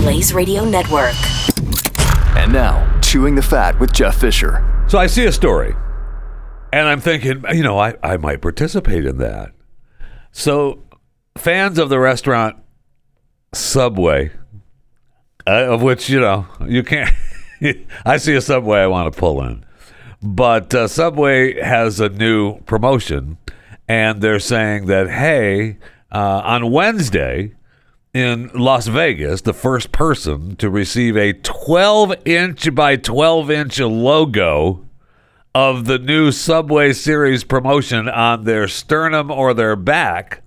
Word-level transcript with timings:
Blaze 0.00 0.32
Radio 0.32 0.64
Network. 0.64 1.12
And 2.34 2.50
now, 2.54 3.00
Chewing 3.02 3.34
the 3.34 3.42
Fat 3.42 3.78
with 3.78 3.92
Jeff 3.92 4.18
Fisher. 4.18 4.64
So 4.88 4.98
I 4.98 5.06
see 5.06 5.26
a 5.26 5.32
story, 5.32 5.74
and 6.72 6.88
I'm 6.88 7.02
thinking, 7.02 7.44
you 7.52 7.62
know, 7.62 7.78
I, 7.78 7.96
I 8.02 8.16
might 8.16 8.40
participate 8.40 9.04
in 9.04 9.18
that. 9.18 9.52
So, 10.32 10.82
fans 11.36 11.78
of 11.78 11.90
the 11.90 11.98
restaurant 11.98 12.56
Subway, 13.52 14.30
uh, 15.46 15.50
of 15.50 15.82
which, 15.82 16.08
you 16.08 16.18
know, 16.18 16.46
you 16.66 16.82
can't, 16.82 17.14
I 18.06 18.16
see 18.16 18.34
a 18.34 18.40
Subway 18.40 18.78
I 18.78 18.86
want 18.86 19.12
to 19.12 19.20
pull 19.20 19.42
in. 19.42 19.66
But 20.22 20.74
uh, 20.74 20.88
Subway 20.88 21.60
has 21.60 22.00
a 22.00 22.08
new 22.08 22.60
promotion, 22.60 23.36
and 23.86 24.22
they're 24.22 24.40
saying 24.40 24.86
that, 24.86 25.10
hey, 25.10 25.76
uh, 26.10 26.40
on 26.42 26.72
Wednesday, 26.72 27.54
in 28.12 28.50
Las 28.54 28.88
Vegas, 28.88 29.42
the 29.42 29.52
first 29.52 29.92
person 29.92 30.56
to 30.56 30.68
receive 30.68 31.16
a 31.16 31.32
12 31.32 32.26
inch 32.26 32.74
by 32.74 32.96
12 32.96 33.48
inch 33.50 33.78
logo 33.78 34.84
of 35.54 35.84
the 35.84 35.98
new 35.98 36.32
Subway 36.32 36.92
Series 36.92 37.44
promotion 37.44 38.08
on 38.08 38.42
their 38.44 38.66
sternum 38.68 39.30
or 39.30 39.54
their 39.54 39.76
back 39.76 40.42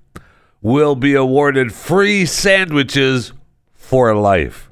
will 0.61 0.95
be 0.95 1.13
awarded 1.13 1.71
free 1.73 2.25
sandwiches 2.25 3.33
for 3.73 4.13
life, 4.15 4.69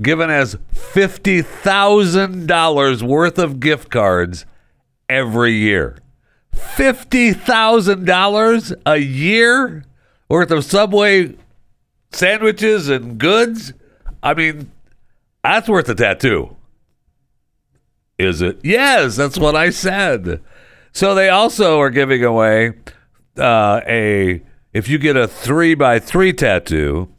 given 0.00 0.30
as 0.30 0.56
$50,000 0.74 3.02
worth 3.02 3.38
of 3.38 3.60
gift 3.60 3.90
cards 3.90 4.46
every 5.08 5.52
year. 5.52 5.98
$50,000 6.54 8.74
a 8.86 8.96
year 8.96 9.84
worth 10.28 10.50
of 10.50 10.64
Subway 10.64 11.36
sandwiches 12.12 12.88
and 12.88 13.18
goods. 13.18 13.72
I 14.22 14.34
mean, 14.34 14.70
that's 15.42 15.68
worth 15.68 15.88
a 15.88 15.94
tattoo. 15.94 16.56
Is 18.18 18.42
it? 18.42 18.60
Yes, 18.62 19.16
that's 19.16 19.38
what 19.38 19.56
I 19.56 19.70
said. 19.70 20.40
So 20.92 21.14
they 21.14 21.28
also 21.28 21.80
are 21.80 21.90
giving 21.90 22.22
away 22.22 22.74
uh, 23.38 23.80
a 23.86 24.42
if 24.72 24.88
you 24.88 24.98
get 24.98 25.16
a 25.16 25.26
three 25.26 25.74
by 25.74 25.98
three 25.98 26.32
tattoo 26.32 27.12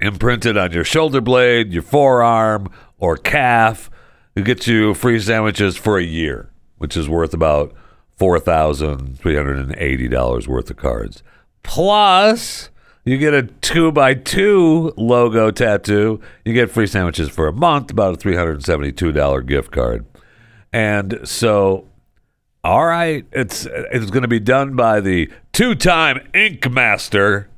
imprinted 0.00 0.56
on 0.56 0.72
your 0.72 0.84
shoulder 0.84 1.20
blade, 1.20 1.72
your 1.72 1.82
forearm, 1.82 2.70
or 2.98 3.16
calf, 3.16 3.90
it 4.34 4.44
gets 4.44 4.66
you 4.66 4.94
free 4.94 5.20
sandwiches 5.20 5.76
for 5.76 5.98
a 5.98 6.04
year, 6.04 6.50
which 6.76 6.96
is 6.96 7.08
worth 7.08 7.34
about 7.34 7.72
four 8.16 8.38
thousand 8.38 9.18
three 9.18 9.36
hundred 9.36 9.58
and 9.58 9.74
eighty 9.76 10.08
dollars 10.08 10.46
worth 10.46 10.70
of 10.70 10.76
cards. 10.76 11.22
Plus, 11.62 12.70
you 13.08 13.16
get 13.16 13.32
a 13.32 13.42
two 13.42 13.90
by 13.90 14.12
two 14.12 14.92
logo 14.98 15.50
tattoo. 15.50 16.20
You 16.44 16.52
get 16.52 16.70
free 16.70 16.86
sandwiches 16.86 17.30
for 17.30 17.48
a 17.48 17.52
month, 17.54 17.90
about 17.90 18.14
a 18.14 18.16
three 18.18 18.36
hundred 18.36 18.56
and 18.56 18.64
seventy-two 18.64 19.12
dollar 19.12 19.40
gift 19.40 19.70
card. 19.70 20.04
And 20.74 21.20
so, 21.24 21.86
all 22.62 22.84
right, 22.84 23.24
it's 23.32 23.66
it's 23.66 24.10
going 24.10 24.22
to 24.22 24.28
be 24.28 24.40
done 24.40 24.76
by 24.76 25.00
the 25.00 25.30
two-time 25.54 26.28
Ink 26.34 26.70
Master, 26.70 27.48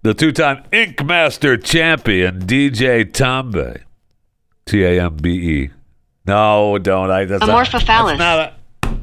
the 0.00 0.14
two-time 0.14 0.64
Ink 0.72 1.04
Master 1.04 1.58
champion 1.58 2.40
DJ 2.40 3.04
Tambe, 3.04 3.82
T 4.64 4.82
A 4.82 5.02
M 5.02 5.16
B 5.16 5.30
E. 5.30 5.70
No, 6.26 6.78
don't 6.78 7.10
I? 7.10 7.26
That's 7.26 7.46
not, 7.46 7.70
that's 7.70 7.84
Amorphophallus. 7.84 8.18
not 8.18 8.38
a. 8.38 8.98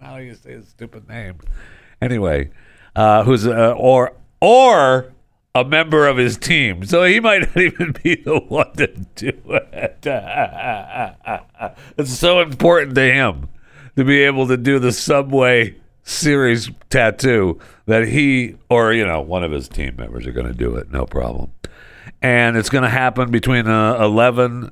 How 0.00 0.18
you 0.18 0.34
say 0.34 0.52
his 0.52 0.68
stupid 0.68 1.08
name. 1.08 1.38
Anyway, 2.00 2.50
uh, 2.94 3.24
who's 3.24 3.44
uh, 3.44 3.74
or 3.76 4.12
or 4.46 5.12
a 5.56 5.64
member 5.64 6.06
of 6.06 6.18
his 6.18 6.38
team, 6.38 6.84
so 6.84 7.02
he 7.02 7.18
might 7.18 7.40
not 7.40 7.56
even 7.60 7.90
be 8.04 8.14
the 8.14 8.38
one 8.38 8.70
to 8.74 8.86
do 9.16 9.32
it. 9.48 9.98
it's 11.98 12.12
so 12.16 12.40
important 12.40 12.94
to 12.94 13.12
him 13.12 13.48
to 13.96 14.04
be 14.04 14.22
able 14.22 14.46
to 14.46 14.56
do 14.56 14.78
the 14.78 14.92
Subway 14.92 15.74
series 16.04 16.70
tattoo 16.90 17.58
that 17.86 18.06
he 18.06 18.54
or 18.70 18.92
you 18.92 19.04
know 19.04 19.20
one 19.20 19.42
of 19.42 19.50
his 19.50 19.68
team 19.68 19.96
members 19.96 20.28
are 20.28 20.32
going 20.32 20.46
to 20.46 20.54
do 20.54 20.76
it, 20.76 20.92
no 20.92 21.06
problem. 21.06 21.50
And 22.22 22.56
it's 22.56 22.70
going 22.70 22.84
to 22.84 22.88
happen 22.88 23.32
between 23.32 23.66
uh, 23.66 23.96
11 24.00 24.70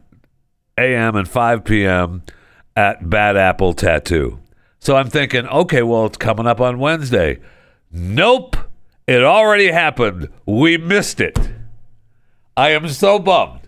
a.m. 0.78 1.16
and 1.16 1.28
5 1.28 1.64
p.m. 1.64 2.22
at 2.76 3.10
Bad 3.10 3.36
Apple 3.36 3.74
Tattoo. 3.74 4.38
So 4.78 4.94
I'm 4.94 5.10
thinking, 5.10 5.48
okay, 5.48 5.82
well, 5.82 6.06
it's 6.06 6.16
coming 6.16 6.46
up 6.46 6.60
on 6.60 6.78
Wednesday. 6.78 7.40
Nope, 7.90 8.56
it 9.06 9.22
already 9.22 9.70
happened. 9.70 10.28
We 10.46 10.78
missed 10.78 11.20
it. 11.20 11.38
I 12.56 12.70
am 12.70 12.88
so 12.88 13.18
bummed. 13.18 13.60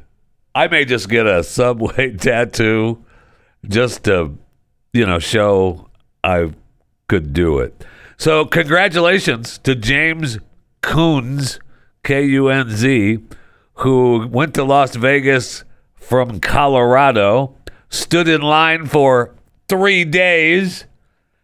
I 0.55 0.69
may 0.69 0.85
just 0.85 1.09
get 1.09 1.27
a 1.27 1.43
Subway 1.43 2.17
tattoo 2.17 3.05
just 3.69 4.05
to, 4.05 4.39
you 4.93 5.05
know, 5.07 5.19
show 5.19 5.91
I 6.25 6.53
could 7.09 7.33
do 7.33 7.59
it. 7.59 7.85
So, 8.17 8.47
congratulations 8.47 9.59
to 9.59 9.75
James 9.75 10.39
Kunz, 10.83 11.59
K 12.03 12.25
U 12.25 12.49
N 12.49 12.71
Z, 12.71 13.19
who 13.75 14.27
went 14.29 14.55
to 14.55 14.65
Las 14.65 14.97
Vegas 14.97 15.65
from 15.95 16.41
Colorado, 16.41 17.55
stood 17.91 18.29
in 18.29 18.41
line 18.41 18.87
for 18.87 19.35
three 19.69 20.05
days, 20.05 20.87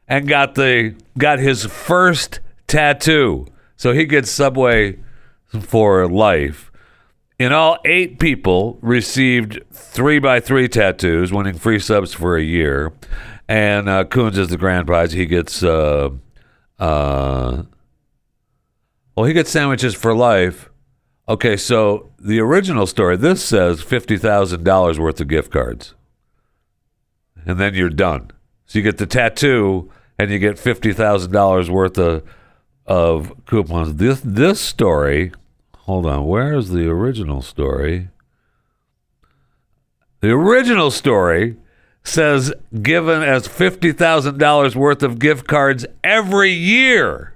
and 0.08 0.26
got 0.26 0.54
the 0.54 0.94
got 1.18 1.38
his 1.38 1.66
first 1.66 2.40
tattoo. 2.66 3.46
So 3.76 3.92
he 3.92 4.04
gets 4.04 4.30
Subway 4.30 4.98
for 5.60 6.08
life. 6.08 6.70
In 7.38 7.52
all, 7.52 7.78
eight 7.84 8.18
people 8.18 8.78
received 8.82 9.60
three 9.72 10.18
by 10.18 10.38
three 10.38 10.68
tattoos, 10.68 11.32
winning 11.32 11.58
free 11.58 11.78
subs 11.78 12.14
for 12.14 12.36
a 12.36 12.42
year. 12.42 12.92
And 13.48 13.88
uh, 13.88 14.04
Kunz 14.04 14.38
is 14.38 14.48
the 14.48 14.56
grand 14.56 14.86
prize. 14.86 15.12
He 15.12 15.26
gets, 15.26 15.62
uh, 15.62 16.10
uh, 16.78 17.62
well, 19.16 19.26
he 19.26 19.32
gets 19.32 19.50
sandwiches 19.50 19.94
for 19.94 20.14
life. 20.14 20.70
Okay, 21.28 21.56
so 21.56 22.12
the 22.18 22.40
original 22.40 22.86
story, 22.86 23.16
this 23.16 23.44
says 23.44 23.82
$50,000 23.82 24.98
worth 24.98 25.20
of 25.20 25.28
gift 25.28 25.50
cards. 25.50 25.94
And 27.44 27.58
then 27.58 27.74
you're 27.74 27.90
done. 27.90 28.30
So 28.66 28.78
you 28.78 28.82
get 28.84 28.98
the 28.98 29.06
tattoo 29.06 29.90
and 30.18 30.30
you 30.30 30.38
get 30.38 30.56
$50,000 30.56 31.68
worth 31.68 31.98
of, 31.98 32.22
of 32.86 33.32
coupons. 33.46 33.96
This, 33.96 34.20
this 34.24 34.60
story, 34.60 35.32
hold 35.78 36.06
on, 36.06 36.26
where 36.26 36.54
is 36.54 36.70
the 36.70 36.88
original 36.88 37.42
story? 37.42 38.08
The 40.20 40.30
original 40.30 40.90
story 40.90 41.56
says 42.04 42.52
given 42.80 43.22
as 43.22 43.46
$50,000 43.48 44.74
worth 44.74 45.02
of 45.02 45.18
gift 45.18 45.46
cards 45.46 45.86
every 46.02 46.52
year. 46.52 47.34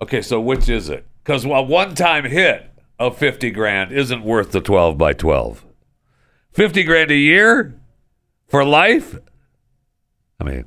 Okay, 0.00 0.22
so 0.22 0.40
which 0.40 0.68
is 0.68 0.88
it? 0.88 1.06
Because 1.22 1.44
a 1.44 1.62
one 1.62 1.94
time 1.94 2.24
hit 2.24 2.70
of 2.98 3.16
50 3.16 3.50
grand 3.50 3.92
isn't 3.92 4.22
worth 4.22 4.52
the 4.52 4.60
12 4.60 4.96
by 4.96 5.12
12. 5.12 5.64
50 6.52 6.82
grand 6.84 7.10
a 7.10 7.16
year 7.16 7.78
for 8.48 8.64
life? 8.64 9.18
I 10.40 10.44
mean, 10.44 10.64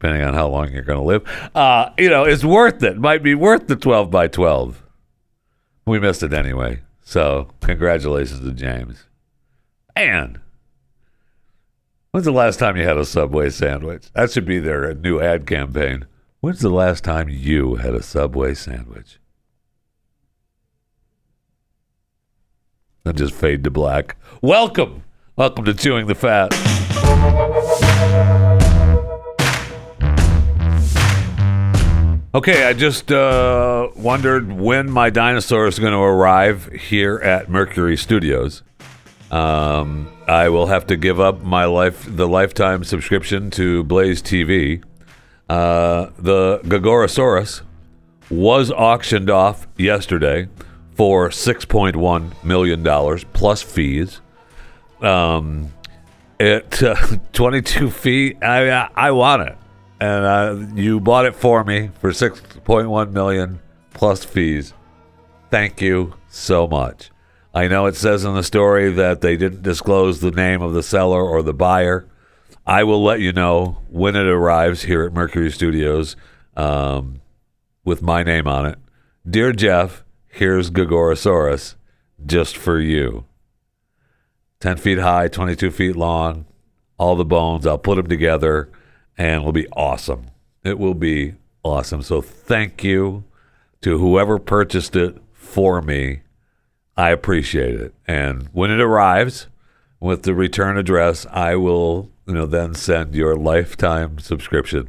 depending 0.00 0.26
on 0.26 0.32
how 0.32 0.48
long 0.48 0.72
you're 0.72 0.82
going 0.82 0.98
to 0.98 1.04
live, 1.04 1.50
uh, 1.54 1.90
you 1.98 2.08
know, 2.08 2.24
is 2.24 2.44
worth 2.44 2.82
it. 2.82 2.96
Might 2.96 3.22
be 3.22 3.34
worth 3.34 3.66
the 3.66 3.76
12 3.76 4.10
by 4.10 4.28
12. 4.28 4.82
We 5.84 5.98
missed 5.98 6.22
it 6.22 6.32
anyway. 6.32 6.80
So, 7.02 7.50
congratulations 7.60 8.40
to 8.40 8.52
James. 8.52 9.04
And 9.94 10.40
when's 12.12 12.24
the 12.24 12.32
last 12.32 12.58
time 12.58 12.78
you 12.78 12.84
had 12.84 12.96
a 12.96 13.04
Subway 13.04 13.50
sandwich? 13.50 14.10
That 14.14 14.30
should 14.30 14.46
be 14.46 14.58
their 14.58 14.94
new 14.94 15.20
ad 15.20 15.46
campaign. 15.46 16.06
When's 16.40 16.60
the 16.60 16.70
last 16.70 17.04
time 17.04 17.28
you 17.28 17.74
had 17.74 17.94
a 17.94 18.02
Subway 18.02 18.54
sandwich? 18.54 19.18
Then 23.04 23.16
just 23.16 23.34
fade 23.34 23.64
to 23.64 23.70
black. 23.70 24.16
Welcome. 24.40 25.02
Welcome 25.36 25.66
to 25.66 25.74
Chewing 25.74 26.06
the 26.06 26.14
Fat. 26.14 27.59
Okay, 32.32 32.64
I 32.64 32.74
just 32.74 33.10
uh, 33.10 33.88
wondered 33.96 34.52
when 34.52 34.88
my 34.88 35.10
dinosaur 35.10 35.66
is 35.66 35.80
going 35.80 35.92
to 35.92 35.98
arrive 35.98 36.66
here 36.66 37.16
at 37.18 37.48
Mercury 37.50 37.96
Studios. 37.96 38.62
Um, 39.32 40.08
I 40.28 40.48
will 40.48 40.66
have 40.66 40.86
to 40.88 40.96
give 40.96 41.18
up 41.18 41.42
my 41.42 41.64
life, 41.64 42.06
the 42.08 42.28
lifetime 42.28 42.84
subscription 42.84 43.50
to 43.52 43.82
Blaze 43.82 44.22
TV. 44.22 44.80
Uh, 45.48 46.10
the 46.20 46.58
Gorgosaurus 46.58 47.62
was 48.30 48.70
auctioned 48.70 49.28
off 49.28 49.66
yesterday 49.76 50.48
for 50.94 51.32
six 51.32 51.64
point 51.64 51.96
one 51.96 52.32
million 52.44 52.84
dollars 52.84 53.24
plus 53.32 53.60
fees. 53.60 54.20
Um, 55.00 55.72
it 56.38 56.80
uh, 56.80 56.94
twenty 57.32 57.60
two 57.60 57.90
feet. 57.90 58.40
I 58.40 58.88
I 58.94 59.10
want 59.10 59.42
it, 59.42 59.58
and 60.00 60.24
uh, 60.24 60.74
you 60.74 60.98
bought 60.98 61.26
it 61.26 61.36
for 61.36 61.62
me 61.62 61.90
for 62.00 62.12
six 62.12 62.40
point 62.64 62.88
one 62.88 63.12
million 63.12 63.60
plus 63.92 64.24
fees. 64.24 64.72
Thank 65.50 65.80
you 65.80 66.14
so 66.28 66.66
much. 66.66 67.10
I 67.52 67.66
know 67.68 67.86
it 67.86 67.96
says 67.96 68.24
in 68.24 68.34
the 68.34 68.44
story 68.44 68.92
that 68.92 69.20
they 69.20 69.36
didn't 69.36 69.62
disclose 69.62 70.20
the 70.20 70.30
name 70.30 70.62
of 70.62 70.72
the 70.72 70.82
seller 70.82 71.22
or 71.22 71.42
the 71.42 71.52
buyer. 71.52 72.06
I 72.66 72.84
will 72.84 73.02
let 73.02 73.20
you 73.20 73.32
know 73.32 73.78
when 73.88 74.14
it 74.14 74.26
arrives 74.26 74.82
here 74.82 75.02
at 75.02 75.12
Mercury 75.12 75.50
Studios 75.50 76.14
um, 76.56 77.20
with 77.84 78.02
my 78.02 78.22
name 78.22 78.46
on 78.46 78.66
it. 78.66 78.78
Dear 79.28 79.52
Jeff, 79.52 80.04
here's 80.28 80.70
Gorgosaurus 80.70 81.74
just 82.24 82.56
for 82.56 82.78
you. 82.78 83.24
10 84.60 84.76
feet 84.76 84.98
high, 84.98 85.26
22 85.26 85.70
feet 85.70 85.96
long, 85.96 86.46
all 86.98 87.16
the 87.16 87.24
bones. 87.24 87.66
I'll 87.66 87.78
put 87.78 87.96
them 87.96 88.06
together 88.06 88.70
and 89.20 89.42
it'll 89.42 89.52
be 89.52 89.68
awesome. 89.76 90.28
It 90.64 90.78
will 90.78 90.94
be 90.94 91.34
awesome. 91.62 92.00
So 92.00 92.22
thank 92.22 92.82
you 92.82 93.24
to 93.82 93.98
whoever 93.98 94.38
purchased 94.38 94.96
it 94.96 95.18
for 95.34 95.82
me. 95.82 96.22
I 96.96 97.10
appreciate 97.10 97.74
it. 97.74 97.94
And 98.08 98.48
when 98.52 98.70
it 98.70 98.80
arrives 98.80 99.48
with 100.00 100.22
the 100.22 100.34
return 100.34 100.78
address, 100.78 101.26
I 101.30 101.56
will, 101.56 102.10
you 102.26 102.32
know, 102.32 102.46
then 102.46 102.72
send 102.72 103.14
your 103.14 103.36
lifetime 103.36 104.20
subscription 104.20 104.88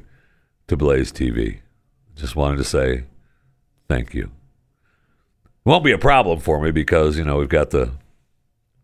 to 0.68 0.78
Blaze 0.78 1.12
TV. 1.12 1.60
Just 2.16 2.38
wanted 2.38 2.56
to 2.58 2.64
say 2.64 3.04
thank 3.90 4.14
you. 4.14 4.32
Won't 5.66 5.84
be 5.84 5.92
a 5.92 5.98
problem 5.98 6.40
for 6.40 6.62
me 6.62 6.72
because, 6.72 7.18
you 7.18 7.26
know, 7.26 7.40
we've 7.40 7.50
got 7.50 7.72
the 7.72 7.92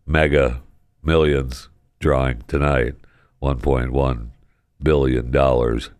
mega 0.06 0.60
millions 1.02 1.70
drawing 2.00 2.42
tonight, 2.48 2.96
1.1 3.42 4.28
billion 4.82 5.30
dollars. 5.30 5.90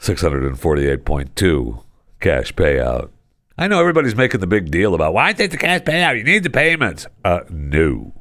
648.2 0.00 1.84
cash 2.20 2.52
payout. 2.54 3.10
I 3.56 3.68
know 3.68 3.78
everybody's 3.78 4.16
making 4.16 4.40
the 4.40 4.46
big 4.46 4.70
deal 4.70 4.94
about 4.94 5.14
why 5.14 5.32
take 5.32 5.52
the 5.52 5.56
cash 5.56 5.82
payout? 5.82 6.18
You 6.18 6.24
need 6.24 6.42
the 6.42 6.50
payments. 6.50 7.06
Uh, 7.24 7.40
no. 7.48 8.12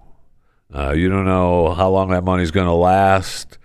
Uh, 0.73 0.91
you 0.91 1.09
don't 1.09 1.25
know 1.25 1.73
how 1.73 1.89
long 1.89 2.09
that 2.09 2.23
money's 2.23 2.51
going 2.51 2.67
to 2.67 2.73
last. 2.73 3.57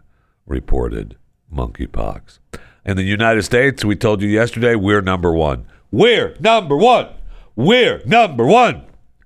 reported 0.46 1.16
monkeypox. 1.52 2.38
In 2.84 2.96
the 2.96 3.02
United 3.02 3.42
States, 3.42 3.84
we 3.84 3.96
told 3.96 4.22
you 4.22 4.28
yesterday, 4.28 4.76
we're 4.76 5.02
number 5.02 5.32
one. 5.32 5.66
We're 5.90 6.36
number 6.38 6.76
one. 6.76 7.08
We're 7.56 8.02
number 8.06 8.46
one. 8.46 8.84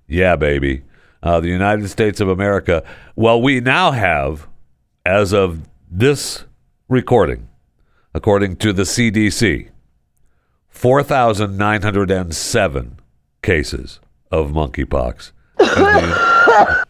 Yeah, 0.09 0.37
baby. 0.37 0.85
Uh, 1.23 1.39
the 1.41 1.49
United 1.49 1.89
States 1.89 2.19
of 2.21 2.29
America. 2.29 2.83
Well, 3.15 3.43
we 3.43 3.61
now 3.61 3.91
have, 3.91 4.49
as 5.05 5.35
of 5.35 5.69
this 5.91 6.45
recording, 6.89 7.49
according 8.15 8.57
to 8.57 8.73
the 8.73 8.85
CDC, 8.85 9.69
4,907 10.69 12.99
cases 13.43 14.01
of 14.31 14.53
monkeypox. 14.53 15.33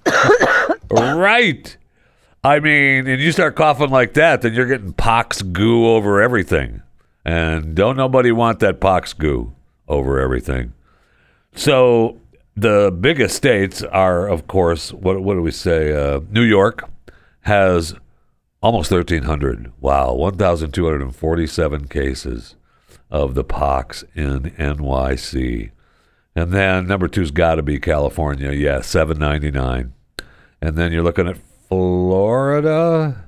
Right. 0.90 1.76
I 2.42 2.58
mean, 2.58 3.06
and 3.06 3.20
you 3.20 3.32
start 3.32 3.54
coughing 3.54 3.90
like 3.90 4.14
that, 4.14 4.42
then 4.42 4.54
you're 4.54 4.66
getting 4.66 4.92
pox 4.92 5.42
goo 5.42 5.86
over 5.86 6.20
everything. 6.20 6.82
And 7.24 7.74
don't 7.74 7.96
nobody 7.96 8.32
want 8.32 8.60
that 8.60 8.80
pox 8.80 9.12
goo 9.12 9.52
over 9.86 10.18
everything. 10.18 10.72
So 11.54 12.18
the 12.56 12.96
biggest 12.98 13.36
states 13.36 13.82
are, 13.82 14.28
of 14.28 14.46
course, 14.46 14.92
what, 14.92 15.22
what 15.22 15.34
do 15.34 15.42
we 15.42 15.50
say? 15.50 15.92
Uh, 15.92 16.20
New 16.30 16.42
York 16.42 16.88
has 17.42 17.94
almost 18.60 18.90
1,300. 18.90 19.72
Wow, 19.80 20.14
1,247 20.14 21.88
cases 21.88 22.56
of 23.10 23.34
the 23.34 23.44
pox 23.44 24.04
in 24.14 24.50
NYC. 24.58 25.70
And 26.34 26.52
then 26.52 26.86
number 26.86 27.08
two's 27.08 27.30
got 27.30 27.56
to 27.56 27.62
be 27.62 27.78
California. 27.78 28.52
Yeah, 28.52 28.80
seven 28.82 29.18
ninety 29.18 29.50
nine. 29.50 29.92
And 30.62 30.76
then 30.76 30.92
you're 30.92 31.02
looking 31.02 31.28
at 31.28 31.38
Florida, 31.68 33.26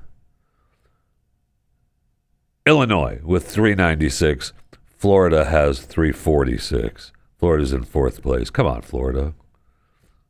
Illinois 2.65 3.19
with 3.23 3.47
three 3.47 3.75
ninety 3.75 4.09
six. 4.09 4.53
Florida 4.97 5.45
has 5.45 5.81
three 5.81 6.11
forty 6.11 6.57
six. 6.57 7.11
Florida's 7.43 7.73
in 7.73 7.83
fourth 7.83 8.21
place. 8.21 8.49
Come 8.49 8.67
on, 8.67 8.81
Florida. 8.83 9.33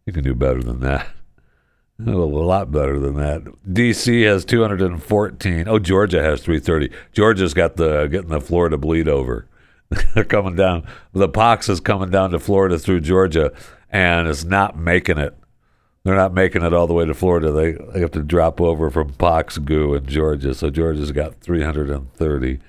You 0.07 0.13
can 0.13 0.23
do 0.23 0.33
better 0.33 0.63
than 0.63 0.79
that. 0.79 1.09
A 2.07 2.09
lot 2.09 2.71
better 2.71 2.97
than 2.97 3.17
that. 3.17 3.43
DC 3.71 4.25
has 4.25 4.43
214. 4.45 5.67
Oh, 5.67 5.77
Georgia 5.77 6.23
has 6.23 6.41
330. 6.41 6.89
Georgia's 7.11 7.53
got 7.53 7.75
the 7.75 8.07
getting 8.07 8.31
the 8.31 8.41
Florida 8.41 8.79
bleed 8.79 9.07
over. 9.07 9.47
They're 10.15 10.23
coming 10.23 10.55
down. 10.55 10.87
The 11.11 11.29
pox 11.29 11.69
is 11.69 11.79
coming 11.79 12.09
down 12.09 12.31
to 12.31 12.39
Florida 12.39 12.79
through 12.79 13.01
Georgia, 13.01 13.53
and 13.91 14.27
it's 14.27 14.43
not 14.43 14.75
making 14.75 15.19
it. 15.19 15.37
They're 16.03 16.15
not 16.15 16.33
making 16.33 16.63
it 16.63 16.73
all 16.73 16.87
the 16.87 16.95
way 16.95 17.05
to 17.05 17.13
Florida. 17.13 17.51
They, 17.51 17.73
they 17.93 17.99
have 17.99 18.09
to 18.13 18.23
drop 18.23 18.59
over 18.59 18.89
from 18.89 19.13
pox 19.13 19.59
goo 19.59 19.93
in 19.93 20.07
Georgia. 20.07 20.55
So 20.55 20.71
Georgia's 20.71 21.11
got 21.11 21.39
330. 21.41 22.59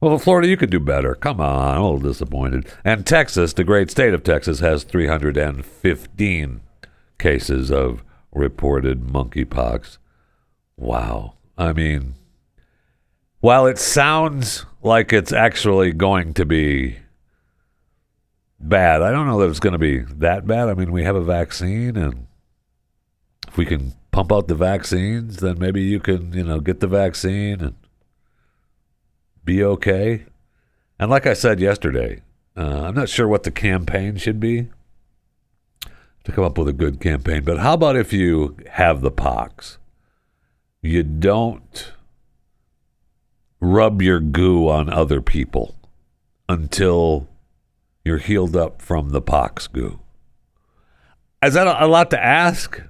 Well, 0.00 0.18
Florida, 0.18 0.48
you 0.48 0.56
could 0.56 0.70
do 0.70 0.80
better. 0.80 1.14
Come 1.14 1.42
on, 1.42 1.76
I'm 1.76 1.82
a 1.82 1.84
little 1.84 2.08
disappointed. 2.10 2.66
And 2.84 3.06
Texas, 3.06 3.52
the 3.52 3.64
great 3.64 3.90
state 3.90 4.14
of 4.14 4.22
Texas, 4.22 4.60
has 4.60 4.82
315 4.82 6.60
cases 7.18 7.70
of 7.70 8.02
reported 8.32 9.02
monkeypox. 9.02 9.98
Wow. 10.78 11.34
I 11.58 11.74
mean, 11.74 12.14
while 13.40 13.66
it 13.66 13.78
sounds 13.78 14.64
like 14.82 15.12
it's 15.12 15.32
actually 15.32 15.92
going 15.92 16.32
to 16.34 16.46
be 16.46 16.96
bad, 18.58 19.02
I 19.02 19.10
don't 19.10 19.26
know 19.26 19.40
that 19.40 19.50
it's 19.50 19.60
going 19.60 19.74
to 19.74 19.78
be 19.78 19.98
that 19.98 20.46
bad. 20.46 20.70
I 20.70 20.74
mean, 20.74 20.92
we 20.92 21.04
have 21.04 21.16
a 21.16 21.20
vaccine, 21.22 21.98
and 21.98 22.26
if 23.46 23.58
we 23.58 23.66
can 23.66 23.92
pump 24.12 24.32
out 24.32 24.48
the 24.48 24.54
vaccines, 24.54 25.38
then 25.38 25.58
maybe 25.58 25.82
you 25.82 26.00
can, 26.00 26.32
you 26.32 26.44
know, 26.44 26.60
get 26.60 26.80
the 26.80 26.86
vaccine 26.86 27.60
and 27.60 27.74
be 29.50 29.64
okay. 29.64 30.24
And 31.00 31.10
like 31.10 31.26
I 31.26 31.32
said 31.32 31.58
yesterday, 31.58 32.22
uh, 32.56 32.84
I'm 32.84 32.94
not 32.94 33.08
sure 33.08 33.26
what 33.26 33.42
the 33.42 33.50
campaign 33.50 34.16
should 34.16 34.38
be 34.38 34.68
to 36.22 36.30
come 36.30 36.44
up 36.44 36.56
with 36.56 36.68
a 36.68 36.72
good 36.72 37.00
campaign, 37.00 37.42
but 37.42 37.58
how 37.58 37.74
about 37.74 37.96
if 37.96 38.12
you 38.12 38.56
have 38.70 39.00
the 39.00 39.10
pox? 39.10 39.78
You 40.82 41.02
don't 41.02 41.92
rub 43.58 44.00
your 44.00 44.20
goo 44.20 44.68
on 44.68 44.88
other 44.88 45.20
people 45.20 45.74
until 46.48 47.26
you're 48.04 48.18
healed 48.18 48.54
up 48.54 48.80
from 48.80 49.10
the 49.10 49.20
pox 49.20 49.66
goo. 49.66 49.98
Is 51.42 51.54
that 51.54 51.66
a, 51.66 51.88
lot 51.88 52.10
to 52.10 52.24
ask? 52.24 52.80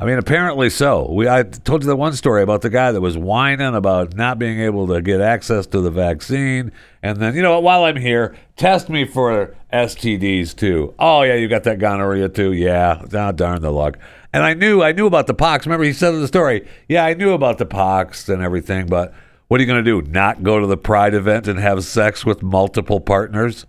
I 0.00 0.06
mean, 0.06 0.16
apparently 0.16 0.70
so. 0.70 1.12
We 1.12 1.28
I 1.28 1.42
told 1.42 1.82
you 1.82 1.86
the 1.86 1.94
one 1.94 2.14
story 2.14 2.42
about 2.42 2.62
the 2.62 2.70
guy 2.70 2.90
that 2.90 3.02
was 3.02 3.18
whining 3.18 3.74
about 3.74 4.16
not 4.16 4.38
being 4.38 4.58
able 4.58 4.86
to 4.86 5.02
get 5.02 5.20
access 5.20 5.66
to 5.68 5.82
the 5.82 5.90
vaccine, 5.90 6.72
and 7.02 7.18
then 7.18 7.34
you 7.34 7.42
know? 7.42 7.60
While 7.60 7.84
I'm 7.84 7.96
here, 7.96 8.34
test 8.56 8.88
me 8.88 9.04
for 9.04 9.54
STDs 9.70 10.56
too. 10.56 10.94
Oh 10.98 11.20
yeah, 11.20 11.34
you 11.34 11.48
got 11.48 11.64
that 11.64 11.78
gonorrhea 11.78 12.30
too. 12.30 12.52
Yeah, 12.52 13.02
oh, 13.12 13.32
darn 13.32 13.60
the 13.60 13.70
luck. 13.70 13.98
And 14.32 14.42
I 14.42 14.54
knew 14.54 14.82
I 14.82 14.92
knew 14.92 15.06
about 15.06 15.26
the 15.26 15.34
pox. 15.34 15.66
Remember, 15.66 15.84
he 15.84 15.92
said 15.92 16.14
in 16.14 16.22
the 16.22 16.28
story, 16.28 16.66
yeah, 16.88 17.04
I 17.04 17.12
knew 17.12 17.34
about 17.34 17.58
the 17.58 17.66
pox 17.66 18.30
and 18.30 18.42
everything, 18.42 18.86
but 18.86 19.12
what 19.48 19.60
are 19.60 19.62
you 19.62 19.66
going 19.66 19.84
to 19.84 20.02
do? 20.02 20.10
Not 20.10 20.42
go 20.42 20.60
to 20.60 20.66
the 20.66 20.78
Pride 20.78 21.12
event 21.12 21.46
and 21.46 21.58
have 21.58 21.84
sex 21.84 22.24
with 22.24 22.42
multiple 22.42 23.00
partners? 23.00 23.66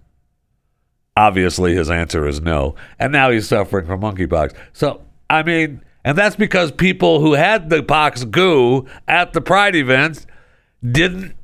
Obviously, 1.17 1.75
his 1.75 1.89
answer 1.89 2.25
is 2.25 2.39
no. 2.39 2.75
And 2.97 3.11
now 3.11 3.31
he's 3.31 3.49
suffering 3.49 3.85
from 3.85 3.99
monkeypox. 3.99 4.53
So, 4.71 5.01
I 5.29 5.43
mean, 5.43 5.81
and 6.03 6.17
that's 6.17 6.35
because 6.35 6.71
people 6.71 7.19
who 7.19 7.33
had 7.33 7.69
the 7.69 7.83
pox 7.83 8.23
goo 8.23 8.87
at 9.07 9.33
the 9.33 9.41
Pride 9.41 9.75
events 9.75 10.25
didn't 10.83 11.35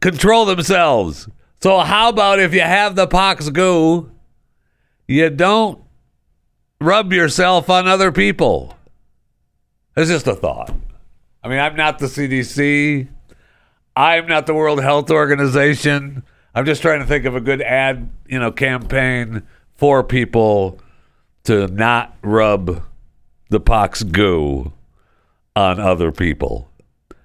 control 0.00 0.44
themselves. 0.44 1.28
So, 1.60 1.80
how 1.80 2.10
about 2.10 2.38
if 2.38 2.54
you 2.54 2.60
have 2.60 2.94
the 2.94 3.08
pox 3.08 3.48
goo, 3.50 4.10
you 5.08 5.30
don't 5.30 5.82
rub 6.80 7.12
yourself 7.12 7.68
on 7.68 7.88
other 7.88 8.12
people? 8.12 8.76
It's 9.96 10.10
just 10.10 10.28
a 10.28 10.36
thought. 10.36 10.72
I 11.42 11.48
mean, 11.48 11.58
I'm 11.58 11.74
not 11.74 11.98
the 11.98 12.06
CDC. 12.06 13.08
I'm 13.96 14.26
not 14.26 14.46
the 14.46 14.54
World 14.54 14.80
Health 14.80 15.10
Organization. 15.10 16.22
I'm 16.54 16.64
just 16.64 16.82
trying 16.82 17.00
to 17.00 17.06
think 17.06 17.24
of 17.24 17.34
a 17.34 17.40
good 17.40 17.60
ad, 17.62 18.08
you 18.28 18.38
know, 18.38 18.52
campaign 18.52 19.42
for 19.74 20.04
people 20.04 20.78
to 21.44 21.66
not 21.68 22.16
rub 22.22 22.84
the 23.48 23.60
pox 23.60 24.02
goo 24.02 24.72
on 25.56 25.80
other 25.80 26.12
people. 26.12 26.70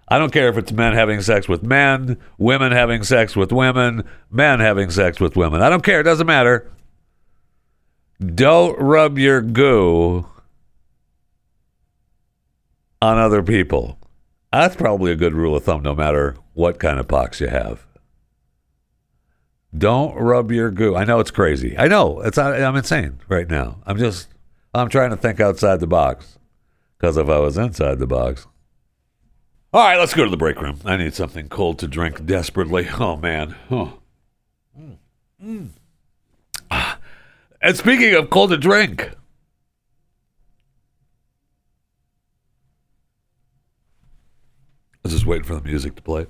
I 0.08 0.20
don't 0.20 0.34
care 0.34 0.50
if 0.50 0.58
it's 0.58 0.72
men 0.72 0.94
having 0.94 1.22
sex 1.22 1.48
with 1.48 1.64
men, 1.64 2.18
women 2.38 2.72
having 2.72 3.04
sex 3.04 3.36
with 3.36 3.52
women, 3.52 4.04
men 4.30 4.60
having 4.60 4.90
sex 4.90 5.20
with 5.20 5.36
women. 5.36 5.62
I 5.62 5.70
don't 5.70 5.84
care. 5.84 6.00
It 6.02 6.04
doesn't 6.04 6.28
matter. 6.28 6.70
Don't 8.24 8.78
rub 8.80 9.18
your 9.18 9.42
goo 9.42 10.28
on 13.02 13.18
other 13.18 13.42
people. 13.44 13.98
That's 14.52 14.76
probably 14.76 15.12
a 15.12 15.16
good 15.16 15.34
rule 15.34 15.56
of 15.56 15.64
thumb, 15.64 15.82
no 15.82 15.96
matter 15.96 16.36
what 16.54 16.80
kind 16.80 17.00
of 17.00 17.08
pox 17.08 17.42
you 17.42 17.48
have. 17.48 17.86
Don't 19.76 20.16
rub 20.16 20.52
your 20.52 20.70
goo. 20.70 20.96
I 20.96 21.04
know 21.04 21.20
it's 21.20 21.32
crazy. 21.32 21.76
I 21.78 21.88
know 21.88 22.22
it's. 22.22 22.38
I'm 22.38 22.76
insane 22.76 23.20
right 23.28 23.50
now. 23.50 23.80
I'm 23.86 23.98
just. 23.98 24.28
I'm 24.74 24.90
trying 24.90 25.12
to 25.12 25.18
think 25.18 25.40
outside 25.40 25.80
the 25.80 25.88
box. 25.88 26.40
Because 26.98 27.18
if 27.18 27.30
I 27.30 27.40
was 27.40 27.58
inside 27.58 28.00
the 28.00 28.08
box. 28.08 28.48
All 29.74 29.84
right, 29.84 29.98
let's 29.98 30.14
go 30.14 30.24
to 30.24 30.30
the 30.30 30.38
break 30.38 30.62
room. 30.62 30.80
I 30.86 30.98
need 30.98 31.14
something 31.14 31.50
cold 31.50 31.80
to 31.80 31.88
drink 31.88 32.26
desperately. 32.26 32.88
Oh 33.00 33.18
man. 33.18 33.56
Mm. 35.44 35.70
And 37.62 37.76
speaking 37.78 38.14
of 38.16 38.30
cold 38.30 38.52
to 38.52 38.58
drink. 38.58 39.12
I 44.96 45.10
was 45.10 45.12
just 45.12 45.26
waiting 45.26 45.44
for 45.44 45.56
the 45.56 45.62
music 45.62 45.96
to 45.96 46.02
play. 46.02 46.28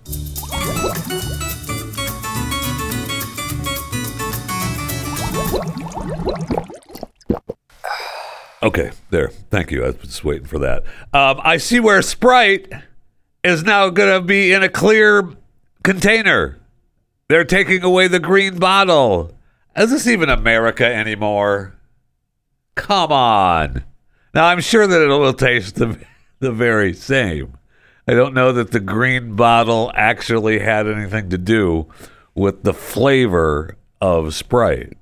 Okay, 8.64 8.92
there. 9.10 9.28
Thank 9.28 9.72
you. 9.72 9.84
I 9.84 9.88
was 9.88 9.98
just 9.98 10.24
waiting 10.24 10.48
for 10.48 10.60
that. 10.60 10.84
Um, 11.14 11.42
I 11.44 11.58
see 11.58 11.80
where 11.82 12.02
Sprite 12.02 12.72
is 13.44 13.64
now 13.64 13.90
going 13.90 14.22
to 14.22 14.26
be 14.26 14.54
in 14.54 14.64
a 14.64 14.70
clear 14.70 15.30
container. 15.84 16.60
They're 17.28 17.44
taking 17.44 17.84
away 17.84 18.08
the 18.08 18.20
green 18.20 18.58
bottle. 18.58 19.38
Is 19.76 19.92
this 19.92 20.08
even 20.08 20.30
America 20.30 20.86
anymore? 20.86 21.76
Come 22.76 23.12
on. 23.12 23.84
Now, 24.34 24.46
I'm 24.46 24.62
sure 24.62 24.88
that 24.88 25.02
it 25.02 25.08
will 25.08 25.34
taste 25.34 25.76
the, 25.76 26.00
the 26.40 26.52
very 26.52 26.94
same. 26.94 27.58
I 28.08 28.14
don't 28.14 28.34
know 28.34 28.52
that 28.54 28.72
the 28.72 28.80
green 28.80 29.36
bottle 29.36 29.92
actually 29.96 30.60
had 30.60 30.88
anything 30.88 31.30
to 31.30 31.38
do 31.38 31.88
with 32.34 32.64
the 32.64 32.74
flavor 32.74 33.78
of 34.00 34.34
Sprite. 34.34 34.98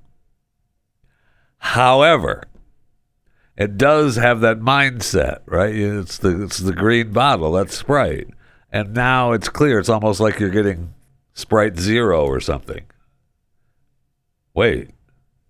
However, 1.58 2.44
it 3.56 3.76
does 3.76 4.16
have 4.16 4.40
that 4.40 4.60
mindset, 4.60 5.40
right? 5.46 5.74
It's 5.74 6.18
the 6.18 6.42
it's 6.44 6.58
the 6.58 6.72
green 6.72 7.12
bottle, 7.12 7.52
that's 7.52 7.76
Sprite. 7.76 8.28
And 8.70 8.94
now 8.94 9.32
it's 9.32 9.48
clear. 9.50 9.78
It's 9.78 9.90
almost 9.90 10.18
like 10.20 10.40
you're 10.40 10.48
getting 10.48 10.94
Sprite 11.34 11.78
Zero 11.78 12.24
or 12.24 12.40
something. 12.40 12.84
Wait, 14.54 14.90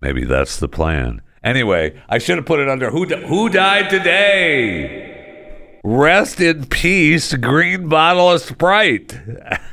maybe 0.01 0.25
that's 0.25 0.57
the 0.57 0.67
plan. 0.67 1.21
Anyway, 1.43 2.01
I 2.09 2.17
should 2.17 2.37
have 2.37 2.45
put 2.45 2.59
it 2.59 2.69
under 2.69 2.89
who 2.89 3.05
di- 3.05 3.25
who 3.27 3.49
died 3.49 3.89
today. 3.89 5.79
Rest 5.83 6.39
in 6.39 6.65
peace, 6.67 7.33
green 7.33 7.89
bottle 7.89 8.31
of 8.31 8.41
Sprite. 8.41 9.19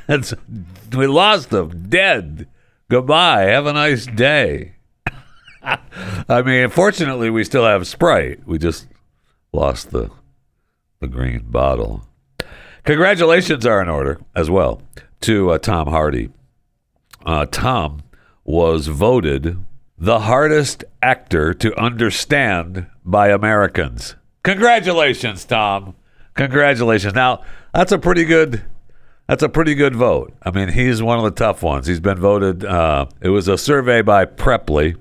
we 0.93 1.07
lost 1.07 1.49
them, 1.49 1.87
dead. 1.87 2.47
Goodbye. 2.89 3.43
Have 3.43 3.65
a 3.65 3.73
nice 3.73 4.05
day. 4.05 4.75
I 5.63 6.41
mean, 6.41 6.69
fortunately, 6.69 7.29
we 7.29 7.43
still 7.43 7.65
have 7.65 7.87
Sprite. 7.87 8.45
We 8.47 8.57
just 8.57 8.87
lost 9.53 9.91
the 9.91 10.09
the 10.99 11.07
green 11.07 11.45
bottle. 11.47 12.07
Congratulations 12.83 13.65
are 13.65 13.81
in 13.81 13.89
order 13.89 14.19
as 14.35 14.49
well 14.49 14.81
to 15.21 15.51
uh, 15.51 15.57
Tom 15.57 15.87
Hardy. 15.87 16.29
Uh, 17.25 17.45
Tom 17.45 18.01
was 18.43 18.87
voted 18.87 19.57
the 19.97 20.21
hardest 20.21 20.83
actor 21.01 21.53
to 21.53 21.79
understand 21.79 22.87
by 23.05 23.29
Americans. 23.29 24.15
Congratulations, 24.43 25.45
Tom. 25.45 25.95
Congratulations. 26.35 27.13
Now, 27.13 27.43
that's 27.73 27.91
a 27.91 27.99
pretty 27.99 28.25
good 28.25 28.63
that's 29.27 29.43
a 29.43 29.49
pretty 29.49 29.75
good 29.75 29.95
vote. 29.95 30.33
I 30.43 30.51
mean, 30.51 30.69
he's 30.69 31.01
one 31.01 31.17
of 31.17 31.23
the 31.23 31.31
tough 31.31 31.61
ones. 31.63 31.87
He's 31.87 31.99
been 31.99 32.19
voted 32.19 32.65
uh, 32.65 33.05
it 33.21 33.29
was 33.29 33.47
a 33.47 33.57
survey 33.57 34.01
by 34.01 34.25
Preply. 34.25 34.95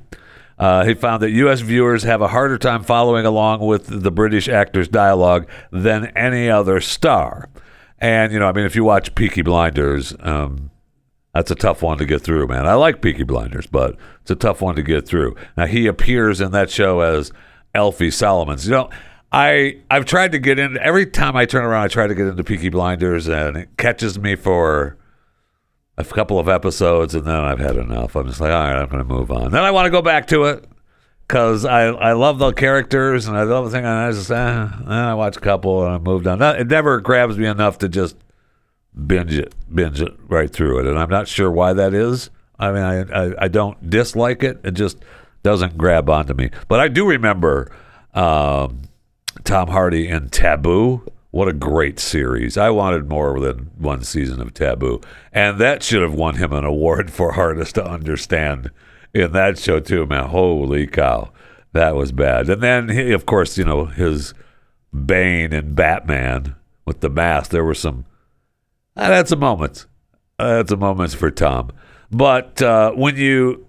Uh, 0.60 0.84
he 0.84 0.92
found 0.92 1.22
that 1.22 1.30
U.S. 1.30 1.60
viewers 1.60 2.02
have 2.02 2.20
a 2.20 2.28
harder 2.28 2.58
time 2.58 2.82
following 2.84 3.24
along 3.24 3.60
with 3.66 4.02
the 4.02 4.10
British 4.10 4.46
actor's 4.46 4.88
dialogue 4.88 5.48
than 5.72 6.12
any 6.14 6.50
other 6.50 6.82
star. 6.82 7.48
And, 7.98 8.30
you 8.30 8.38
know, 8.38 8.46
I 8.46 8.52
mean, 8.52 8.66
if 8.66 8.76
you 8.76 8.84
watch 8.84 9.14
Peaky 9.14 9.40
Blinders, 9.40 10.14
um, 10.20 10.70
that's 11.32 11.50
a 11.50 11.54
tough 11.54 11.82
one 11.82 11.96
to 11.96 12.04
get 12.04 12.20
through, 12.20 12.46
man. 12.46 12.66
I 12.66 12.74
like 12.74 13.00
Peaky 13.00 13.22
Blinders, 13.22 13.66
but 13.66 13.96
it's 14.20 14.30
a 14.30 14.36
tough 14.36 14.60
one 14.60 14.76
to 14.76 14.82
get 14.82 15.08
through. 15.08 15.34
Now, 15.56 15.64
he 15.64 15.86
appears 15.86 16.42
in 16.42 16.52
that 16.52 16.68
show 16.68 17.00
as 17.00 17.32
Alfie 17.74 18.10
Solomons. 18.10 18.66
You 18.66 18.72
know, 18.72 18.90
I 19.32 19.78
I've 19.90 20.04
tried 20.04 20.32
to 20.32 20.38
get 20.38 20.58
in 20.58 20.76
every 20.78 21.06
time 21.06 21.36
I 21.36 21.46
turn 21.46 21.64
around. 21.64 21.84
I 21.84 21.88
try 21.88 22.06
to 22.06 22.14
get 22.14 22.26
into 22.26 22.44
Peaky 22.44 22.68
Blinders, 22.68 23.28
and 23.28 23.56
it 23.56 23.68
catches 23.78 24.18
me 24.18 24.36
for 24.36 24.98
a 26.00 26.14
couple 26.14 26.38
of 26.38 26.48
episodes, 26.48 27.14
and 27.14 27.26
then 27.26 27.34
I've 27.34 27.58
had 27.58 27.76
enough. 27.76 28.16
I'm 28.16 28.26
just 28.26 28.40
like, 28.40 28.52
all 28.52 28.60
right, 28.60 28.76
I'm 28.76 28.88
going 28.88 29.06
to 29.06 29.12
move 29.12 29.30
on. 29.30 29.50
Then 29.50 29.62
I 29.62 29.70
want 29.70 29.86
to 29.86 29.90
go 29.90 30.02
back 30.02 30.26
to 30.28 30.44
it 30.44 30.64
because 31.26 31.64
I 31.64 31.86
I 31.86 32.12
love 32.12 32.38
the 32.38 32.52
characters 32.52 33.26
and 33.26 33.36
I 33.36 33.42
love 33.44 33.66
the 33.66 33.70
thing. 33.70 33.84
And 33.84 33.94
I 33.94 34.10
just 34.12 34.30
eh, 34.30 34.68
I 34.86 35.14
watch 35.14 35.36
a 35.36 35.40
couple 35.40 35.84
and 35.84 35.94
I 35.94 35.98
moved 35.98 36.26
on. 36.26 36.40
It 36.42 36.66
never 36.66 37.00
grabs 37.00 37.38
me 37.38 37.46
enough 37.46 37.78
to 37.78 37.88
just 37.88 38.16
binge 39.06 39.36
it, 39.36 39.54
binge 39.72 40.00
it 40.00 40.12
right 40.28 40.52
through 40.52 40.80
it, 40.80 40.86
and 40.86 40.98
I'm 40.98 41.10
not 41.10 41.28
sure 41.28 41.50
why 41.50 41.72
that 41.72 41.94
is. 41.94 42.30
I 42.58 42.72
mean, 42.72 42.82
I 42.82 43.00
I, 43.02 43.44
I 43.44 43.48
don't 43.48 43.90
dislike 43.90 44.42
it. 44.42 44.60
It 44.64 44.72
just 44.72 44.98
doesn't 45.42 45.78
grab 45.78 46.10
onto 46.10 46.34
me. 46.34 46.50
But 46.68 46.80
I 46.80 46.88
do 46.88 47.08
remember. 47.08 47.70
Um, 48.12 48.82
Tom 49.44 49.68
Hardy 49.68 50.08
in 50.08 50.28
Taboo 50.28 51.06
What 51.30 51.48
a 51.48 51.52
great 51.52 52.00
series. 52.00 52.56
I 52.56 52.70
wanted 52.70 53.08
more 53.08 53.38
than 53.38 53.70
one 53.78 54.02
season 54.02 54.40
of 54.40 54.52
Taboo. 54.52 55.00
And 55.32 55.58
that 55.58 55.82
should 55.82 56.02
have 56.02 56.14
won 56.14 56.36
him 56.36 56.52
an 56.52 56.64
award 56.64 57.10
for 57.12 57.32
hardest 57.32 57.76
to 57.76 57.84
understand 57.84 58.70
in 59.14 59.32
that 59.32 59.58
show, 59.58 59.78
too, 59.78 60.06
man. 60.06 60.26
Holy 60.26 60.86
cow. 60.88 61.32
That 61.72 61.94
was 61.94 62.10
bad. 62.10 62.50
And 62.50 62.60
then, 62.60 62.88
he, 62.88 63.12
of 63.12 63.26
course, 63.26 63.56
you 63.56 63.64
know, 63.64 63.84
his 63.84 64.34
Bane 64.92 65.52
and 65.52 65.76
Batman 65.76 66.56
with 66.84 67.00
the 67.00 67.08
mask. 67.08 67.52
There 67.52 67.64
were 67.64 67.74
some, 67.74 68.06
that's 68.96 69.30
a 69.30 69.36
moment. 69.36 69.86
That's 70.36 70.72
a 70.72 70.76
moment 70.76 71.12
for 71.12 71.30
Tom. 71.30 71.70
But 72.10 72.60
uh, 72.60 72.90
when 72.92 73.16
you, 73.16 73.68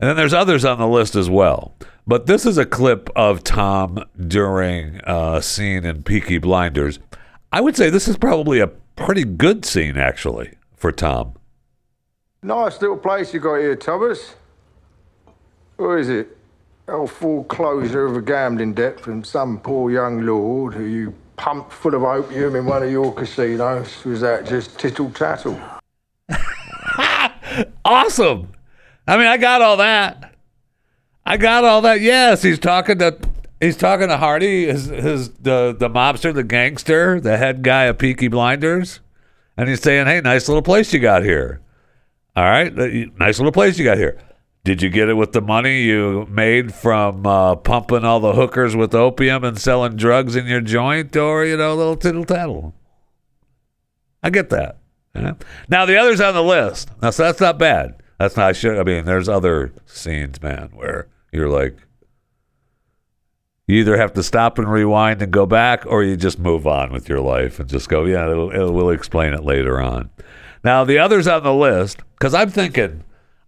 and 0.00 0.08
then 0.08 0.16
there's 0.16 0.32
others 0.32 0.64
on 0.64 0.78
the 0.78 0.88
list 0.88 1.14
as 1.14 1.28
well. 1.28 1.74
But 2.06 2.26
this 2.26 2.46
is 2.46 2.56
a 2.56 2.64
clip 2.64 3.10
of 3.14 3.44
Tom 3.44 4.02
during 4.26 5.00
a 5.04 5.42
scene 5.42 5.84
in 5.84 6.02
Peaky 6.02 6.38
Blinders. 6.38 6.98
I 7.52 7.60
would 7.60 7.76
say 7.76 7.90
this 7.90 8.08
is 8.08 8.16
probably 8.16 8.60
a 8.60 8.66
pretty 8.66 9.24
good 9.24 9.64
scene, 9.64 9.98
actually, 9.98 10.54
for 10.74 10.90
Tom. 10.90 11.34
Nice 12.42 12.80
little 12.80 12.96
place 12.96 13.34
you 13.34 13.40
got 13.40 13.56
here, 13.56 13.76
Thomas. 13.76 14.34
Who 15.76 15.96
is 15.96 16.08
it? 16.08 16.36
Old 16.88 17.10
foreclosure 17.10 18.06
of 18.06 18.16
a 18.16 18.22
gambling 18.22 18.74
debt 18.74 18.98
from 18.98 19.22
some 19.22 19.60
poor 19.60 19.90
young 19.90 20.22
lord 20.22 20.74
who 20.74 20.84
you 20.84 21.14
pumped 21.36 21.72
full 21.72 21.94
of 21.94 22.02
opium 22.02 22.56
in 22.56 22.64
one 22.64 22.82
of 22.82 22.90
your 22.90 23.14
casinos. 23.14 24.04
Was 24.04 24.22
that 24.22 24.46
just 24.46 24.78
tittle 24.78 25.10
tattle? 25.10 25.60
awesome. 27.84 28.48
I 29.10 29.16
mean, 29.16 29.26
I 29.26 29.38
got 29.38 29.60
all 29.60 29.78
that. 29.78 30.34
I 31.26 31.36
got 31.36 31.64
all 31.64 31.80
that. 31.80 32.00
Yes, 32.00 32.42
he's 32.42 32.60
talking 32.60 32.98
to 32.98 33.18
he's 33.60 33.76
talking 33.76 34.06
to 34.06 34.16
Hardy, 34.16 34.66
his, 34.66 34.86
his 34.86 35.30
the 35.30 35.74
the 35.76 35.90
mobster, 35.90 36.32
the 36.32 36.44
gangster, 36.44 37.20
the 37.20 37.36
head 37.36 37.64
guy 37.64 37.84
of 37.86 37.98
Peaky 37.98 38.28
Blinders, 38.28 39.00
and 39.56 39.68
he's 39.68 39.82
saying, 39.82 40.06
"Hey, 40.06 40.20
nice 40.20 40.46
little 40.46 40.62
place 40.62 40.92
you 40.92 41.00
got 41.00 41.24
here. 41.24 41.60
All 42.36 42.44
right, 42.44 42.72
nice 43.18 43.40
little 43.40 43.50
place 43.50 43.80
you 43.80 43.84
got 43.84 43.98
here. 43.98 44.16
Did 44.62 44.80
you 44.80 44.88
get 44.88 45.08
it 45.08 45.14
with 45.14 45.32
the 45.32 45.40
money 45.40 45.82
you 45.82 46.26
made 46.30 46.72
from 46.72 47.26
uh, 47.26 47.56
pumping 47.56 48.04
all 48.04 48.20
the 48.20 48.34
hookers 48.34 48.76
with 48.76 48.94
opium 48.94 49.42
and 49.42 49.58
selling 49.58 49.96
drugs 49.96 50.36
in 50.36 50.46
your 50.46 50.60
joint, 50.60 51.16
or 51.16 51.44
you 51.44 51.56
know, 51.56 51.74
little 51.74 51.96
tittle 51.96 52.24
tattle? 52.24 52.74
I 54.22 54.30
get 54.30 54.50
that. 54.50 54.76
Now 55.68 55.84
the 55.84 55.96
others 55.96 56.20
on 56.20 56.34
the 56.34 56.44
list. 56.44 56.90
Now 57.02 57.10
so 57.10 57.24
that's 57.24 57.40
not 57.40 57.58
bad. 57.58 57.99
That's 58.20 58.36
not. 58.36 58.48
I 58.48 58.52
should. 58.52 58.78
I 58.78 58.82
mean, 58.82 59.06
there's 59.06 59.30
other 59.30 59.72
scenes, 59.86 60.42
man, 60.42 60.68
where 60.74 61.08
you're 61.32 61.48
like, 61.48 61.78
you 63.66 63.78
either 63.78 63.96
have 63.96 64.12
to 64.12 64.22
stop 64.22 64.58
and 64.58 64.70
rewind 64.70 65.22
and 65.22 65.32
go 65.32 65.46
back, 65.46 65.86
or 65.86 66.04
you 66.04 66.18
just 66.18 66.38
move 66.38 66.66
on 66.66 66.92
with 66.92 67.08
your 67.08 67.20
life 67.20 67.58
and 67.58 67.66
just 67.66 67.88
go, 67.88 68.04
yeah, 68.04 68.30
it'll, 68.30 68.50
it'll, 68.50 68.72
we'll 68.72 68.90
explain 68.90 69.32
it 69.32 69.42
later 69.42 69.80
on. 69.80 70.10
Now 70.62 70.84
the 70.84 70.98
others 70.98 71.26
on 71.26 71.42
the 71.42 71.54
list, 71.54 72.02
because 72.10 72.34
I'm 72.34 72.50
thinking. 72.50 73.04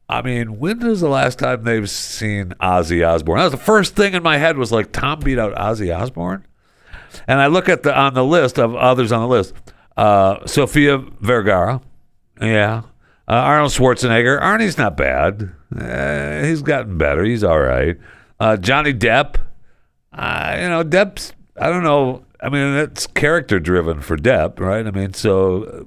I 0.08 0.20
mean, 0.22 0.58
when 0.58 0.80
was 0.80 1.00
the 1.00 1.08
last 1.08 1.38
time 1.38 1.64
they've 1.64 1.88
seen 1.88 2.54
Ozzy 2.60 3.06
Osbourne? 3.06 3.38
That 3.38 3.44
was 3.44 3.52
the 3.52 3.58
first 3.58 3.94
thing 3.94 4.14
in 4.14 4.22
my 4.22 4.38
head 4.38 4.56
was 4.56 4.72
like 4.72 4.92
Tom 4.92 5.20
beat 5.20 5.38
out 5.38 5.54
Ozzy 5.54 5.94
Osbourne, 5.94 6.46
and 7.26 7.40
I 7.40 7.48
look 7.48 7.68
at 7.68 7.82
the 7.82 7.94
on 7.94 8.14
the 8.14 8.24
list 8.24 8.58
of 8.58 8.74
others 8.74 9.12
on 9.12 9.20
the 9.20 9.28
list. 9.28 9.54
Uh, 9.98 10.46
Vergara, 10.46 11.82
yeah. 12.40 12.82
Uh, 13.28 13.34
Arnold 13.34 13.72
Schwarzenegger. 13.72 14.40
Arnie's 14.40 14.76
not 14.76 14.96
bad. 14.96 15.52
Uh, 15.74 16.42
he's 16.44 16.62
gotten 16.62 16.98
better. 16.98 17.24
He's 17.24 17.44
all 17.44 17.60
right. 17.60 17.96
Uh, 18.40 18.56
Johnny 18.56 18.92
Depp. 18.92 19.36
Uh, 20.12 20.56
you 20.60 20.68
know, 20.68 20.82
Depp's. 20.84 21.32
I 21.60 21.68
don't 21.68 21.84
know. 21.84 22.24
I 22.40 22.48
mean, 22.48 22.74
it's 22.74 23.06
character 23.06 23.60
driven 23.60 24.00
for 24.00 24.16
Depp, 24.16 24.58
right? 24.58 24.86
I 24.86 24.90
mean, 24.90 25.14
so 25.14 25.64
uh, 25.64 25.84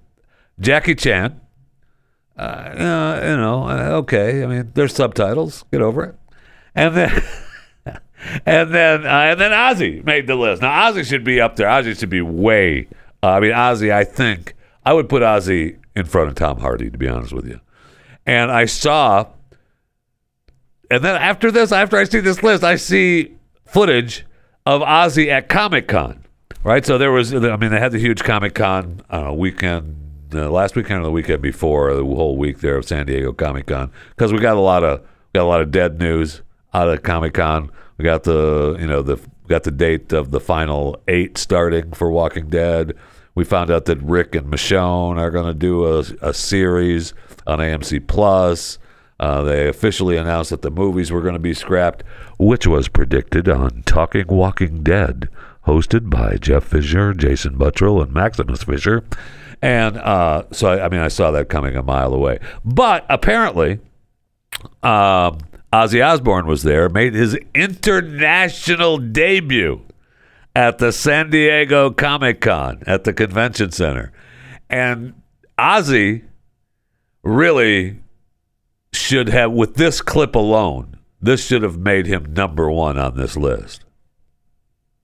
Jackie 0.60 0.96
Chan. 0.96 1.39
Uh, 2.38 2.70
you 2.74 3.38
know, 3.38 3.68
okay. 3.98 4.44
I 4.44 4.48
mean, 4.48 4.72
there's 4.74 4.96
subtitles. 4.96 5.63
Get 5.72 5.82
over 5.82 6.04
it. 6.04 6.15
And 6.74 6.96
then. 6.96 7.24
and 8.46 8.74
then, 8.74 9.06
and 9.06 9.39
then 9.39 9.51
Ozzy 9.51 10.04
made 10.04 10.27
the 10.27 10.36
list. 10.36 10.62
Now 10.62 10.92
Ozzy 10.92 11.06
should 11.06 11.24
be 11.24 11.39
up 11.39 11.56
there. 11.56 11.68
Ozzy 11.68 11.98
should 11.98 12.09
be 12.09 12.22
way 12.22 12.88
uh, 13.25 13.29
I 13.29 13.40
mean, 13.40 13.51
Ozzy, 13.53 13.92
I 13.92 14.03
think 14.03 14.54
I 14.85 14.93
would 14.93 15.09
put 15.09 15.24
Ozzy 15.24 15.77
in 15.95 16.05
front 16.05 16.29
of 16.29 16.35
Tom 16.35 16.59
Hardy, 16.59 16.89
to 16.89 16.98
be 16.98 17.07
honest 17.07 17.33
with 17.33 17.48
you. 17.48 17.59
And 18.25 18.51
I 18.51 18.65
saw, 18.65 19.27
and 20.91 21.03
then 21.03 21.15
after 21.15 21.51
this, 21.51 21.71
after 21.71 21.98
I 21.98 22.03
see 22.03 22.19
this 22.19 22.43
list, 22.43 22.63
I 22.63 22.75
see 22.75 23.35
footage 23.65 24.25
of 24.65 24.81
Ozzy 24.81 25.27
at 25.27 25.50
Comic 25.50 25.87
Con, 25.87 26.24
right? 26.63 26.85
So 26.85 26.98
there 26.98 27.11
was, 27.11 27.33
I 27.33 27.55
mean, 27.57 27.71
they 27.71 27.79
had 27.79 27.91
the 27.91 28.00
huge 28.00 28.24
Comic 28.24 28.55
Con 28.55 29.01
weekend, 29.33 29.95
uh, 30.33 30.50
last 30.50 30.75
weekend 30.75 31.01
or 31.01 31.03
the 31.03 31.11
weekend 31.11 31.41
before, 31.41 31.93
the 31.93 32.03
whole 32.03 32.37
week 32.37 32.59
there 32.59 32.77
of 32.77 32.85
San 32.85 33.05
Diego 33.05 33.31
Comic 33.31 33.67
Con, 33.67 33.91
because 34.09 34.33
we 34.33 34.39
got 34.39 34.57
a 34.57 34.61
lot 34.61 34.83
of 34.83 35.01
got 35.33 35.43
a 35.43 35.48
lot 35.48 35.61
of 35.61 35.71
dead 35.71 36.00
news 36.00 36.41
out 36.74 36.89
of 36.89 37.03
Comic 37.03 37.33
Con. 37.33 37.69
We 37.98 38.03
got 38.03 38.24
the, 38.24 38.75
you 38.79 38.87
know, 38.87 39.01
the 39.01 39.19
got 39.48 39.63
the 39.63 39.71
date 39.71 40.11
of 40.13 40.31
the 40.31 40.39
final 40.39 41.00
eight 41.07 41.37
starting 41.37 41.91
for 41.93 42.09
Walking 42.09 42.48
Dead. 42.48 42.95
We 43.35 43.43
found 43.43 43.69
out 43.69 43.85
that 43.85 44.01
Rick 44.01 44.33
and 44.33 44.51
Michonne 44.51 45.19
are 45.19 45.29
going 45.29 45.45
to 45.45 45.53
do 45.53 45.85
a, 45.85 46.00
a 46.21 46.33
series 46.33 47.13
on 47.45 47.59
AMC 47.59 48.07
Plus. 48.07 48.79
Uh, 49.19 49.43
they 49.43 49.67
officially 49.67 50.17
announced 50.17 50.50
that 50.50 50.61
the 50.61 50.71
movies 50.71 51.11
were 51.11 51.21
going 51.21 51.33
to 51.33 51.39
be 51.39 51.53
scrapped, 51.53 52.03
which 52.37 52.65
was 52.65 52.87
predicted 52.87 53.48
on 53.48 53.83
Talking 53.85 54.27
Walking 54.27 54.83
Dead, 54.83 55.29
hosted 55.65 56.09
by 56.09 56.37
Jeff 56.37 56.65
Fisher, 56.65 57.13
Jason 57.13 57.57
Buttrill, 57.57 58.01
and 58.01 58.13
Maximus 58.13 58.63
Fisher. 58.63 59.03
And 59.61 59.98
uh, 59.98 60.43
so, 60.51 60.67
I, 60.67 60.85
I, 60.85 60.89
mean, 60.89 61.00
I 61.00 61.07
saw 61.07 61.31
that 61.31 61.50
coming 61.50 61.75
a 61.75 61.83
mile 61.83 62.13
away. 62.13 62.39
But 62.63 63.05
apparently, 63.09 63.79
um, 64.83 65.39
Ozzy 65.71 66.05
Osbourne 66.05 66.45
was 66.45 66.63
there, 66.63 66.89
made 66.89 67.13
his 67.13 67.37
international 67.53 68.98
debut 68.98 69.81
at 70.55 70.77
the 70.77 70.91
San 70.91 71.29
Diego 71.29 71.91
Comic 71.91 72.41
Con 72.41 72.81
at 72.87 73.03
the 73.03 73.13
convention 73.13 73.72
center. 73.72 74.13
And 74.70 75.13
Ozzy 75.59 76.24
really 77.24 78.00
should 78.94 79.27
have, 79.29 79.51
with 79.51 79.75
this 79.75 80.01
clip 80.01 80.33
alone, 80.35 80.98
this 81.22 81.46
should 81.46 81.63
have 81.63 81.77
made 81.77 82.07
him 82.07 82.33
number 82.33 82.72
one 82.72 82.98
on 82.98 83.18
this 83.18 83.35
list. 83.35 83.83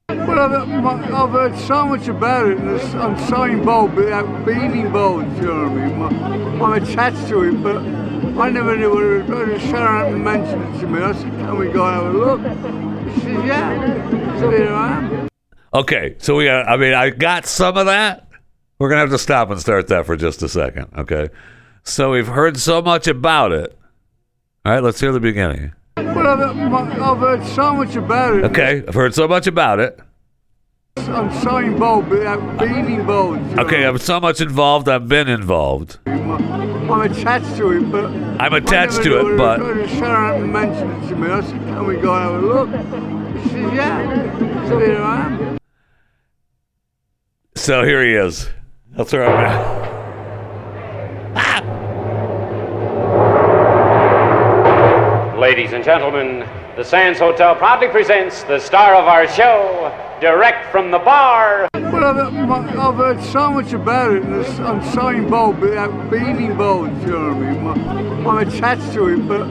Well, 0.09 0.39
I've, 0.39 1.13
I've 1.13 1.29
heard 1.29 1.57
so 1.57 1.85
much 1.85 2.07
about 2.07 2.47
it, 2.47 2.59
I'm 2.59 3.17
so 3.29 3.43
involved 3.43 3.95
with 3.95 4.09
that 4.09 4.45
being 4.45 4.77
involved, 4.77 5.37
you 5.37 5.43
know 5.43 5.69
what 5.69 5.71
I 5.71 6.37
mean? 6.37 6.61
I'm 6.61 6.83
attached 6.83 7.27
to 7.29 7.43
it, 7.43 7.63
but 7.63 7.77
I 7.77 8.49
never 8.49 8.75
knew 8.77 8.93
what 8.93 9.03
it 9.03 9.27
was. 9.27 9.61
Sharon 9.61 10.23
mentioned 10.23 10.75
it 10.75 10.79
to 10.79 10.87
me. 10.87 11.01
I 11.01 11.11
said, 11.13 11.31
can 11.31 11.57
we 11.57 11.69
go 11.69 11.85
and 11.85 11.95
have 11.95 12.15
a 12.15 12.17
look? 12.17 13.15
She 13.15 13.21
said, 13.21 13.47
yeah. 13.47 14.39
So 14.39 14.49
here 14.51 14.73
I 14.73 14.97
am. 14.97 15.30
Okay, 15.73 16.15
so 16.19 16.35
we 16.35 16.45
got. 16.45 16.67
I 16.67 16.75
mean, 16.75 16.93
I 16.93 17.09
got 17.11 17.45
some 17.45 17.77
of 17.77 17.85
that. 17.85 18.27
We're 18.77 18.89
gonna 18.89 19.01
have 19.01 19.09
to 19.11 19.17
stop 19.17 19.49
and 19.51 19.59
start 19.59 19.87
that 19.87 20.05
for 20.05 20.17
just 20.17 20.41
a 20.43 20.49
second. 20.49 20.87
Okay, 20.97 21.29
so 21.83 22.11
we've 22.11 22.27
heard 22.27 22.57
so 22.57 22.81
much 22.81 23.07
about 23.07 23.51
it. 23.53 23.77
All 24.65 24.73
right, 24.73 24.83
let's 24.83 24.99
hear 24.99 25.11
the 25.11 25.19
beginning. 25.19 25.71
Well, 25.95 26.27
I've, 26.27 27.01
I've 27.01 27.17
heard 27.19 27.45
so 27.45 27.73
much 27.73 27.95
about 27.95 28.35
it. 28.35 28.43
Okay, 28.45 28.83
I've 28.85 28.93
heard 28.93 29.13
so 29.13 29.27
much 29.27 29.47
about 29.47 29.79
it. 29.79 29.99
I'm 30.97 31.31
so 31.41 31.57
involved 31.57 32.11
that 32.11 32.59
being 32.59 32.91
involved. 32.99 33.57
Okay, 33.57 33.85
I'm 33.85 33.97
so 33.97 34.19
much 34.19 34.41
involved. 34.41 34.89
I've 34.89 35.07
been 35.07 35.29
involved. 35.29 35.99
I'm 36.05 37.01
attached 37.01 37.55
to 37.57 37.71
it, 37.71 37.89
but 37.91 38.05
I'm 38.41 38.53
attached 38.53 39.03
to 39.03 39.19
it, 39.19 39.37
but 39.37 39.87
Sharon 39.87 40.51
mentioned 40.51 41.03
it 41.03 41.07
to 41.09 41.15
me. 41.15 41.29
I 41.29 41.41
said, 41.41 41.59
"Can 41.61 41.85
we 41.87 41.95
go 41.95 42.13
and 42.13 42.23
have 42.23 42.43
a 42.43 42.45
look?" 42.45 43.43
She 43.43 43.49
said, 43.49 43.73
"Yeah." 43.73 44.67
So 44.67 44.79
here 44.79 45.01
I 45.01 45.21
am. 45.21 45.60
So 47.55 47.83
here 47.83 48.03
he 48.05 48.13
is. 48.13 48.49
That's 48.95 49.11
where 49.11 49.25
I'm 49.25 49.45
at. 49.45 49.91
Ladies 55.37 55.73
and 55.73 55.83
gentlemen, 55.83 56.47
the 56.77 56.83
Sands 56.83 57.19
Hotel 57.19 57.55
proudly 57.55 57.89
presents 57.89 58.43
the 58.43 58.57
star 58.59 58.95
of 58.95 59.05
our 59.05 59.27
show, 59.27 59.91
direct 60.21 60.71
from 60.71 60.91
the 60.91 60.99
bar. 60.99 61.67
Well, 61.73 62.05
I've, 62.05 62.79
I've 62.79 62.95
heard 62.95 63.21
so 63.21 63.51
much 63.51 63.73
about 63.73 64.13
it, 64.13 64.23
and 64.23 64.45
I'm 64.65 64.83
so 64.93 65.09
involved 65.09 65.59
with 65.59 65.73
that 65.73 66.09
being 66.09 66.41
involved, 66.41 67.01
you 67.01 67.11
know 67.11 67.33
what 67.33 67.37
I 67.37 67.51
mean? 67.51 68.27
I'm 68.27 68.37
attached 68.47 68.93
to 68.93 69.09
it, 69.09 69.27
but 69.27 69.41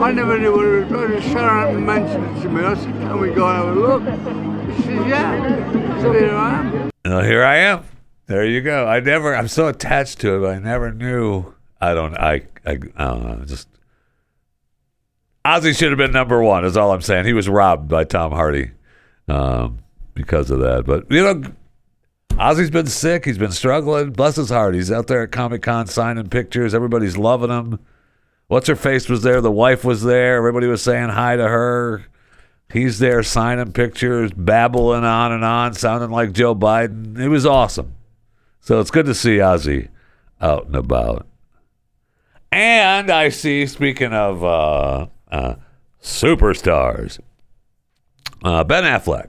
I 0.00 0.12
never 0.12 0.38
knew 0.38 0.52
what 0.54 0.64
it 0.64 0.90
was. 0.90 1.24
Sharon 1.24 1.84
mentioned 1.84 2.36
it 2.36 2.42
to 2.42 2.48
me. 2.48 2.62
I 2.62 2.74
said, 2.74 2.92
Can 2.94 3.20
we 3.20 3.30
go 3.30 3.48
and 3.48 3.56
have 3.58 3.76
a 3.76 3.80
look? 3.80 4.02
She 4.76 4.82
said, 4.82 5.08
Yeah. 5.08 6.02
So 6.02 6.12
here 6.12 6.34
I 6.34 6.58
am. 6.60 6.77
Well, 7.08 7.22
here 7.22 7.42
I 7.42 7.56
am. 7.56 7.84
There 8.26 8.44
you 8.44 8.60
go. 8.60 8.86
I 8.86 9.00
never. 9.00 9.34
I'm 9.34 9.48
so 9.48 9.66
attached 9.66 10.20
to 10.20 10.36
it. 10.36 10.40
But 10.40 10.50
I 10.50 10.58
never 10.58 10.92
knew. 10.92 11.54
I 11.80 11.94
don't. 11.94 12.14
I. 12.14 12.42
I, 12.66 12.72
I 12.72 13.04
don't 13.04 13.24
know. 13.24 13.44
Just. 13.46 13.66
Ozzy 15.42 15.74
should 15.74 15.90
have 15.90 15.96
been 15.96 16.12
number 16.12 16.42
one. 16.42 16.66
Is 16.66 16.76
all 16.76 16.92
I'm 16.92 17.00
saying. 17.00 17.24
He 17.24 17.32
was 17.32 17.48
robbed 17.48 17.88
by 17.88 18.04
Tom 18.04 18.32
Hardy, 18.32 18.72
um, 19.26 19.78
because 20.12 20.50
of 20.50 20.60
that. 20.60 20.84
But 20.84 21.10
you 21.10 21.22
know, 21.22 21.42
Ozzy's 22.32 22.70
been 22.70 22.88
sick. 22.88 23.24
He's 23.24 23.38
been 23.38 23.52
struggling. 23.52 24.10
Bless 24.10 24.36
his 24.36 24.50
heart. 24.50 24.74
He's 24.74 24.92
out 24.92 25.06
there 25.06 25.22
at 25.22 25.32
Comic 25.32 25.62
Con 25.62 25.86
signing 25.86 26.28
pictures. 26.28 26.74
Everybody's 26.74 27.16
loving 27.16 27.50
him. 27.50 27.78
What's 28.48 28.68
her 28.68 28.76
face 28.76 29.08
was 29.08 29.22
there. 29.22 29.40
The 29.40 29.50
wife 29.50 29.82
was 29.82 30.02
there. 30.02 30.36
Everybody 30.36 30.66
was 30.66 30.82
saying 30.82 31.08
hi 31.08 31.36
to 31.36 31.48
her. 31.48 32.04
He's 32.70 32.98
there 32.98 33.22
signing 33.22 33.72
pictures, 33.72 34.30
babbling 34.32 35.04
on 35.04 35.32
and 35.32 35.44
on, 35.44 35.72
sounding 35.72 36.10
like 36.10 36.32
Joe 36.32 36.54
Biden. 36.54 37.18
It 37.18 37.28
was 37.28 37.46
awesome. 37.46 37.94
So 38.60 38.78
it's 38.80 38.90
good 38.90 39.06
to 39.06 39.14
see 39.14 39.36
Ozzy 39.36 39.88
out 40.40 40.66
and 40.66 40.76
about. 40.76 41.26
And 42.52 43.10
I 43.10 43.30
see, 43.30 43.66
speaking 43.66 44.12
of 44.12 44.44
uh, 44.44 45.06
uh, 45.30 45.54
superstars, 46.02 47.20
uh, 48.44 48.64
Ben 48.64 48.84
Affleck, 48.84 49.28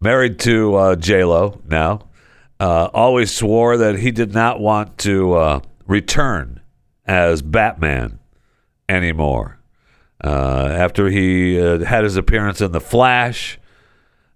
married 0.00 0.40
to 0.40 0.74
uh, 0.74 0.96
J 0.96 1.22
Lo 1.22 1.60
now, 1.68 2.08
uh, 2.58 2.90
always 2.92 3.32
swore 3.32 3.76
that 3.76 4.00
he 4.00 4.10
did 4.10 4.34
not 4.34 4.58
want 4.58 4.98
to 4.98 5.34
uh, 5.34 5.60
return 5.86 6.60
as 7.06 7.40
Batman 7.40 8.18
anymore. 8.88 9.59
Uh, 10.22 10.68
after 10.72 11.08
he 11.08 11.60
uh, 11.60 11.78
had 11.84 12.04
his 12.04 12.16
appearance 12.16 12.60
in 12.60 12.72
The 12.72 12.80
Flash, 12.80 13.58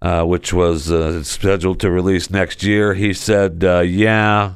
uh, 0.00 0.24
which 0.24 0.52
was 0.52 0.84
scheduled 1.26 1.80
to 1.80 1.90
release 1.90 2.30
next 2.30 2.62
year, 2.62 2.94
he 2.94 3.12
said, 3.12 3.62
"Yeah, 3.62 4.54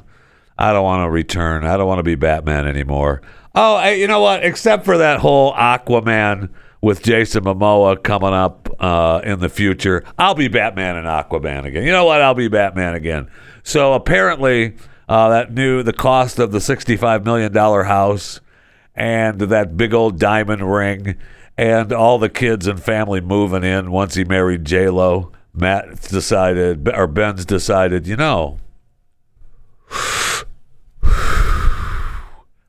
I 0.56 0.72
don't 0.72 0.84
want 0.84 1.04
to 1.06 1.10
return. 1.10 1.64
I 1.64 1.76
don't 1.76 1.86
want 1.86 1.98
to 1.98 2.02
be 2.02 2.14
Batman 2.14 2.66
anymore." 2.66 3.22
Oh, 3.54 3.74
I, 3.76 3.92
you 3.92 4.06
know 4.06 4.20
what? 4.20 4.44
Except 4.44 4.84
for 4.84 4.98
that 4.98 5.20
whole 5.20 5.52
Aquaman 5.54 6.50
with 6.80 7.02
Jason 7.02 7.44
Momoa 7.44 8.00
coming 8.02 8.32
up 8.32 8.68
uh, 8.78 9.20
in 9.24 9.40
the 9.40 9.48
future, 9.48 10.04
I'll 10.18 10.34
be 10.34 10.48
Batman 10.48 10.96
and 10.96 11.06
Aquaman 11.06 11.64
again. 11.64 11.84
You 11.84 11.92
know 11.92 12.04
what? 12.04 12.22
I'll 12.22 12.34
be 12.34 12.48
Batman 12.48 12.94
again. 12.94 13.28
So 13.64 13.94
apparently, 13.94 14.76
uh, 15.08 15.30
that 15.30 15.52
new 15.52 15.82
the 15.82 15.92
cost 15.92 16.38
of 16.38 16.52
the 16.52 16.60
sixty-five 16.60 17.24
million 17.24 17.52
dollar 17.52 17.84
house 17.84 18.40
and 18.98 19.40
that 19.40 19.76
big 19.76 19.94
old 19.94 20.18
diamond 20.18 20.70
ring 20.70 21.16
and 21.56 21.92
all 21.92 22.18
the 22.18 22.28
kids 22.28 22.66
and 22.66 22.82
family 22.82 23.20
moving 23.20 23.62
in 23.62 23.92
once 23.92 24.14
he 24.14 24.24
married 24.24 24.64
J 24.64 24.90
Lo. 24.90 25.32
Matt 25.54 26.02
decided, 26.02 26.88
or 26.88 27.06
Ben's 27.06 27.44
decided, 27.44 28.06
you 28.06 28.16
know, 28.16 28.58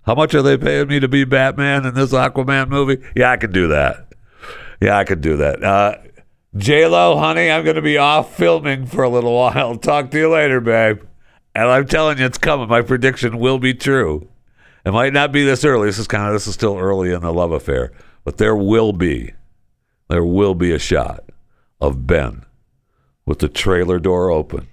how 0.03 0.15
much 0.15 0.33
are 0.33 0.41
they 0.41 0.57
paying 0.57 0.87
me 0.87 0.99
to 0.99 1.07
be 1.07 1.23
Batman 1.23 1.85
in 1.85 1.93
this 1.93 2.13
Aquaman 2.13 2.69
movie? 2.69 3.03
Yeah, 3.15 3.31
I 3.31 3.37
can 3.37 3.51
do 3.51 3.67
that. 3.67 4.07
Yeah, 4.81 4.97
I 4.97 5.03
can 5.03 5.21
do 5.21 5.37
that. 5.37 5.63
Uh, 5.63 5.97
J 6.55 6.87
Lo, 6.87 7.17
honey, 7.17 7.51
I'm 7.51 7.63
going 7.63 7.75
to 7.75 7.81
be 7.81 7.97
off 7.97 8.35
filming 8.35 8.85
for 8.85 9.03
a 9.03 9.09
little 9.09 9.35
while. 9.37 9.77
Talk 9.77 10.09
to 10.11 10.17
you 10.17 10.29
later, 10.29 10.61
babe. 10.61 11.01
And 11.53 11.65
I'm 11.65 11.87
telling 11.87 12.19
you, 12.19 12.25
it's 12.25 12.37
coming. 12.37 12.69
My 12.69 12.81
prediction 12.81 13.39
will 13.39 13.59
be 13.59 13.73
true. 13.73 14.29
It 14.89 14.93
might 14.93 15.13
not 15.13 15.31
be 15.31 15.45
this 15.45 15.63
early. 15.63 15.87
This 15.87 15.99
is 15.99 16.07
kind 16.07 16.25
of 16.25 16.33
this 16.33 16.47
is 16.47 16.55
still 16.55 16.75
early 16.75 17.13
in 17.13 17.21
the 17.21 17.31
love 17.31 17.51
affair, 17.51 17.91
but 18.23 18.37
there 18.37 18.55
will 18.55 18.91
be, 18.91 19.33
there 20.07 20.25
will 20.25 20.55
be 20.55 20.71
a 20.71 20.79
shot 20.79 21.25
of 21.79 22.07
Ben 22.07 22.43
with 23.23 23.37
the 23.37 23.49
trailer 23.49 23.99
door 23.99 24.31
open 24.31 24.67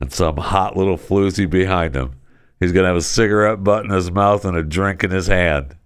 and 0.00 0.12
some 0.12 0.36
hot 0.36 0.76
little 0.76 0.98
floozy 0.98 1.48
behind 1.48 1.96
him. 1.96 2.20
He's 2.60 2.72
gonna 2.72 2.88
have 2.88 2.96
a 2.96 3.00
cigarette 3.00 3.64
butt 3.64 3.86
in 3.86 3.90
his 3.90 4.10
mouth 4.10 4.44
and 4.44 4.54
a 4.54 4.62
drink 4.62 5.02
in 5.02 5.12
his 5.12 5.28
hand. 5.28 5.76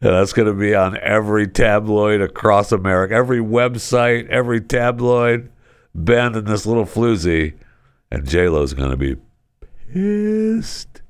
And 0.00 0.12
that's 0.12 0.32
gonna 0.32 0.54
be 0.54 0.72
on 0.72 0.96
every 0.98 1.48
tabloid 1.48 2.20
across 2.20 2.70
America, 2.70 3.12
every 3.12 3.40
website, 3.40 4.28
every 4.28 4.60
tabloid. 4.60 5.50
Ben 5.96 6.36
and 6.36 6.46
this 6.46 6.64
little 6.64 6.84
floozy, 6.84 7.54
and 8.08 8.24
J 8.24 8.48
Lo's 8.48 8.72
gonna 8.72 8.96
be 8.96 9.16
pissed. 9.92 11.02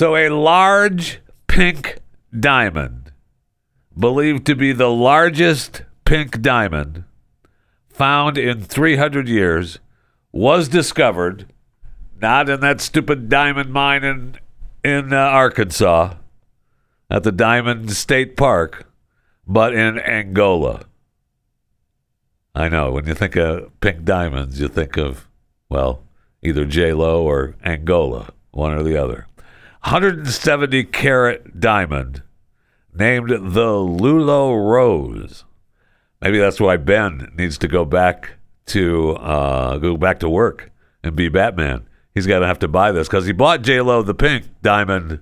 So, 0.00 0.16
a 0.16 0.30
large 0.30 1.20
pink 1.46 1.98
diamond, 2.32 3.12
believed 3.94 4.46
to 4.46 4.54
be 4.54 4.72
the 4.72 4.88
largest 4.88 5.82
pink 6.06 6.40
diamond 6.40 7.04
found 7.90 8.38
in 8.38 8.62
300 8.62 9.28
years, 9.28 9.78
was 10.32 10.68
discovered 10.68 11.52
not 12.18 12.48
in 12.48 12.60
that 12.60 12.80
stupid 12.80 13.28
diamond 13.28 13.74
mine 13.74 14.02
in, 14.02 14.36
in 14.82 15.12
uh, 15.12 15.18
Arkansas 15.18 16.14
at 17.10 17.22
the 17.22 17.30
Diamond 17.30 17.90
State 17.90 18.38
Park, 18.38 18.90
but 19.46 19.74
in 19.74 19.98
Angola. 19.98 20.86
I 22.54 22.70
know, 22.70 22.90
when 22.90 23.06
you 23.06 23.12
think 23.12 23.36
of 23.36 23.78
pink 23.80 24.04
diamonds, 24.04 24.58
you 24.62 24.68
think 24.68 24.96
of, 24.96 25.28
well, 25.68 26.02
either 26.42 26.64
J 26.64 26.94
Lo 26.94 27.22
or 27.22 27.54
Angola, 27.62 28.32
one 28.50 28.72
or 28.72 28.82
the 28.82 28.96
other. 28.96 29.26
170 29.82 30.84
carat 30.84 31.58
diamond 31.58 32.22
named 32.94 33.30
the 33.30 33.72
Lulo 33.72 34.70
Rose. 34.70 35.44
Maybe 36.20 36.38
that's 36.38 36.60
why 36.60 36.76
Ben 36.76 37.32
needs 37.34 37.56
to 37.58 37.68
go 37.68 37.84
back 37.86 38.32
to 38.66 39.16
uh, 39.16 39.78
go 39.78 39.96
back 39.96 40.20
to 40.20 40.28
work 40.28 40.70
and 41.02 41.16
be 41.16 41.28
Batman. 41.28 41.86
He's 42.14 42.26
to 42.26 42.46
have 42.46 42.58
to 42.58 42.68
buy 42.68 42.92
this 42.92 43.08
because 43.08 43.24
he 43.24 43.32
bought 43.32 43.62
J 43.62 43.80
Lo 43.80 44.02
the 44.02 44.14
pink 44.14 44.46
diamond 44.62 45.20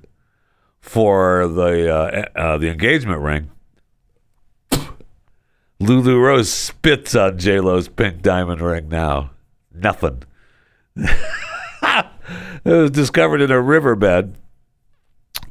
for 0.80 1.46
the 1.46 1.94
uh, 1.94 2.24
uh, 2.34 2.58
the 2.58 2.68
engagement 2.68 3.20
ring. 3.20 3.50
Lulu 5.80 6.18
Rose 6.18 6.50
spits 6.50 7.14
on 7.14 7.38
J 7.38 7.60
Lo's 7.60 7.88
pink 7.88 8.22
diamond 8.22 8.60
ring 8.60 8.88
now. 8.88 9.30
Nothing. 9.72 10.24
it 10.96 12.06
was 12.64 12.90
discovered 12.90 13.40
in 13.40 13.52
a 13.52 13.62
riverbed 13.62 14.34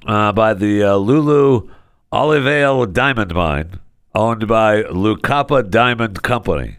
uh, 0.08 0.32
by 0.32 0.54
the 0.54 0.82
uh, 0.82 0.96
Lulu 0.96 1.70
alluvial 2.12 2.86
Diamond 2.86 3.36
Mine, 3.36 3.80
owned 4.16 4.48
by 4.48 4.84
Lucapa 4.84 5.70
Diamond 5.70 6.24
Company. 6.24 6.78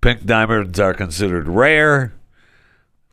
Pink 0.00 0.24
diamonds 0.24 0.80
are 0.80 0.94
considered 0.94 1.46
rare. 1.46 2.14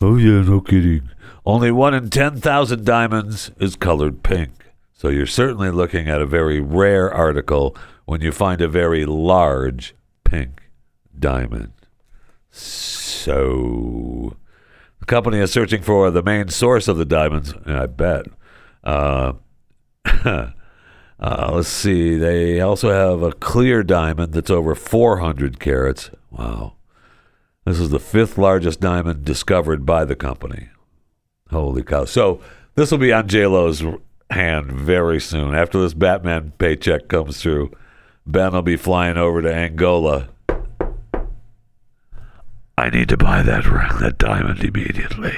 Oh, 0.00 0.16
yeah, 0.16 0.42
no 0.42 0.60
kidding. 0.60 1.10
Only 1.44 1.70
one 1.70 1.94
in 1.94 2.10
10,000 2.10 2.84
diamonds 2.84 3.50
is 3.60 3.76
colored 3.76 4.22
pink. 4.22 4.50
So 4.92 5.08
you're 5.08 5.26
certainly 5.26 5.70
looking 5.70 6.08
at 6.08 6.20
a 6.20 6.26
very 6.26 6.60
rare 6.60 7.12
article 7.12 7.76
when 8.04 8.20
you 8.20 8.32
find 8.32 8.60
a 8.60 8.68
very 8.68 9.04
large 9.04 9.94
pink 10.24 10.70
diamond. 11.18 11.72
So 12.50 14.36
the 15.00 15.06
company 15.06 15.38
is 15.38 15.52
searching 15.52 15.82
for 15.82 16.10
the 16.10 16.22
main 16.22 16.48
source 16.48 16.88
of 16.88 16.96
the 16.98 17.04
diamonds, 17.04 17.54
I 17.66 17.86
bet. 17.86 18.26
Uh, 18.84 19.34
uh, 20.04 20.50
let's 21.20 21.68
see. 21.68 22.16
They 22.16 22.60
also 22.60 22.90
have 22.90 23.22
a 23.22 23.32
clear 23.32 23.82
diamond 23.82 24.32
that's 24.32 24.50
over 24.50 24.74
400 24.74 25.60
carats. 25.60 26.10
Wow. 26.30 26.74
This 27.64 27.78
is 27.78 27.90
the 27.90 28.00
fifth 28.00 28.38
largest 28.38 28.80
diamond 28.80 29.24
discovered 29.24 29.86
by 29.86 30.04
the 30.04 30.16
company. 30.16 30.68
Holy 31.50 31.82
cow. 31.82 32.06
So 32.06 32.40
this 32.74 32.90
will 32.90 32.98
be 32.98 33.12
on 33.12 33.28
JLo's 33.28 33.84
hand 34.30 34.72
very 34.72 35.20
soon. 35.20 35.54
After 35.54 35.80
this 35.80 35.94
Batman 35.94 36.52
paycheck 36.58 37.08
comes 37.08 37.40
through, 37.40 37.70
Ben 38.26 38.52
will 38.52 38.62
be 38.62 38.76
flying 38.76 39.16
over 39.16 39.42
to 39.42 39.54
Angola. 39.54 40.28
I 42.78 42.90
need 42.90 43.10
to 43.10 43.16
buy 43.16 43.42
that 43.42 43.66
ring, 43.66 43.90
that 44.00 44.18
diamond 44.18 44.64
immediately. 44.64 45.34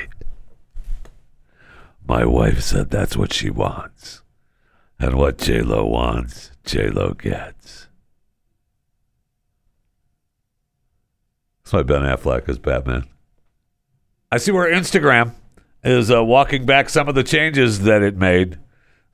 My 2.07 2.25
wife 2.25 2.61
said 2.61 2.91
that's 2.91 3.17
what 3.17 3.33
she 3.33 3.51
wants. 3.51 4.23
And 4.99 5.17
what 5.17 5.39
J 5.39 5.63
Lo 5.63 5.85
wants, 5.87 6.51
J 6.65 6.89
Lo 6.89 7.15
gets. 7.15 7.89
That's 11.63 11.73
why 11.73 11.83
Ben 11.83 12.03
Affleck 12.03 12.49
is 12.49 12.59
Batman. 12.59 13.09
I 14.31 14.39
see 14.39 14.53
where 14.53 14.71
Instagram 14.73 15.33
is 15.83 16.11
uh, 16.11 16.23
walking 16.23 16.67
back 16.67 16.89
some 16.89 17.09
of 17.09 17.15
the 17.15 17.23
changes 17.23 17.81
that 17.81 18.03
it 18.03 18.17
made. 18.17 18.59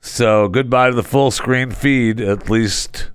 So 0.01 0.47
goodbye 0.47 0.89
to 0.89 0.95
the 0.95 1.03
full 1.03 1.31
screen 1.31 1.71
feed, 1.71 2.19
at 2.19 2.49
least 2.49 3.11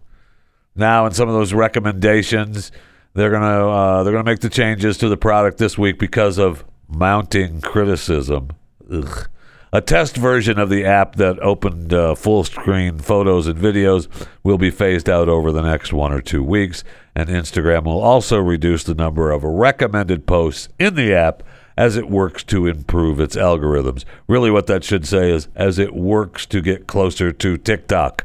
now, 0.75 1.05
and 1.05 1.15
some 1.15 1.29
of 1.29 1.35
those 1.35 1.53
recommendations. 1.53 2.73
They're 3.15 3.31
gonna 3.31 3.69
uh, 3.69 4.03
they're 4.03 4.13
gonna 4.13 4.25
make 4.25 4.41
the 4.41 4.49
changes 4.51 4.99
to 4.99 5.09
the 5.09 5.17
product 5.17 5.59
this 5.59 5.77
week 5.77 5.99
because 5.99 6.39
of 6.39 6.65
mounting 6.89 7.61
criticism. 7.61 8.51
Ugh. 8.91 9.29
A 9.77 9.83
test 9.83 10.17
version 10.17 10.59
of 10.59 10.71
the 10.71 10.87
app 10.87 11.17
that 11.17 11.39
opened 11.41 11.93
uh, 11.93 12.15
full 12.15 12.45
screen 12.45 12.99
photos 12.99 13.47
and 13.47 13.59
videos 13.59 14.09
will 14.43 14.57
be 14.57 14.71
phased 14.71 15.07
out 15.07 15.29
over 15.29 15.53
the 15.53 15.61
next 15.61 15.93
one 15.93 16.15
or 16.15 16.23
two 16.23 16.43
weeks, 16.43 16.83
and 17.15 17.29
Instagram 17.29 17.85
will 17.85 18.01
also 18.01 18.39
reduce 18.39 18.85
the 18.85 18.95
number 18.95 19.31
of 19.31 19.45
recommended 19.45 20.27
posts 20.27 20.71
in 20.79 20.95
the 20.95 21.13
app 21.13 21.43
as 21.77 21.95
it 21.95 22.09
works 22.09 22.43
to 22.45 22.67
improve 22.67 23.21
its 23.21 23.37
algorithms. 23.37 24.07
Really, 24.27 24.51
what 24.51 24.67
that 24.67 24.83
should 24.83 25.07
say 25.07 25.31
is 25.31 25.49
as 25.55 25.79
it 25.79 25.95
works 25.95 26.47
to 26.47 26.63
get 26.63 26.87
closer 26.87 27.31
to 27.31 27.59
TikTok. 27.59 28.25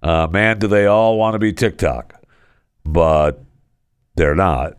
Uh, 0.00 0.28
man, 0.30 0.60
do 0.60 0.68
they 0.68 0.86
all 0.86 1.18
want 1.18 1.34
to 1.34 1.40
be 1.40 1.52
TikTok? 1.52 2.22
But 2.84 3.42
they're 4.14 4.36
not. 4.36 4.78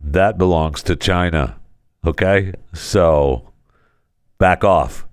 That 0.00 0.38
belongs 0.38 0.82
to 0.84 0.96
China. 0.96 1.60
Okay? 2.06 2.54
So 2.72 3.50
back 4.44 4.62
off. 4.62 5.06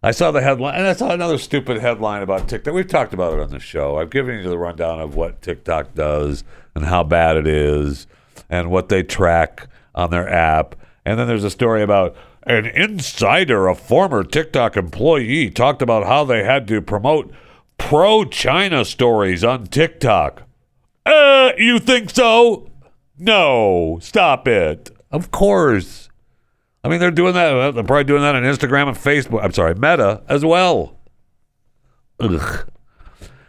I 0.00 0.12
saw 0.12 0.30
the 0.30 0.42
headline, 0.42 0.76
and 0.76 0.86
I 0.86 0.92
saw 0.92 1.10
another 1.10 1.38
stupid 1.38 1.80
headline 1.80 2.22
about 2.22 2.48
TikTok. 2.48 2.72
We've 2.72 2.86
talked 2.86 3.12
about 3.12 3.32
it 3.32 3.40
on 3.40 3.50
the 3.50 3.58
show. 3.58 3.96
I've 3.96 4.10
given 4.10 4.38
you 4.38 4.48
the 4.48 4.58
rundown 4.58 5.00
of 5.00 5.16
what 5.16 5.42
TikTok 5.42 5.96
does 5.96 6.44
and 6.76 6.84
how 6.84 7.02
bad 7.02 7.36
it 7.36 7.48
is 7.48 8.06
and 8.48 8.70
what 8.70 8.88
they 8.88 9.02
track 9.02 9.66
on 9.92 10.10
their 10.10 10.28
app. 10.28 10.76
And 11.04 11.18
then 11.18 11.26
there's 11.26 11.42
a 11.42 11.50
story 11.50 11.82
about 11.82 12.14
an 12.44 12.66
insider, 12.66 13.66
a 13.66 13.74
former 13.74 14.22
TikTok 14.22 14.76
employee, 14.76 15.50
talked 15.50 15.82
about 15.82 16.06
how 16.06 16.22
they 16.22 16.44
had 16.44 16.68
to 16.68 16.80
promote 16.80 17.32
pro 17.76 18.24
China 18.24 18.84
stories 18.84 19.42
on 19.42 19.66
TikTok. 19.66 20.44
Uh, 21.04 21.50
you 21.58 21.80
think 21.80 22.10
so? 22.10 22.70
No, 23.18 23.98
stop 24.00 24.46
it. 24.46 24.90
Of 25.10 25.32
course. 25.32 26.08
I 26.82 26.88
mean, 26.88 26.98
they're 27.00 27.10
doing 27.10 27.34
that. 27.34 27.74
They're 27.74 27.84
probably 27.84 28.04
doing 28.04 28.22
that 28.22 28.34
on 28.34 28.42
Instagram 28.42 28.88
and 28.88 28.96
Facebook. 28.96 29.42
I'm 29.42 29.52
sorry, 29.52 29.74
Meta 29.74 30.22
as 30.28 30.44
well. 30.44 30.98
Ugh. 32.20 32.70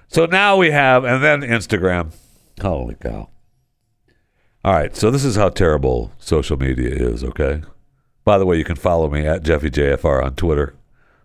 So 0.07 0.25
now 0.25 0.57
we 0.57 0.71
have, 0.71 1.05
and 1.05 1.23
then 1.23 1.41
Instagram. 1.41 2.13
Holy 2.61 2.95
cow. 2.95 3.29
All 4.63 4.73
right, 4.73 4.95
so 4.95 5.09
this 5.09 5.23
is 5.23 5.35
how 5.37 5.49
terrible 5.49 6.11
social 6.19 6.57
media 6.57 6.89
is, 6.89 7.23
okay? 7.23 7.63
By 8.23 8.37
the 8.37 8.45
way, 8.45 8.57
you 8.57 8.63
can 8.63 8.75
follow 8.75 9.09
me 9.09 9.25
at 9.25 9.41
JeffyJFR 9.41 10.23
on 10.23 10.35
Twitter, 10.35 10.75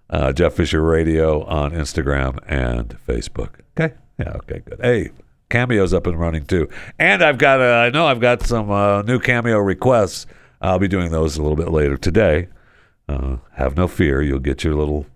uh, 0.09 0.33
Jeff 0.33 0.55
Fisher 0.55 0.81
Radio 0.81 1.43
on 1.45 1.73
Instagram 1.73 2.39
and 2.47 2.97
Facebook. 3.07 3.61
Okay? 3.79 3.95
Yeah, 4.19 4.31
okay, 4.37 4.61
good. 4.61 4.81
Hey, 4.81 5.11
Cameo's 5.51 5.93
up 5.93 6.07
and 6.07 6.19
running 6.19 6.47
too. 6.47 6.69
And 6.99 7.23
I've 7.23 7.39
got, 7.39 7.61
uh, 7.61 7.65
I 7.65 7.91
know 7.91 8.07
I've 8.07 8.21
got 8.21 8.43
some 8.43 8.71
uh, 8.71 9.03
new 9.03 9.19
Cameo 9.19 9.59
requests. 9.59 10.27
I'll 10.61 10.79
be 10.79 10.89
doing 10.89 11.11
those 11.11 11.37
a 11.37 11.43
little 11.43 11.57
bit 11.57 11.71
later 11.71 11.97
today. 11.97 12.49
Uh, 13.09 13.37
have 13.55 13.77
no 13.77 13.87
fear, 13.87 14.23
you'll 14.23 14.39
get 14.39 14.65
your 14.65 14.75
little, 14.75 15.07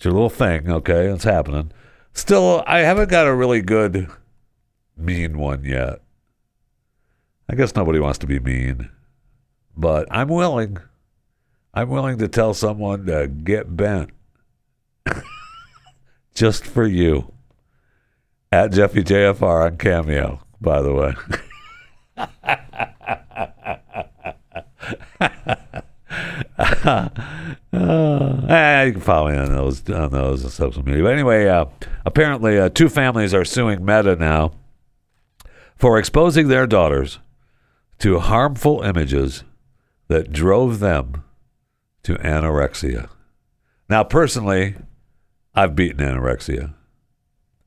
your 0.00 0.12
little 0.12 0.30
thing. 0.30 0.70
Okay, 0.70 1.06
it's 1.06 1.24
happening. 1.24 1.72
Still, 2.12 2.62
I 2.66 2.80
haven't 2.80 3.10
got 3.10 3.26
a 3.26 3.34
really 3.34 3.62
good 3.62 4.08
mean 4.96 5.38
one 5.38 5.64
yet. 5.64 6.00
I 7.48 7.54
guess 7.54 7.74
nobody 7.74 7.98
wants 7.98 8.18
to 8.18 8.26
be 8.26 8.38
mean, 8.38 8.90
but 9.76 10.06
I'm 10.10 10.28
willing. 10.28 10.78
I'm 11.72 11.88
willing 11.88 12.18
to 12.18 12.28
tell 12.28 12.54
someone 12.54 13.06
to 13.06 13.28
get 13.28 13.76
bent 13.76 14.10
just 16.34 16.64
for 16.64 16.86
you. 16.86 17.32
At 18.50 18.72
Jeffy 18.72 19.04
JFR 19.04 19.66
on 19.66 19.76
Cameo, 19.76 20.40
by 20.60 20.80
the 20.80 20.94
way. 20.94 21.14
Uh, 27.70 28.84
you 28.86 28.92
can 28.92 29.00
follow 29.00 29.30
me 29.30 29.36
on 29.36 29.52
those 29.52 29.88
on 29.90 30.10
those 30.10 30.44
on 30.44 30.50
social 30.50 30.84
media. 30.84 31.02
But 31.02 31.12
anyway, 31.12 31.46
uh, 31.46 31.66
apparently, 32.06 32.58
uh, 32.58 32.70
two 32.70 32.88
families 32.88 33.34
are 33.34 33.44
suing 33.44 33.84
Meta 33.84 34.16
now 34.16 34.52
for 35.76 35.98
exposing 35.98 36.48
their 36.48 36.66
daughters 36.66 37.18
to 37.98 38.18
harmful 38.20 38.82
images 38.82 39.44
that 40.08 40.32
drove 40.32 40.78
them 40.80 41.24
to 42.04 42.14
anorexia. 42.16 43.08
Now, 43.88 44.02
personally, 44.02 44.76
I've 45.54 45.76
beaten 45.76 45.98
anorexia, 45.98 46.74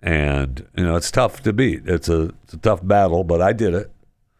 and 0.01 0.67
you 0.75 0.83
know 0.83 0.95
it's 0.95 1.11
tough 1.11 1.41
to 1.43 1.53
beat. 1.53 1.83
It's 1.85 2.09
a 2.09 2.33
it's 2.43 2.53
a 2.53 2.57
tough 2.57 2.85
battle, 2.85 3.23
but 3.23 3.41
I 3.41 3.53
did 3.53 3.73
it. 3.73 3.91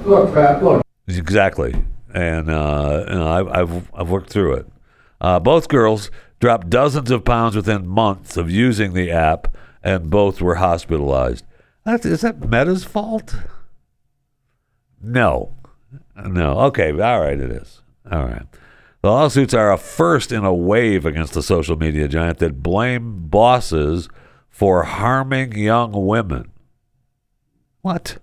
Look, 0.04 0.34
Pat, 0.34 0.64
look. 0.64 0.84
Exactly, 1.08 1.76
and 2.14 2.50
uh, 2.50 3.06
I've, 3.08 3.48
I've 3.48 3.92
I've 3.94 4.10
worked 4.10 4.30
through 4.30 4.54
it. 4.54 4.68
Uh, 5.20 5.40
both 5.40 5.68
girls 5.68 6.10
dropped 6.40 6.70
dozens 6.70 7.12
of 7.12 7.24
pounds 7.24 7.56
within 7.56 7.88
months 7.88 8.38
of 8.38 8.50
using 8.50 8.94
the 8.94 9.12
app, 9.12 9.56
and 9.84 10.10
both 10.10 10.42
were 10.42 10.56
hospitalized. 10.56 11.46
That's, 11.86 12.06
is 12.06 12.22
that 12.22 12.48
Meta's 12.48 12.84
fault? 12.84 13.36
No, 15.02 15.54
no. 16.16 16.60
Okay, 16.62 16.92
all 16.92 17.22
right, 17.22 17.40
it 17.40 17.52
is. 17.52 17.82
All 18.12 18.26
right. 18.26 18.46
The 19.02 19.10
lawsuits 19.10 19.54
are 19.56 19.72
a 19.72 19.78
first 19.78 20.32
in 20.32 20.46
a 20.46 20.54
wave 20.54 21.06
against 21.08 21.34
the 21.34 21.42
social 21.42 21.76
media 21.76 22.08
giant 22.08 22.38
that 22.38 22.62
blame 22.62 23.28
bosses 23.30 24.10
for 24.50 24.84
harming 24.84 25.58
young 25.58 26.06
women. 26.06 26.52
What? 27.82 28.20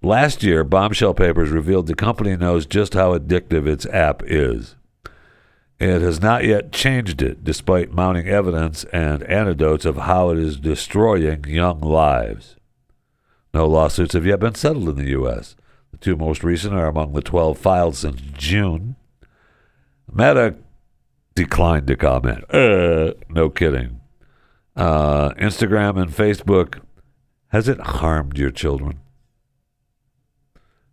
Last 0.00 0.44
year, 0.44 0.62
Bombshell 0.62 1.14
Papers 1.14 1.50
revealed 1.50 1.88
the 1.88 1.94
company 1.94 2.36
knows 2.36 2.66
just 2.66 2.94
how 2.94 3.18
addictive 3.18 3.66
its 3.66 3.84
app 3.86 4.22
is. 4.24 4.76
It 5.80 6.02
has 6.02 6.20
not 6.20 6.44
yet 6.44 6.72
changed 6.72 7.20
it, 7.20 7.42
despite 7.44 7.92
mounting 7.92 8.28
evidence 8.28 8.84
and 8.92 9.22
anecdotes 9.24 9.84
of 9.84 9.96
how 9.96 10.30
it 10.30 10.38
is 10.38 10.58
destroying 10.58 11.44
young 11.44 11.80
lives. 11.80 12.56
No 13.54 13.66
lawsuits 13.66 14.14
have 14.14 14.26
yet 14.26 14.40
been 14.40 14.54
settled 14.54 14.88
in 14.88 14.96
the 14.96 15.10
U.S. 15.10 15.56
The 15.90 15.98
two 15.98 16.16
most 16.16 16.44
recent 16.44 16.74
are 16.74 16.86
among 16.86 17.12
the 17.12 17.22
12 17.22 17.58
filed 17.58 17.96
since 17.96 18.20
June. 18.20 18.96
Meta 20.12 20.56
declined 21.34 21.86
to 21.86 21.96
comment. 21.96 22.44
Uh, 22.52 23.14
no 23.28 23.50
kidding. 23.50 24.00
Uh, 24.76 25.30
Instagram 25.34 26.00
and 26.00 26.10
Facebook, 26.10 26.80
has 27.48 27.68
it 27.68 27.80
harmed 27.80 28.38
your 28.38 28.50
children? 28.50 29.00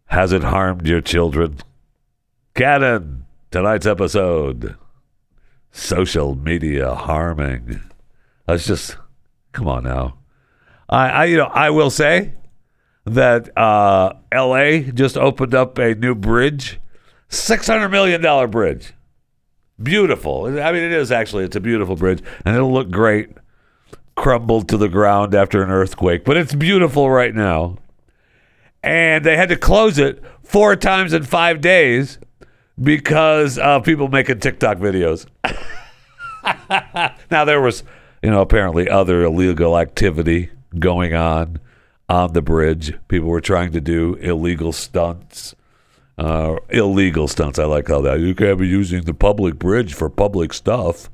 Has 0.08 0.32
it 0.32 0.44
harmed 0.44 0.88
your 0.88 1.02
children? 1.02 1.58
Cannon, 2.54 3.26
tonight's 3.52 3.86
episode 3.86 4.76
social 5.76 6.36
media 6.36 6.96
harming. 6.96 7.82
Let's 8.48 8.66
just 8.66 8.98
come 9.52 9.68
on 9.68 9.84
now. 9.84 10.18
I, 10.90 11.10
I 11.10 11.26
you 11.26 11.38
know 11.38 11.46
I 11.46 11.70
will 11.70 11.90
say 11.90 12.34
that 13.06 13.56
uh, 13.58 14.14
L.A. 14.32 14.84
just 14.92 15.18
opened 15.18 15.54
up 15.54 15.78
a 15.78 15.94
new 15.96 16.16
bridge, 16.16 16.80
six 17.28 17.68
hundred 17.68 17.90
million 17.90 18.22
dollar 18.22 18.48
bridge. 18.48 18.94
Beautiful. 19.82 20.46
I 20.46 20.72
mean, 20.72 20.84
it 20.84 20.94
is 20.94 21.12
actually. 21.12 21.44
It's 21.44 21.56
a 21.56 21.62
beautiful 21.62 21.96
bridge, 21.96 22.24
and 22.46 22.56
it'll 22.56 22.74
look 22.74 22.90
great 22.90 23.30
crumbled 24.16 24.70
to 24.70 24.78
the 24.78 24.88
ground 24.88 25.36
after 25.36 25.62
an 25.62 25.70
earthquake. 25.70 26.24
But 26.24 26.38
it's 26.38 26.56
beautiful 26.56 27.10
right 27.10 27.36
now. 27.36 27.78
And 28.86 29.26
they 29.26 29.36
had 29.36 29.50
to 29.50 29.56
close 29.56 29.98
it 29.98 30.24
four 30.44 30.76
times 30.76 31.12
in 31.12 31.24
five 31.24 31.60
days 31.60 32.20
because 32.82 33.58
of 33.58 33.84
people 33.84 34.08
making 34.10 34.40
TikTok 34.40 34.78
videos. 34.78 35.26
now 37.32 37.46
there 37.46 37.60
was, 37.62 37.84
you 38.22 38.30
know, 38.30 38.42
apparently 38.42 38.88
other 38.88 39.24
illegal 39.24 39.76
activity 39.80 40.52
going 40.78 41.16
on 41.16 41.60
on 42.08 42.34
the 42.34 42.44
bridge. 42.44 42.94
People 43.08 43.30
were 43.30 43.42
trying 43.42 43.72
to 43.72 43.82
do 43.82 44.14
illegal 44.16 44.72
stunts. 44.72 45.56
Uh, 46.20 46.58
illegal 46.70 47.28
stunts. 47.28 47.58
I 47.58 47.66
like 47.66 47.88
how 47.88 48.02
that 48.02 48.20
you 48.20 48.36
can't 48.36 48.60
be 48.60 48.68
using 48.68 49.02
the 49.02 49.16
public 49.16 49.58
bridge 49.58 49.96
for 49.96 50.10
public 50.12 50.54
stuff. 50.54 51.10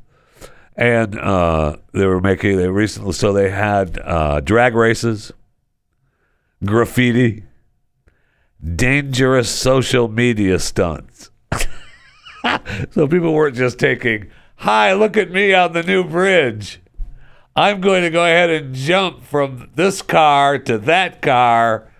And 0.75 1.17
uh, 1.17 1.77
they 1.93 2.05
were 2.05 2.19
making 2.19 2.57
they 2.57 2.67
recently 2.67 3.13
so 3.13 3.31
they 3.31 3.49
had 3.49 3.97
uh, 4.03 4.41
drag 4.41 4.75
races, 4.75 5.31
graffiti, 6.65 7.45
dangerous 8.63 9.49
social 9.49 10.07
media 10.07 10.59
stunts. 10.59 11.31
so 12.91 13.07
people 13.07 13.33
weren't 13.33 13.55
just 13.55 13.79
taking, 13.79 14.29
"Hi, 14.57 14.93
look 14.93 15.17
at 15.17 15.31
me 15.31 15.53
on 15.53 15.73
the 15.73 15.83
new 15.83 16.03
bridge." 16.03 16.79
I'm 17.55 17.81
going 17.81 18.03
to 18.03 18.09
go 18.09 18.23
ahead 18.23 18.49
and 18.49 18.73
jump 18.73 19.23
from 19.23 19.69
this 19.75 20.01
car 20.01 20.57
to 20.59 20.77
that 20.79 21.21
car 21.21 21.91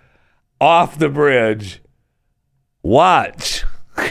off 0.60 0.98
the 0.98 1.10
bridge. 1.10 1.82
Watch. 2.82 3.64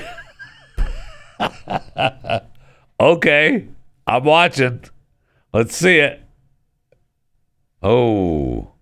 okay, 3.00 3.68
I'm 4.06 4.24
watching. 4.24 4.84
Let's 5.52 5.76
see 5.76 5.98
it. 5.98 6.22
Oh, 7.82 8.74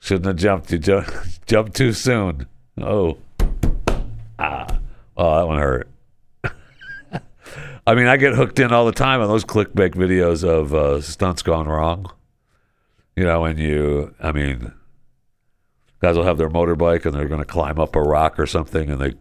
shouldn't 0.00 0.26
have 0.26 0.36
jumped. 0.36 0.72
You 0.72 0.78
jumped, 1.46 1.76
too 1.76 1.92
soon. 1.92 2.46
Oh, 2.80 3.18
ah, 4.38 4.78
oh, 5.16 5.38
that 5.38 5.46
one 5.46 5.58
hurt. 5.58 5.88
I 7.86 7.94
mean, 7.94 8.06
I 8.06 8.16
get 8.16 8.34
hooked 8.34 8.58
in 8.58 8.72
all 8.72 8.86
the 8.86 8.92
time 8.92 9.20
on 9.20 9.28
those 9.28 9.44
clickbait 9.44 9.94
videos 9.94 10.42
of 10.42 10.72
uh, 10.74 11.00
stunts 11.00 11.42
gone 11.42 11.68
wrong. 11.68 12.10
You 13.16 13.24
know, 13.24 13.42
when 13.42 13.58
you, 13.58 14.14
I 14.20 14.32
mean, 14.32 14.72
guys 16.00 16.16
will 16.16 16.24
have 16.24 16.38
their 16.38 16.48
motorbike 16.48 17.04
and 17.04 17.14
they're 17.14 17.28
going 17.28 17.40
to 17.40 17.46
climb 17.46 17.78
up 17.78 17.94
a 17.94 18.00
rock 18.00 18.38
or 18.38 18.46
something, 18.46 18.90
and 18.90 19.00
they 19.00 19.14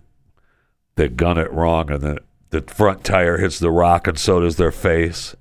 they 0.96 1.10
gun 1.10 1.38
it 1.38 1.52
wrong, 1.52 1.92
and 1.92 2.02
then 2.02 2.18
the 2.52 2.62
front 2.62 3.04
tire 3.04 3.38
hits 3.38 3.60
the 3.60 3.72
rock 3.72 4.08
and 4.08 4.20
so 4.20 4.40
does 4.40 4.58
their 4.58 4.72
face. 4.72 5.36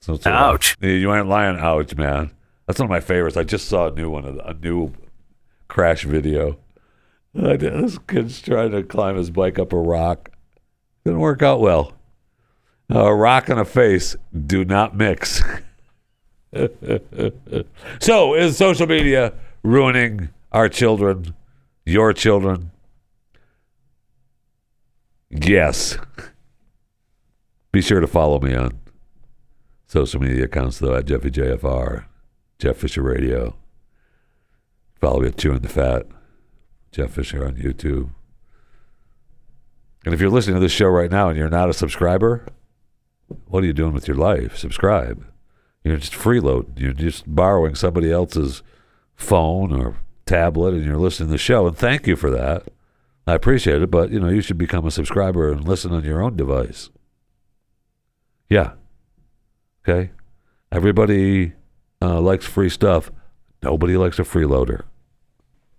So 0.00 0.18
Ouch. 0.26 0.76
you 0.80 1.14
ain't 1.14 1.28
lying. 1.28 1.58
Ouch, 1.58 1.94
man. 1.96 2.32
That's 2.66 2.78
one 2.78 2.86
of 2.86 2.90
my 2.90 3.00
favorites. 3.00 3.36
I 3.36 3.44
just 3.44 3.68
saw 3.68 3.88
a 3.88 3.90
new 3.90 4.10
one, 4.10 4.40
a 4.44 4.54
new 4.54 4.92
crash 5.68 6.04
video. 6.04 6.58
This 7.34 7.98
kid's 8.06 8.40
trying 8.42 8.72
to 8.72 8.82
climb 8.82 9.16
his 9.16 9.30
bike 9.30 9.58
up 9.58 9.72
a 9.72 9.78
rock. 9.78 10.30
Didn't 11.04 11.20
work 11.20 11.42
out 11.42 11.60
well. 11.60 11.94
A 12.90 13.14
rock 13.14 13.48
and 13.48 13.58
a 13.58 13.64
face 13.64 14.16
do 14.46 14.64
not 14.64 14.96
mix. 14.96 15.42
so, 18.00 18.34
is 18.34 18.56
social 18.56 18.86
media 18.86 19.32
ruining 19.62 20.28
our 20.52 20.68
children, 20.68 21.34
your 21.86 22.12
children? 22.12 22.70
Yes. 25.30 25.96
Be 27.72 27.80
sure 27.80 28.00
to 28.00 28.06
follow 28.06 28.38
me 28.38 28.54
on 28.54 28.78
social 29.86 30.20
media 30.20 30.44
accounts, 30.44 30.78
though, 30.78 30.94
at 30.94 31.06
JeffyJFR, 31.06 32.04
Jeff 32.58 32.76
Fisher 32.76 33.02
Radio. 33.02 33.56
Follow 35.00 35.20
me 35.20 35.28
at 35.28 35.38
Chewing 35.38 35.60
the 35.60 35.68
Fat, 35.68 36.06
Jeff 36.92 37.12
Fisher 37.12 37.44
on 37.44 37.56
YouTube. 37.56 38.10
And 40.04 40.14
if 40.14 40.20
you're 40.20 40.30
listening 40.30 40.56
to 40.56 40.60
this 40.60 40.72
show 40.72 40.88
right 40.88 41.10
now 41.10 41.28
and 41.28 41.38
you're 41.38 41.48
not 41.48 41.70
a 41.70 41.74
subscriber, 41.74 42.46
what 43.46 43.62
are 43.62 43.66
you 43.66 43.72
doing 43.72 43.92
with 43.92 44.06
your 44.06 44.16
life? 44.16 44.56
Subscribe. 44.56 45.24
You're 45.82 45.96
just 45.96 46.12
freeloading. 46.12 46.78
You're 46.78 46.92
just 46.92 47.34
borrowing 47.34 47.74
somebody 47.74 48.12
else's 48.12 48.62
phone 49.16 49.72
or 49.72 49.96
tablet 50.26 50.74
and 50.74 50.84
you're 50.84 50.96
listening 50.96 51.28
to 51.28 51.32
the 51.32 51.38
show. 51.38 51.66
And 51.66 51.76
thank 51.76 52.06
you 52.06 52.14
for 52.14 52.30
that. 52.30 52.68
I 53.26 53.34
appreciate 53.34 53.82
it, 53.82 53.90
but 53.90 54.10
you 54.10 54.20
know, 54.20 54.28
you 54.28 54.40
should 54.40 54.58
become 54.58 54.86
a 54.86 54.90
subscriber 54.90 55.50
and 55.50 55.66
listen 55.66 55.92
on 55.92 56.04
your 56.04 56.20
own 56.20 56.36
device. 56.36 56.90
Yeah. 58.48 58.72
Okay. 59.88 60.10
Everybody 60.70 61.52
uh, 62.00 62.20
likes 62.20 62.44
free 62.44 62.68
stuff. 62.68 63.10
Nobody 63.62 63.96
likes 63.96 64.18
a 64.18 64.22
freeloader. 64.22 64.82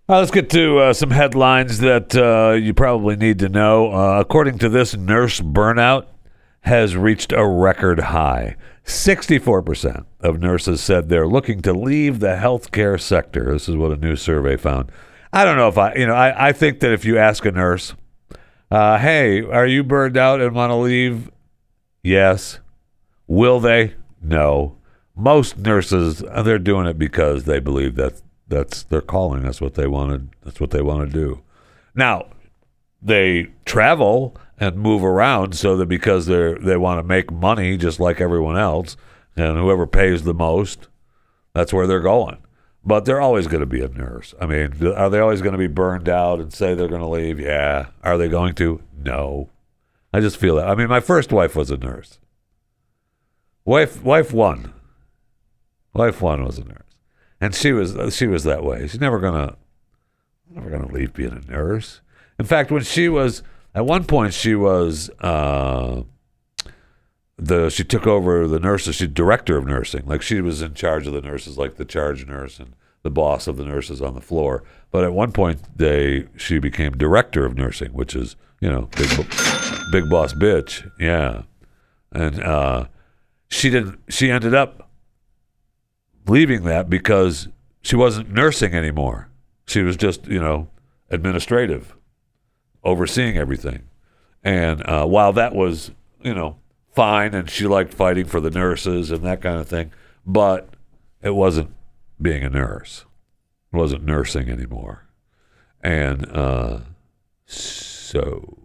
Right, 0.05 0.19
let's 0.19 0.31
get 0.31 0.49
to 0.49 0.79
uh, 0.79 0.93
some 0.93 1.11
headlines 1.11 1.77
that 1.77 2.13
uh, 2.13 2.55
you 2.55 2.73
probably 2.73 3.15
need 3.15 3.39
to 3.39 3.47
know. 3.47 3.93
Uh, 3.93 4.19
according 4.19 4.57
to 4.57 4.67
this, 4.67 4.97
nurse 4.97 5.39
burnout 5.39 6.07
has 6.61 6.97
reached 6.97 7.31
a 7.31 7.47
record 7.47 8.01
high. 8.01 8.57
64% 8.83 10.05
of 10.19 10.41
nurses 10.41 10.81
said 10.81 11.07
they're 11.07 11.25
looking 11.25 11.61
to 11.61 11.71
leave 11.71 12.19
the 12.19 12.35
healthcare 12.35 12.99
sector. 12.99 13.53
This 13.53 13.69
is 13.69 13.77
what 13.77 13.93
a 13.93 13.95
new 13.95 14.17
survey 14.17 14.57
found. 14.57 14.91
I 15.31 15.45
don't 15.45 15.55
know 15.55 15.69
if 15.69 15.77
I, 15.77 15.93
you 15.93 16.05
know, 16.05 16.15
I, 16.15 16.49
I 16.49 16.51
think 16.51 16.81
that 16.81 16.91
if 16.91 17.05
you 17.05 17.17
ask 17.17 17.45
a 17.45 17.51
nurse, 17.53 17.93
uh, 18.69 18.97
hey, 18.97 19.41
are 19.41 19.65
you 19.65 19.85
burned 19.85 20.17
out 20.17 20.41
and 20.41 20.53
want 20.53 20.71
to 20.71 20.75
leave? 20.75 21.31
Yes. 22.01 22.59
Will 23.25 23.61
they? 23.61 23.93
No. 24.21 24.75
Most 25.15 25.57
nurses, 25.57 26.21
uh, 26.29 26.43
they're 26.43 26.59
doing 26.59 26.87
it 26.87 26.99
because 26.99 27.45
they 27.45 27.61
believe 27.61 27.95
that 27.95 28.21
that's 28.47 28.83
their 28.83 29.01
calling. 29.01 29.43
That's 29.43 29.61
what 29.61 29.75
they 29.75 29.87
wanted. 29.87 30.29
That's 30.43 30.59
what 30.59 30.71
they 30.71 30.81
want 30.81 31.09
to 31.09 31.13
do. 31.13 31.41
Now, 31.95 32.27
they 33.01 33.47
travel 33.65 34.35
and 34.59 34.77
move 34.77 35.03
around 35.03 35.55
so 35.55 35.75
that 35.77 35.87
because 35.87 36.25
they 36.27 36.53
they 36.53 36.77
want 36.77 36.99
to 36.99 37.03
make 37.03 37.31
money 37.31 37.77
just 37.77 37.99
like 37.99 38.21
everyone 38.21 38.57
else, 38.57 38.95
and 39.35 39.57
whoever 39.57 39.87
pays 39.87 40.23
the 40.23 40.33
most, 40.33 40.87
that's 41.53 41.73
where 41.73 41.87
they're 41.87 41.99
going. 41.99 42.37
But 42.85 43.05
they're 43.05 43.21
always 43.21 43.47
going 43.47 43.61
to 43.61 43.65
be 43.65 43.81
a 43.81 43.87
nurse. 43.87 44.33
I 44.41 44.45
mean, 44.45 44.85
are 44.85 45.09
they 45.09 45.19
always 45.19 45.41
going 45.41 45.53
to 45.53 45.57
be 45.57 45.67
burned 45.67 46.09
out 46.09 46.39
and 46.39 46.51
say 46.51 46.75
they're 46.75 46.89
going 46.89 47.01
to 47.01 47.07
leave? 47.07 47.39
Yeah. 47.39 47.87
Are 48.03 48.17
they 48.17 48.27
going 48.27 48.55
to? 48.55 48.81
No. 48.97 49.49
I 50.13 50.19
just 50.19 50.37
feel 50.37 50.57
that. 50.57 50.67
I 50.67 50.75
mean, 50.75 50.89
my 50.89 50.99
first 50.99 51.31
wife 51.31 51.55
was 51.55 51.71
a 51.71 51.77
nurse. 51.77 52.19
Wife, 53.65 54.03
wife 54.03 54.33
one. 54.33 54.73
Wife 55.93 56.21
one 56.21 56.43
was 56.43 56.57
a 56.57 56.65
nurse, 56.65 56.92
and 57.43 57.53
she 57.53 57.73
was 57.73 58.15
she 58.15 58.25
was 58.25 58.45
that 58.45 58.63
way. 58.63 58.87
She's 58.87 59.01
never 59.01 59.19
gonna 59.19 59.57
never 60.49 60.69
gonna 60.69 60.87
leave 60.87 61.13
being 61.13 61.33
a 61.33 61.51
nurse. 61.51 61.99
In 62.39 62.45
fact, 62.45 62.71
when 62.71 62.83
she 62.83 63.09
was 63.09 63.43
at 63.75 63.85
one 63.85 64.05
point, 64.05 64.33
she 64.33 64.55
was 64.55 65.09
uh, 65.19 66.03
the 67.37 67.69
she 67.69 67.83
took 67.83 68.07
over 68.07 68.47
the 68.47 68.61
nurses. 68.61 68.95
She's 68.95 69.09
director 69.09 69.57
of 69.57 69.65
nursing, 69.65 70.05
like 70.05 70.21
she 70.21 70.39
was 70.39 70.61
in 70.61 70.73
charge 70.73 71.05
of 71.05 71.11
the 71.11 71.21
nurses, 71.21 71.57
like 71.57 71.75
the 71.75 71.83
charge 71.83 72.25
nurse 72.25 72.59
and 72.59 72.75
the 73.01 73.11
boss 73.11 73.45
of 73.47 73.57
the 73.57 73.65
nurses 73.65 74.01
on 74.01 74.13
the 74.13 74.21
floor. 74.21 74.63
But 74.89 75.03
at 75.03 75.11
one 75.11 75.33
point, 75.33 75.59
they 75.75 76.27
she 76.37 76.59
became 76.59 76.93
director 76.93 77.45
of 77.45 77.57
nursing, 77.57 77.91
which 77.91 78.15
is 78.15 78.37
you 78.61 78.69
know 78.69 78.87
big 78.95 79.09
big 79.91 80.09
boss 80.09 80.33
bitch, 80.33 80.89
yeah. 80.97 81.41
And 82.13 82.41
uh, 82.41 82.85
she 83.49 83.69
didn't. 83.69 83.99
She 84.07 84.31
ended 84.31 84.53
up 84.53 84.92
leaving 86.27 86.63
that 86.63 86.89
because 86.89 87.47
she 87.81 87.95
wasn't 87.95 88.31
nursing 88.31 88.73
anymore. 88.73 89.29
She 89.65 89.81
was 89.81 89.97
just, 89.97 90.27
you 90.27 90.39
know, 90.39 90.69
administrative, 91.09 91.95
overseeing 92.83 93.37
everything. 93.37 93.83
And 94.43 94.87
uh, 94.87 95.05
while 95.05 95.33
that 95.33 95.55
was, 95.55 95.91
you 96.21 96.33
know, 96.33 96.57
fine, 96.93 97.33
and 97.33 97.49
she 97.49 97.65
liked 97.67 97.93
fighting 97.93 98.25
for 98.25 98.39
the 98.39 98.51
nurses 98.51 99.11
and 99.11 99.23
that 99.23 99.41
kind 99.41 99.59
of 99.59 99.67
thing, 99.67 99.91
but 100.25 100.69
it 101.21 101.35
wasn't 101.35 101.73
being 102.21 102.43
a 102.43 102.49
nurse. 102.49 103.05
It 103.71 103.77
wasn't 103.77 104.05
nursing 104.05 104.49
anymore. 104.49 105.07
And 105.81 106.29
uh, 106.31 106.79
so, 107.45 108.57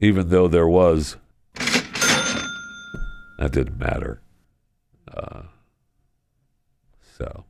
even 0.00 0.28
though 0.28 0.46
there 0.46 0.68
was, 0.68 1.16
that 1.54 3.52
didn't 3.52 3.78
matter. 3.78 4.20
Uh, 5.12 5.42
so 7.16 7.44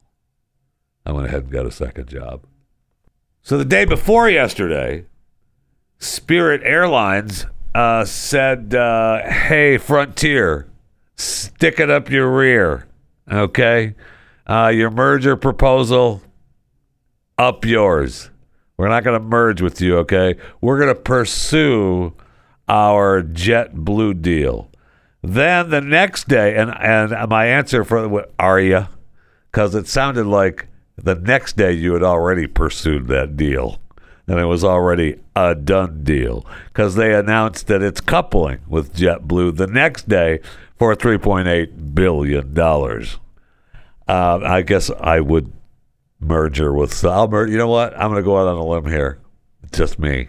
I 1.05 1.13
went 1.13 1.27
ahead 1.27 1.45
and 1.45 1.53
got 1.53 1.67
a 1.67 1.71
second 1.71 2.09
job. 2.09 2.45
So 3.43 3.59
the 3.59 3.65
day 3.65 3.85
before 3.85 4.29
yesterday, 4.29 5.07
Spirit 5.99 6.63
Airlines 6.65 7.47
uh, 7.75 8.05
said, 8.05 8.75
uh, 8.75 9.23
"Hey, 9.29 9.79
Frontier, 9.79 10.69
stick 11.17 11.81
it 11.81 11.91
up 11.91 12.11
your 12.11 12.31
rear, 12.31 12.87
okay? 13.31 13.95
Uh, 14.47 14.73
your 14.75 14.91
merger 14.91 15.37
proposal, 15.37 16.23
up 17.39 17.65
yours. 17.65 18.31
We're 18.77 18.89
not 18.89 19.05
going 19.05 19.19
to 19.19 19.27
merge 19.27 19.63
with 19.63 19.81
you, 19.81 19.99
okay? 19.99 20.37
We're 20.61 20.79
going 20.79 20.95
to 20.95 21.01
pursue 21.01 22.15
our 22.69 23.23
JetBlue 23.23 24.23
deal." 24.23 24.71
Then 25.23 25.71
the 25.71 25.81
next 25.81 26.29
day, 26.29 26.57
and 26.57 26.71
and 26.79 27.29
my 27.29 27.47
answer 27.47 27.83
for 27.85 28.07
what 28.07 28.33
are 28.39 28.61
you? 28.61 28.87
Because 29.51 29.75
it 29.75 29.89
sounded 29.89 30.27
like 30.27 30.69
the 30.97 31.15
next 31.15 31.57
day 31.57 31.73
you 31.73 31.93
had 31.95 32.03
already 32.03 32.47
pursued 32.47 33.07
that 33.09 33.37
deal, 33.37 33.79
and 34.27 34.39
it 34.39 34.45
was 34.47 34.65
already 34.65 35.19
a 35.35 35.55
done 35.55 36.05
deal. 36.05 36.47
Because 36.69 36.95
they 36.95 37.15
announced 37.15 37.67
that 37.69 37.83
it's 37.83 38.01
coupling 38.01 38.59
with 38.69 38.95
JetBlue 38.95 39.57
the 39.57 39.67
next 39.67 40.09
day 40.09 40.41
for 40.79 40.95
three 40.95 41.19
point 41.19 41.49
eight 41.49 41.95
billion 41.95 42.53
dollars. 42.55 43.19
Uh, 44.09 44.41
I 44.43 44.63
guess 44.63 44.91
I 45.01 45.21
would 45.21 45.53
merger 46.21 46.73
with. 46.73 47.05
I'll 47.05 47.29
mer- 47.29 47.47
You 47.49 47.59
know 47.59 47.69
what? 47.69 47.93
I'm 47.95 48.11
going 48.11 48.23
to 48.23 48.23
go 48.23 48.39
out 48.39 48.47
on 48.49 48.57
a 48.57 48.65
limb 48.65 48.87
here. 48.87 49.19
Just 49.73 49.99
me. 49.99 50.29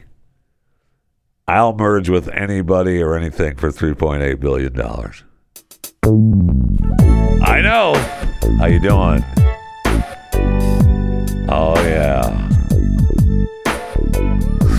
I'll 1.47 1.73
merge 1.73 2.09
with 2.09 2.27
anybody 2.29 3.01
or 3.01 3.15
anything 3.15 3.55
for 3.55 3.71
$3.8 3.71 4.39
billion. 4.39 4.77
I 7.43 7.61
know. 7.61 7.93
How 8.59 8.65
you 8.67 8.79
doing? 8.79 9.23
Oh, 11.49 11.75
yeah. 11.85 12.49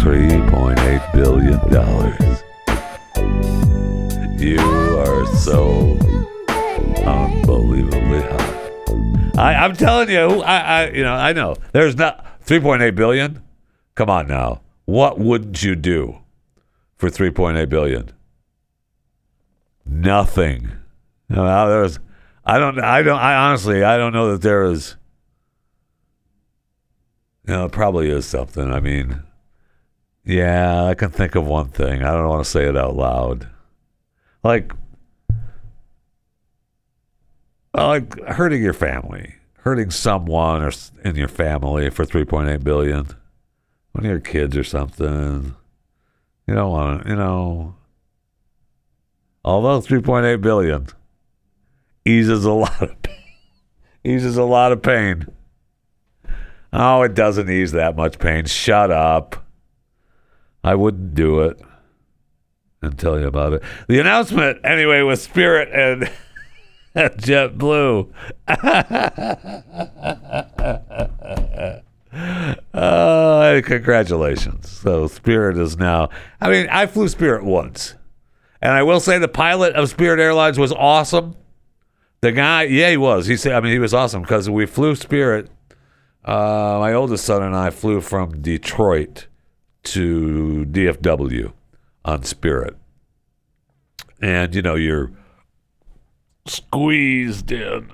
$3.8 0.01 1.13
billion. 1.13 1.59
You 4.39 4.61
are 4.99 5.27
so 5.37 5.99
unbelievably 7.05 8.23
hot. 8.23 9.39
I, 9.39 9.55
I'm 9.55 9.75
telling 9.75 10.11
you, 10.11 10.43
I, 10.43 10.59
I, 10.59 10.91
you 10.91 11.03
know, 11.03 11.15
I 11.15 11.33
know. 11.33 11.57
There's 11.73 11.97
not 11.97 12.41
3.8 12.47 12.95
billion. 12.95 13.43
Come 13.95 14.11
on 14.11 14.27
now. 14.27 14.63
What 14.85 15.19
wouldn't 15.19 15.63
you 15.63 15.77
do? 15.77 16.19
for 16.99 17.09
3.8 17.09 17.69
billion. 17.69 18.11
Nothing. 19.87 20.73
No, 21.31 21.69
there's 21.69 21.99
I 22.49 22.59
don't 22.59 22.83
I 22.83 23.03
don't 23.03 23.21
I 23.21 23.35
honestly 23.37 23.85
I 23.85 23.97
don't 23.97 24.13
know 24.13 24.33
that 24.33 24.43
there 24.43 24.65
is 24.65 24.97
know, 27.49 27.65
it 27.65 27.73
probably 27.73 28.11
is 28.11 28.27
something. 28.27 28.73
I 28.73 28.81
mean, 28.81 29.23
yeah, 30.25 30.85
I 30.85 30.95
can 30.95 31.11
think 31.11 31.35
of 31.35 31.47
one 31.47 31.69
thing. 31.69 32.03
I 32.03 32.13
don't 32.13 32.29
want 32.29 32.45
to 32.45 32.51
say 32.51 32.67
it 32.67 32.77
out 32.77 32.95
loud. 32.95 33.49
Like 34.45 34.73
like 37.75 38.19
hurting 38.25 38.63
your 38.63 38.73
family, 38.73 39.37
hurting 39.59 39.91
someone 39.91 40.63
or 40.63 40.73
in 41.05 41.17
your 41.17 41.29
family 41.29 41.91
for 41.91 42.05
3.8 42.05 42.63
billion. 42.65 43.09
One 43.93 44.05
of 44.05 44.11
your 44.11 44.21
kids 44.21 44.57
or 44.57 44.65
something 44.65 45.55
You 46.47 46.55
don't 46.55 46.71
want 46.71 47.03
to, 47.03 47.09
you 47.09 47.17
know. 47.17 47.75
Although 49.45 49.81
3.8 49.81 50.41
billion 50.41 50.89
eases 52.09 52.45
a 52.45 52.53
lot 52.65 52.83
of 52.83 52.97
eases 54.05 54.37
a 54.37 54.45
lot 54.45 54.73
of 54.73 54.83
pain. 54.83 55.27
Oh, 56.73 57.03
it 57.03 57.15
doesn't 57.15 57.51
ease 57.51 57.73
that 57.73 57.97
much 57.97 58.19
pain. 58.19 58.45
Shut 58.47 58.91
up. 58.91 59.45
I 60.63 60.75
wouldn't 60.75 61.15
do 61.15 61.41
it 61.41 61.61
and 62.83 62.99
tell 62.99 63.19
you 63.19 63.27
about 63.27 63.55
it. 63.55 63.63
The 63.89 63.99
announcement, 64.01 64.61
anyway, 64.65 65.03
with 65.03 65.21
Spirit 65.21 65.71
and 65.73 66.11
JetBlue. 66.97 68.13
uh, 72.75 73.61
congratulations. 73.65 74.69
So 74.71 75.07
Spirit 75.07 75.57
is 75.57 75.77
now. 75.79 76.11
I 76.41 76.51
mean, 76.51 76.69
I 76.71 76.87
flew 76.87 77.09
Spirit 77.09 77.45
once, 77.45 77.95
and 78.61 78.73
I 78.73 78.83
will 78.83 79.01
say 79.01 79.19
the 79.19 79.29
pilot 79.29 79.75
of 79.75 79.89
Spirit 79.89 80.21
Airlines 80.21 80.59
was 80.59 80.73
awesome. 80.73 81.35
The 82.21 82.33
guy, 82.33 82.65
yeah, 82.65 82.91
he 82.91 82.97
was. 82.97 83.27
He 83.27 83.37
said, 83.37 83.53
I 83.53 83.61
mean, 83.61 83.73
he 83.73 83.79
was 83.79 83.95
awesome 83.95 84.23
because 84.23 84.51
we 84.51 84.67
flew 84.67 84.95
Spirit. 84.97 85.51
Uh, 86.25 86.79
my 86.81 86.93
oldest 86.93 87.25
son 87.25 87.43
and 87.43 87.57
I 87.57 87.71
flew 87.71 88.01
from 88.01 88.43
Detroit 88.43 89.29
to 89.85 90.67
DFW 90.69 91.53
on 92.05 92.23
Spirit, 92.25 92.77
and 94.21 94.55
you 94.55 94.61
know 94.61 94.75
you're 94.75 95.11
squeezed 96.47 97.51
in. 97.51 97.91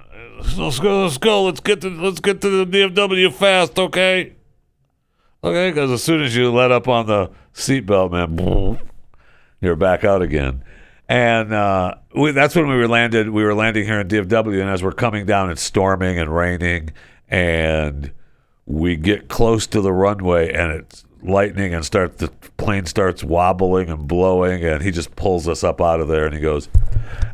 Let's 0.56 0.80
go. 0.80 1.04
Let's 1.04 1.18
go. 1.18 1.44
Let's 1.44 1.60
get 1.60 1.80
to. 1.82 1.90
Let's 1.90 2.20
get 2.20 2.40
to 2.40 2.64
the 2.64 2.66
DFW 2.66 3.32
fast. 3.32 3.78
Okay. 3.78 4.34
Okay. 5.44 5.70
Because 5.70 5.90
as 5.90 6.02
soon 6.02 6.22
as 6.22 6.34
you 6.34 6.50
let 6.52 6.72
up 6.72 6.88
on 6.88 7.06
the 7.06 7.30
seatbelt, 7.54 8.10
man, 8.10 8.80
you're 9.60 9.76
back 9.76 10.02
out 10.02 10.22
again. 10.22 10.64
And 11.08 11.52
uh, 11.52 11.96
we, 12.14 12.30
that's 12.32 12.56
when 12.56 12.66
we 12.68 12.76
were 12.76 12.88
landed. 12.88 13.28
We 13.28 13.44
were 13.44 13.54
landing 13.54 13.84
here 13.84 14.00
in 14.00 14.08
DFW, 14.08 14.60
and 14.60 14.70
as 14.70 14.82
we're 14.82 14.92
coming 14.92 15.26
down, 15.26 15.50
it's 15.50 15.62
storming 15.62 16.18
and 16.18 16.34
raining, 16.34 16.90
and 17.28 18.10
we 18.64 18.96
get 18.96 19.28
close 19.28 19.66
to 19.68 19.82
the 19.82 19.92
runway, 19.92 20.52
and 20.52 20.72
it's 20.72 21.04
lightning, 21.22 21.74
and 21.74 21.84
start 21.84 22.18
the 22.18 22.28
plane 22.56 22.86
starts 22.86 23.22
wobbling 23.22 23.90
and 23.90 24.08
blowing, 24.08 24.64
and 24.64 24.82
he 24.82 24.90
just 24.90 25.14
pulls 25.14 25.46
us 25.46 25.62
up 25.62 25.80
out 25.80 26.00
of 26.00 26.08
there, 26.08 26.24
and 26.24 26.34
he 26.34 26.40
goes, 26.40 26.70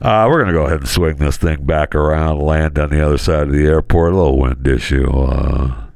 uh, 0.00 0.26
"We're 0.28 0.40
gonna 0.40 0.52
go 0.52 0.66
ahead 0.66 0.80
and 0.80 0.88
swing 0.88 1.16
this 1.16 1.36
thing 1.36 1.64
back 1.64 1.94
around, 1.94 2.40
land 2.40 2.76
on 2.76 2.90
the 2.90 3.04
other 3.04 3.18
side 3.18 3.44
of 3.44 3.52
the 3.52 3.66
airport. 3.66 4.12
A 4.12 4.16
little 4.16 4.38
wind 4.38 4.66
issue." 4.66 5.08
Uh, 5.08 5.86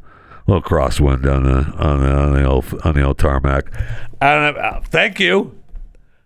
a 0.47 0.51
little 0.51 0.62
crosswind 0.62 1.25
on 1.27 1.45
the 1.45 1.64
on 1.79 2.01
the 2.01 2.12
on 2.12 2.35
the 2.35 2.45
old 2.45 2.81
on 2.85 2.95
the 2.95 3.03
old 3.03 3.18
tarmac. 3.18 3.72
And 4.20 4.57
uh, 4.57 4.81
thank 4.81 5.18
you. 5.18 5.59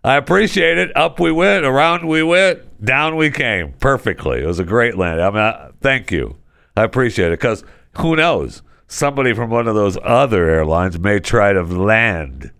I 0.04 0.16
appreciate 0.16 0.78
it. 0.78 0.96
Up 0.96 1.18
we 1.18 1.32
went, 1.32 1.64
around 1.64 2.06
we 2.06 2.22
went, 2.22 2.84
down 2.84 3.16
we 3.16 3.30
came 3.30 3.72
perfectly. 3.74 4.42
It 4.42 4.46
was 4.46 4.58
a 4.58 4.64
great 4.64 4.96
land. 4.96 5.20
I 5.20 5.30
mean, 5.30 5.40
I, 5.40 5.70
thank 5.80 6.10
you. 6.10 6.36
I 6.76 6.84
appreciate 6.84 7.32
it 7.32 7.40
because 7.40 7.64
who 7.98 8.16
knows? 8.16 8.62
Somebody 8.86 9.34
from 9.34 9.50
one 9.50 9.68
of 9.68 9.74
those 9.74 9.98
other 10.02 10.48
airlines 10.48 10.98
may 10.98 11.18
try 11.18 11.52
to 11.52 11.62
land 11.62 12.52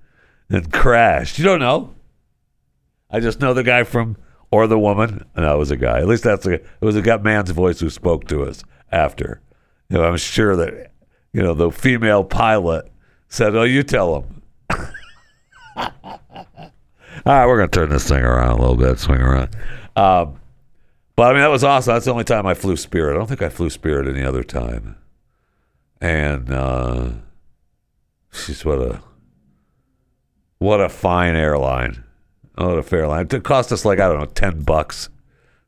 and 0.50 0.72
crash. 0.72 1.38
You 1.38 1.44
don't 1.44 1.60
know. 1.60 1.94
I 3.10 3.20
just 3.20 3.40
know 3.40 3.54
the 3.54 3.62
guy 3.62 3.84
from 3.84 4.16
or 4.50 4.66
the 4.66 4.78
woman. 4.78 5.24
No, 5.36 5.54
it 5.54 5.58
was 5.58 5.70
a 5.70 5.76
guy. 5.76 5.98
At 5.98 6.06
least 6.06 6.24
that's 6.24 6.46
a. 6.46 6.54
It 6.54 6.66
was 6.80 6.96
a 6.96 7.18
man's 7.18 7.50
voice 7.50 7.80
who 7.80 7.90
spoke 7.90 8.26
to 8.28 8.44
us 8.44 8.62
after. 8.92 9.40
You 9.88 9.98
know, 9.98 10.04
I'm 10.04 10.16
sure 10.16 10.56
that 10.56 10.92
you 11.32 11.42
know 11.42 11.54
the 11.54 11.70
female 11.70 12.24
pilot 12.24 12.90
said, 13.28 13.54
"Oh, 13.54 13.62
you 13.62 13.82
tell 13.82 14.22
him." 14.22 14.42
All 17.28 17.34
right, 17.34 17.46
we're 17.46 17.58
gonna 17.58 17.68
turn 17.68 17.90
this 17.90 18.08
thing 18.08 18.24
around 18.24 18.52
a 18.52 18.58
little 18.58 18.74
bit, 18.74 18.98
swing 18.98 19.20
around. 19.20 19.54
Um, 19.96 20.40
but 21.14 21.24
I 21.24 21.32
mean, 21.34 21.42
that 21.42 21.50
was 21.50 21.62
awesome. 21.62 21.92
That's 21.92 22.06
the 22.06 22.10
only 22.10 22.24
time 22.24 22.46
I 22.46 22.54
flew 22.54 22.74
Spirit. 22.74 23.12
I 23.12 23.18
don't 23.18 23.26
think 23.26 23.42
I 23.42 23.50
flew 23.50 23.68
Spirit 23.68 24.08
any 24.08 24.24
other 24.24 24.42
time. 24.42 24.96
And 26.00 26.50
uh, 26.50 27.10
she's 28.32 28.64
what 28.64 28.78
a 28.78 29.02
what 30.56 30.80
a 30.80 30.88
fine 30.88 31.36
airline. 31.36 32.02
What 32.54 32.78
a 32.78 32.82
fair 32.82 33.06
line. 33.06 33.28
It 33.30 33.44
cost 33.44 33.72
us 33.72 33.84
like 33.84 34.00
I 34.00 34.08
don't 34.08 34.20
know, 34.20 34.24
ten 34.24 34.62
bucks 34.62 35.10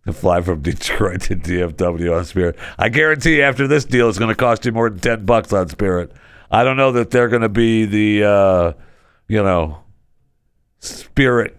to 0.06 0.14
fly 0.14 0.40
from 0.40 0.62
Detroit 0.62 1.20
to 1.24 1.36
DFW 1.36 2.16
on 2.16 2.24
Spirit. 2.24 2.56
I 2.78 2.88
guarantee 2.88 3.42
after 3.42 3.68
this 3.68 3.84
deal, 3.84 4.08
it's 4.08 4.18
going 4.18 4.30
to 4.30 4.34
cost 4.34 4.64
you 4.64 4.72
more 4.72 4.88
than 4.88 5.00
ten 5.00 5.26
bucks 5.26 5.52
on 5.52 5.68
Spirit. 5.68 6.10
I 6.50 6.64
don't 6.64 6.78
know 6.78 6.92
that 6.92 7.10
they're 7.10 7.28
going 7.28 7.42
to 7.42 7.50
be 7.50 7.84
the 7.84 8.26
uh, 8.26 8.72
you 9.28 9.42
know 9.42 9.80
spirit 10.80 11.56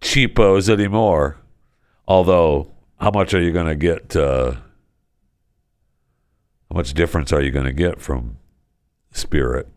cheapos 0.00 0.68
anymore. 0.68 1.38
Although, 2.06 2.72
how 3.00 3.10
much 3.10 3.34
are 3.34 3.40
you 3.40 3.52
going 3.52 3.66
to 3.66 3.74
get? 3.74 4.14
Uh, 4.14 4.52
how 6.70 6.74
much 6.74 6.94
difference 6.94 7.32
are 7.32 7.40
you 7.40 7.50
going 7.50 7.66
to 7.66 7.72
get 7.72 8.00
from 8.00 8.36
spirit 9.12 9.68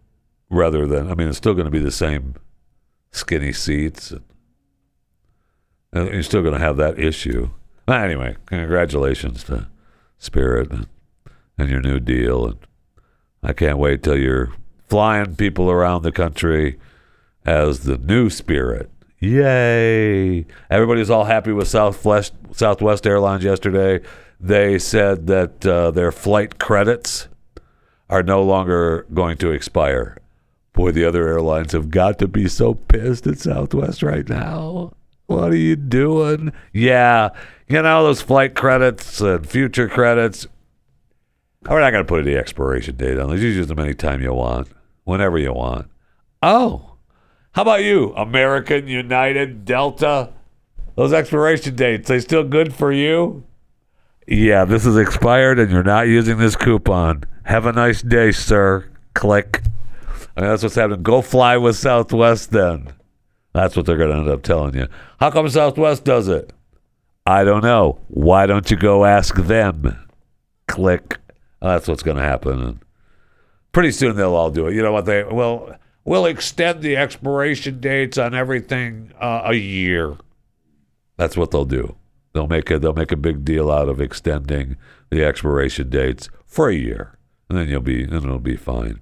rather 0.50 0.86
than? 0.86 1.10
I 1.10 1.16
mean, 1.16 1.28
it's 1.28 1.38
still 1.38 1.54
going 1.54 1.66
to 1.66 1.72
be 1.72 1.80
the 1.80 1.92
same 1.92 2.36
skinny 3.12 3.54
seats. 3.54 4.12
And, 5.92 6.14
you're 6.14 6.24
still 6.24 6.42
going 6.42 6.54
to 6.54 6.60
have 6.60 6.78
that 6.78 7.00
issue. 7.00 7.50
Anyway, 7.88 8.36
congratulations 8.46 9.44
to 9.46 9.68
Spirit 10.20 10.72
and, 10.72 10.88
and 11.58 11.70
your 11.70 11.82
new 11.82 12.00
deal. 12.00 12.46
And 12.46 12.58
I 13.42 13.54
can't 13.54 13.80
wait 13.80 14.04
till 14.04 14.18
you're 14.18 14.52
flying 14.88 15.36
people 15.36 15.72
around 15.72 16.04
the 16.04 16.12
country 16.12 16.78
as 17.50 17.80
the 17.80 17.98
new 17.98 18.30
Spirit. 18.30 18.92
Yay! 19.20 20.46
Everybody's 20.70 21.10
all 21.10 21.26
happy 21.26 21.52
with 21.52 21.68
Southwest 21.68 22.34
Southwest 22.52 23.08
Airlines 23.08 23.44
yesterday. 23.44 24.06
They 24.40 24.78
said 24.78 25.28
that 25.28 25.66
uh, 25.66 25.92
their 25.92 26.12
flight 26.12 26.60
credits 26.60 27.28
are 28.10 28.24
no 28.24 28.44
longer 28.44 29.06
going 29.14 29.38
to 29.40 29.52
expire. 29.52 30.18
Boy, 30.74 30.92
the 30.92 31.04
other 31.06 31.28
airlines 31.28 31.74
have 31.74 31.90
got 31.90 32.20
to 32.20 32.28
be 32.28 32.48
so 32.48 32.76
pissed 32.76 33.28
at 33.28 33.40
Southwest 33.40 34.04
right 34.04 34.30
now. 34.30 34.94
What 35.26 35.52
are 35.52 35.58
you 35.58 35.76
doing? 35.76 36.54
Yeah, 36.72 37.30
you 37.68 37.82
know 37.82 38.04
those 38.04 38.22
flight 38.22 38.56
credits 38.56 39.20
and 39.22 39.48
future 39.48 39.90
credits. 39.90 40.48
We're 41.68 41.82
not 41.82 41.92
going 41.92 42.06
to 42.06 42.08
put 42.08 42.26
any 42.26 42.38
expiration 42.38 42.96
date 42.96 43.20
on 43.20 43.30
those. 43.30 43.42
You 43.42 43.50
use 43.50 43.68
them 43.68 43.80
anytime 43.80 44.22
you 44.22 44.34
want, 44.34 44.70
whenever 45.04 45.38
you 45.38 45.52
want. 45.52 45.90
Oh, 46.42 46.89
how 47.54 47.64
about 47.64 47.84
you, 47.84 48.14
American, 48.16 48.88
United, 48.88 49.66
Delta? 49.66 50.32
Those 50.96 51.14
expiration 51.14 51.76
dates, 51.76 52.08
they 52.08 52.20
still 52.20 52.44
good 52.44 52.74
for 52.74 52.92
you? 52.92 53.44
Yeah, 54.28 54.66
this 54.66 54.86
is 54.86 54.98
expired 54.98 55.58
and 55.58 55.72
you're 55.72 55.84
not 55.84 56.08
using 56.08 56.38
this 56.38 56.56
coupon. 56.56 57.24
Have 57.44 57.66
a 57.66 57.72
nice 57.72 58.02
day, 58.02 58.32
sir. 58.32 58.90
Click. 59.16 59.64
I 60.38 60.42
mean, 60.42 60.50
that's 60.52 60.62
what's 60.62 60.76
happening. 60.76 61.02
Go 61.02 61.22
fly 61.22 61.58
with 61.58 61.76
Southwest 61.76 62.52
then. 62.52 62.94
That's 63.54 63.76
what 63.76 63.86
they're 63.86 63.98
going 63.98 64.12
to 64.12 64.18
end 64.18 64.30
up 64.30 64.44
telling 64.44 64.76
you. 64.76 64.88
How 65.20 65.32
come 65.32 65.50
Southwest 65.50 66.04
does 66.04 66.28
it? 66.28 66.54
I 67.26 67.44
don't 67.44 67.64
know. 67.64 68.00
Why 68.08 68.46
don't 68.46 68.70
you 68.70 68.78
go 68.78 69.06
ask 69.06 69.36
them? 69.36 70.08
Click. 70.68 71.18
That's 71.62 71.88
what's 71.88 72.04
going 72.04 72.18
to 72.18 72.24
happen. 72.24 72.82
Pretty 73.72 73.92
soon 73.92 74.16
they'll 74.16 74.36
all 74.36 74.52
do 74.52 74.68
it. 74.68 74.76
You 74.76 74.82
know 74.82 74.92
what 74.92 75.06
they 75.06 75.24
well 75.24 75.76
we'll 76.04 76.26
extend 76.26 76.82
the 76.82 76.98
expiration 76.98 77.80
dates 77.80 78.18
on 78.18 78.34
everything 78.34 79.12
uh, 79.20 79.44
a 79.46 79.54
year. 79.54 80.18
That's 81.18 81.38
what 81.38 81.52
they'll 81.52 81.66
do. 81.66 81.96
They'll 82.34 82.48
make 82.48 82.70
a 82.70 82.80
they'll 82.80 82.94
make 82.94 83.12
a 83.12 83.18
big 83.18 83.44
deal 83.44 83.72
out 83.72 83.90
of 83.90 84.00
extending 84.00 84.78
the 85.10 85.24
expiration 85.24 85.90
dates 85.90 86.30
for 86.46 86.70
a 86.70 86.76
year, 86.76 87.18
and 87.50 87.58
then 87.58 87.68
you'll 87.68 87.82
be 87.82 88.06
then 88.06 88.24
it'll 88.24 88.40
be 88.40 88.56
fine. 88.56 89.02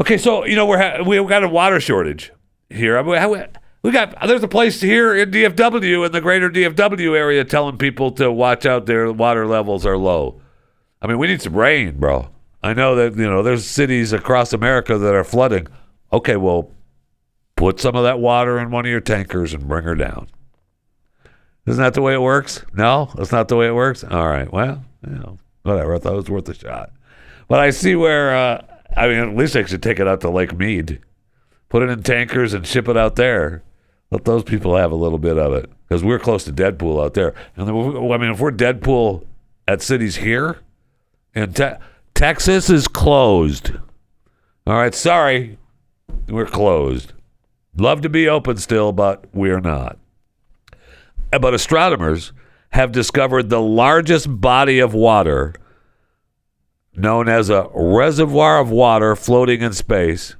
Okay, 0.00 0.18
so 0.18 0.44
you 0.44 0.56
know 0.56 0.66
we're 0.66 0.78
ha- 0.78 1.02
we've 1.02 1.26
got 1.28 1.44
a 1.44 1.48
water 1.48 1.80
shortage 1.80 2.32
here. 2.70 2.98
I 2.98 3.02
mean, 3.02 3.46
we 3.82 3.92
got 3.92 4.16
there's 4.26 4.42
a 4.42 4.48
place 4.48 4.80
here 4.80 5.14
in 5.14 5.30
DFW 5.30 6.06
in 6.06 6.12
the 6.12 6.20
greater 6.20 6.50
DFW 6.50 7.16
area 7.16 7.44
telling 7.44 7.78
people 7.78 8.10
to 8.12 8.30
watch 8.30 8.66
out. 8.66 8.86
Their 8.86 9.12
water 9.12 9.46
levels 9.46 9.86
are 9.86 9.96
low. 9.96 10.40
I 11.00 11.06
mean, 11.06 11.18
we 11.18 11.28
need 11.28 11.40
some 11.40 11.54
rain, 11.54 11.98
bro. 11.98 12.28
I 12.62 12.74
know 12.74 12.94
that 12.96 13.16
you 13.16 13.28
know 13.28 13.42
there's 13.42 13.66
cities 13.66 14.12
across 14.12 14.52
America 14.52 14.98
that 14.98 15.14
are 15.14 15.24
flooding. 15.24 15.68
Okay, 16.12 16.36
well, 16.36 16.70
put 17.56 17.80
some 17.80 17.94
of 17.94 18.04
that 18.04 18.18
water 18.18 18.58
in 18.58 18.70
one 18.70 18.84
of 18.84 18.90
your 18.90 19.00
tankers 19.00 19.54
and 19.54 19.68
bring 19.68 19.84
her 19.84 19.94
down. 19.94 20.28
Isn't 21.66 21.82
that 21.82 21.94
the 21.94 22.02
way 22.02 22.14
it 22.14 22.22
works? 22.22 22.64
No, 22.72 23.10
that's 23.14 23.32
not 23.32 23.48
the 23.48 23.56
way 23.56 23.68
it 23.68 23.74
works. 23.74 24.02
All 24.02 24.26
right, 24.26 24.50
well, 24.50 24.82
you 25.06 25.14
know, 25.14 25.38
whatever. 25.62 25.94
I 25.94 25.98
thought 25.98 26.14
it 26.14 26.16
was 26.16 26.30
worth 26.30 26.48
a 26.48 26.54
shot. 26.54 26.90
But 27.46 27.60
I 27.60 27.70
see 27.70 27.94
where. 27.94 28.34
Uh, 28.34 28.64
I 28.96 29.06
mean, 29.06 29.18
at 29.18 29.36
least 29.36 29.54
I 29.54 29.64
should 29.64 29.82
take 29.82 30.00
it 30.00 30.08
out 30.08 30.22
to 30.22 30.30
Lake 30.30 30.56
Mead, 30.56 31.00
put 31.68 31.82
it 31.82 31.90
in 31.90 32.02
tankers 32.02 32.54
and 32.54 32.66
ship 32.66 32.88
it 32.88 32.96
out 32.96 33.16
there. 33.16 33.62
Let 34.10 34.24
those 34.24 34.42
people 34.42 34.76
have 34.76 34.90
a 34.90 34.96
little 34.96 35.18
bit 35.18 35.38
of 35.38 35.52
it 35.52 35.70
because 35.86 36.02
we're 36.02 36.18
close 36.18 36.44
to 36.44 36.52
dead 36.52 36.78
pool 36.78 37.00
out 37.00 37.12
there. 37.14 37.34
And 37.56 37.68
I 37.68 38.16
mean, 38.16 38.30
if 38.30 38.40
we're 38.40 38.50
dead 38.50 38.82
pool 38.82 39.26
at 39.66 39.82
cities 39.82 40.16
here, 40.16 40.58
and 41.34 41.54
te- 41.54 41.74
Texas 42.18 42.68
is 42.68 42.88
closed. 42.88 43.70
All 44.66 44.74
right, 44.74 44.92
sorry, 44.92 45.56
we're 46.26 46.46
closed. 46.46 47.12
Love 47.76 48.00
to 48.00 48.08
be 48.08 48.28
open 48.28 48.56
still, 48.56 48.90
but 48.90 49.26
we're 49.32 49.60
not. 49.60 50.00
But 51.30 51.54
astronomers 51.54 52.32
have 52.70 52.90
discovered 52.90 53.50
the 53.50 53.60
largest 53.60 54.40
body 54.40 54.80
of 54.80 54.94
water 54.94 55.54
known 56.92 57.28
as 57.28 57.50
a 57.50 57.68
reservoir 57.72 58.58
of 58.58 58.68
water 58.68 59.14
floating 59.14 59.62
in 59.62 59.72
space 59.72 60.34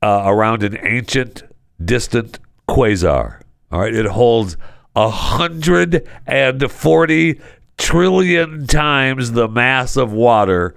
uh, 0.00 0.22
around 0.24 0.62
an 0.62 0.78
ancient, 0.86 1.42
distant 1.84 2.38
quasar. 2.66 3.42
All 3.70 3.80
right, 3.80 3.94
it 3.94 4.06
holds 4.06 4.56
a 4.96 5.10
hundred 5.10 6.08
and 6.26 6.72
forty 6.72 7.42
trillion 7.76 8.66
times 8.66 9.32
the 9.32 9.48
mass 9.48 9.98
of 9.98 10.10
water 10.10 10.74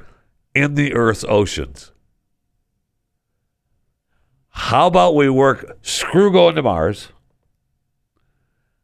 in 0.58 0.74
the 0.74 0.94
Earth's 0.94 1.24
oceans. 1.28 1.92
How 4.50 4.88
about 4.88 5.16
we 5.16 5.30
work 5.30 5.78
screw 5.84 6.32
going 6.32 6.56
to 6.56 6.64
Mars? 6.64 7.10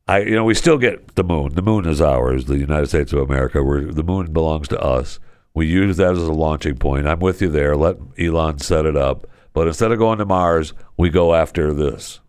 I, 0.08 0.20
you 0.20 0.36
know, 0.36 0.44
we 0.44 0.54
still 0.54 0.78
get 0.78 1.16
the 1.16 1.24
moon. 1.24 1.56
The 1.56 1.62
moon 1.62 1.88
is 1.88 2.00
ours, 2.00 2.46
the 2.46 2.58
United 2.58 2.88
States 2.88 3.12
of 3.12 3.20
America. 3.20 3.64
We're, 3.64 3.92
the 3.92 4.04
moon 4.04 4.32
belongs 4.32 4.68
to 4.68 4.80
us. 4.80 5.20
We 5.56 5.66
use 5.66 5.98
that 5.98 6.12
as 6.12 6.20
a 6.20 6.32
launching 6.32 6.78
point. 6.78 7.08
I'm 7.08 7.20
with 7.20 7.42
you 7.42 7.50
there. 7.50 7.76
Let 7.76 7.98
Elon 8.20 8.60
set 8.60 8.86
it 8.86 8.96
up. 8.96 9.26
But 9.54 9.68
instead 9.68 9.92
of 9.92 10.00
going 10.00 10.20
to 10.20 10.26
Mars, 10.26 10.74
we 10.98 11.10
go 11.10 11.34
after 11.34 11.74
this. 11.74 12.20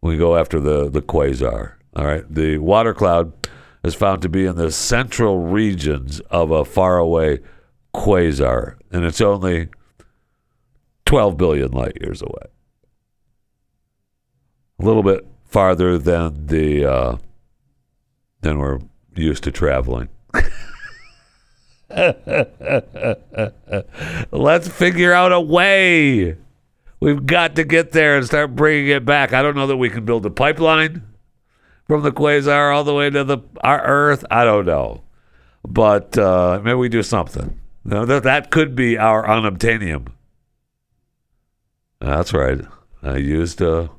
We 0.00 0.16
go 0.16 0.36
after 0.36 0.60
the, 0.60 0.88
the 0.88 1.02
quasar. 1.02 1.74
All 1.96 2.04
right. 2.04 2.24
The 2.32 2.58
water 2.58 2.94
cloud 2.94 3.32
is 3.82 3.94
found 3.94 4.22
to 4.22 4.28
be 4.28 4.46
in 4.46 4.56
the 4.56 4.70
central 4.70 5.40
regions 5.40 6.20
of 6.30 6.50
a 6.50 6.64
faraway 6.64 7.40
quasar, 7.96 8.76
and 8.92 9.04
it's 9.04 9.20
only 9.20 9.68
12 11.06 11.36
billion 11.36 11.72
light 11.72 11.96
years 12.00 12.20
away. 12.20 12.46
A 14.78 14.84
little 14.84 15.02
bit 15.02 15.26
farther 15.46 15.96
than 15.96 16.46
the 16.48 16.84
uh, 16.84 17.16
than 18.42 18.58
we're 18.58 18.80
used 19.14 19.42
to 19.44 19.50
traveling. 19.50 20.10
Let's 24.30 24.68
figure 24.68 25.14
out 25.14 25.32
a 25.32 25.40
way. 25.40 26.36
We've 27.00 27.24
got 27.24 27.56
to 27.56 27.64
get 27.64 27.92
there 27.92 28.18
and 28.18 28.26
start 28.26 28.54
bringing 28.54 28.88
it 28.88 29.06
back. 29.06 29.32
I 29.32 29.40
don't 29.40 29.56
know 29.56 29.66
that 29.66 29.78
we 29.78 29.88
can 29.88 30.04
build 30.04 30.26
a 30.26 30.30
pipeline 30.30 31.02
from 31.86 32.02
the 32.02 32.12
quasar 32.12 32.74
all 32.74 32.84
the 32.84 32.92
way 32.94 33.08
to 33.08 33.24
the 33.24 33.38
our 33.62 33.82
Earth. 33.82 34.26
I 34.30 34.44
don't 34.44 34.66
know, 34.66 35.02
but 35.66 36.18
uh, 36.18 36.60
maybe 36.62 36.74
we 36.74 36.90
do 36.90 37.02
something. 37.02 37.58
No, 37.86 38.04
that 38.04 38.24
that 38.24 38.50
could 38.50 38.74
be 38.74 38.98
our 38.98 39.24
unobtainium. 39.24 40.08
That's 42.00 42.32
right. 42.32 42.60
I 43.00 43.16
used 43.18 43.60
a 43.60 43.90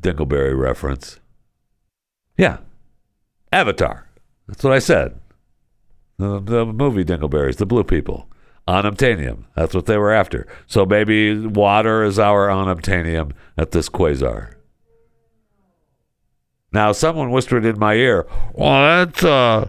Dingleberry 0.00 0.58
reference. 0.58 1.20
Yeah, 2.36 2.58
Avatar. 3.52 4.08
That's 4.48 4.64
what 4.64 4.72
I 4.72 4.80
said. 4.80 5.20
The, 6.18 6.40
the 6.40 6.66
movie 6.66 7.04
Dingleberries, 7.04 7.56
the 7.56 7.66
blue 7.66 7.84
people. 7.84 8.28
Unobtainium. 8.66 9.44
That's 9.54 9.72
what 9.74 9.86
they 9.86 9.96
were 9.96 10.12
after. 10.12 10.48
So 10.66 10.84
maybe 10.84 11.46
water 11.46 12.02
is 12.02 12.18
our 12.18 12.48
unobtainium 12.48 13.30
at 13.56 13.70
this 13.70 13.88
quasar. 13.88 14.54
Now, 16.72 16.90
someone 16.90 17.30
whispered 17.30 17.64
in 17.64 17.78
my 17.78 17.94
ear, 17.94 18.26
"Well, 18.54 19.06
that's 19.06 19.22
uh, 19.22 19.68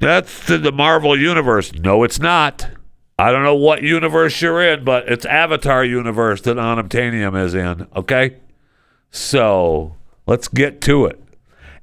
that's 0.00 0.46
to 0.46 0.58
the 0.58 0.72
Marvel 0.72 1.18
universe." 1.18 1.72
No, 1.74 2.02
it's 2.02 2.18
not. 2.18 2.68
I 3.18 3.32
don't 3.32 3.42
know 3.42 3.54
what 3.54 3.82
universe 3.82 4.40
you're 4.40 4.62
in, 4.62 4.82
but 4.82 5.06
it's 5.06 5.26
Avatar 5.26 5.84
universe 5.84 6.40
that 6.42 6.56
unobtainium 6.56 7.38
is 7.38 7.54
in. 7.54 7.86
Okay, 7.94 8.38
so 9.10 9.94
let's 10.26 10.48
get 10.48 10.80
to 10.82 11.04
it. 11.04 11.22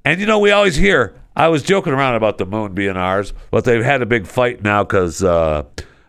And 0.04 0.20
you 0.20 0.26
know, 0.26 0.40
we 0.40 0.52
always 0.52 0.76
hear. 0.76 1.14
I 1.36 1.50
was 1.50 1.62
joking 1.62 1.94
around 1.94 2.16
about 2.16 2.40
the 2.40 2.48
moon 2.48 2.74
being 2.74 2.98
ours, 2.98 3.34
but 3.52 3.64
they've 3.66 3.84
had 3.84 4.02
a 4.02 4.08
big 4.08 4.26
fight 4.26 4.64
now 4.64 4.84
because 4.84 5.24
uh, 5.24 5.66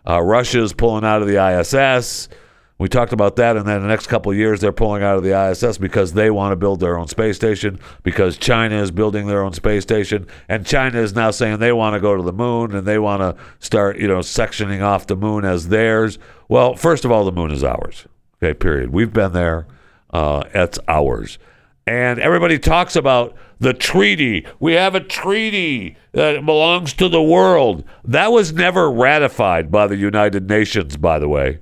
uh, 0.08 0.22
Russia's 0.22 0.72
pulling 0.72 1.04
out 1.04 1.20
of 1.20 1.28
the 1.28 1.36
ISS. 1.36 2.30
We 2.78 2.88
talked 2.88 3.12
about 3.12 3.34
that, 3.36 3.56
and 3.56 3.66
then 3.66 3.82
the 3.82 3.88
next 3.88 4.06
couple 4.06 4.30
of 4.30 4.38
years 4.38 4.60
they're 4.60 4.70
pulling 4.70 5.02
out 5.02 5.16
of 5.16 5.24
the 5.24 5.50
ISS 5.50 5.78
because 5.78 6.12
they 6.12 6.30
want 6.30 6.52
to 6.52 6.56
build 6.56 6.78
their 6.78 6.96
own 6.96 7.08
space 7.08 7.34
station. 7.34 7.80
Because 8.04 8.38
China 8.38 8.80
is 8.80 8.92
building 8.92 9.26
their 9.26 9.42
own 9.42 9.52
space 9.52 9.82
station, 9.82 10.28
and 10.48 10.64
China 10.64 11.00
is 11.00 11.12
now 11.12 11.32
saying 11.32 11.58
they 11.58 11.72
want 11.72 11.94
to 11.94 12.00
go 12.00 12.16
to 12.16 12.22
the 12.22 12.32
moon 12.32 12.76
and 12.76 12.86
they 12.86 13.00
want 13.00 13.20
to 13.20 13.42
start, 13.58 13.98
you 13.98 14.06
know, 14.06 14.20
sectioning 14.20 14.80
off 14.80 15.08
the 15.08 15.16
moon 15.16 15.44
as 15.44 15.68
theirs. 15.68 16.20
Well, 16.48 16.76
first 16.76 17.04
of 17.04 17.10
all, 17.10 17.24
the 17.24 17.32
moon 17.32 17.50
is 17.50 17.64
ours. 17.64 18.06
Okay, 18.40 18.54
period. 18.54 18.90
We've 18.90 19.12
been 19.12 19.32
there. 19.32 19.66
Uh, 20.10 20.44
it's 20.54 20.78
ours. 20.86 21.38
And 21.84 22.20
everybody 22.20 22.60
talks 22.60 22.94
about 22.94 23.34
the 23.58 23.74
treaty. 23.74 24.46
We 24.60 24.74
have 24.74 24.94
a 24.94 25.00
treaty 25.00 25.96
that 26.12 26.44
belongs 26.46 26.92
to 26.94 27.08
the 27.08 27.22
world. 27.22 27.82
That 28.04 28.30
was 28.30 28.52
never 28.52 28.88
ratified 28.88 29.70
by 29.70 29.88
the 29.88 29.96
United 29.96 30.48
Nations, 30.48 30.96
by 30.96 31.18
the 31.18 31.28
way. 31.28 31.58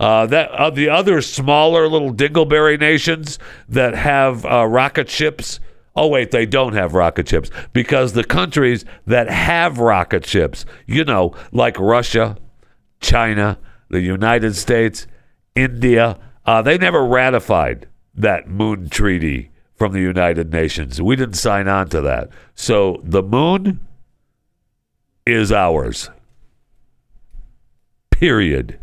Uh, 0.00 0.24
that 0.24 0.50
uh, 0.52 0.70
the 0.70 0.88
other 0.88 1.20
smaller 1.20 1.86
little 1.86 2.12
dingleberry 2.12 2.80
nations 2.80 3.38
that 3.68 3.94
have 3.94 4.46
uh, 4.46 4.64
rocket 4.66 5.10
ships. 5.10 5.60
Oh 5.94 6.06
wait, 6.06 6.30
they 6.30 6.46
don't 6.46 6.72
have 6.72 6.94
rocket 6.94 7.28
ships 7.28 7.50
because 7.74 8.14
the 8.14 8.24
countries 8.24 8.86
that 9.06 9.28
have 9.28 9.78
rocket 9.78 10.24
ships, 10.24 10.64
you 10.86 11.04
know, 11.04 11.34
like 11.52 11.78
Russia, 11.78 12.38
China, 13.00 13.58
the 13.90 14.00
United 14.00 14.56
States, 14.56 15.06
India, 15.54 16.18
uh, 16.46 16.62
they 16.62 16.78
never 16.78 17.04
ratified 17.04 17.86
that 18.14 18.48
moon 18.48 18.88
treaty 18.88 19.50
from 19.76 19.92
the 19.92 20.00
United 20.00 20.50
Nations. 20.50 21.02
We 21.02 21.14
didn't 21.14 21.34
sign 21.34 21.68
on 21.68 21.90
to 21.90 22.00
that. 22.00 22.30
So 22.54 23.02
the 23.04 23.22
moon 23.22 23.86
is 25.26 25.52
ours. 25.52 26.08
Period. 28.10 28.78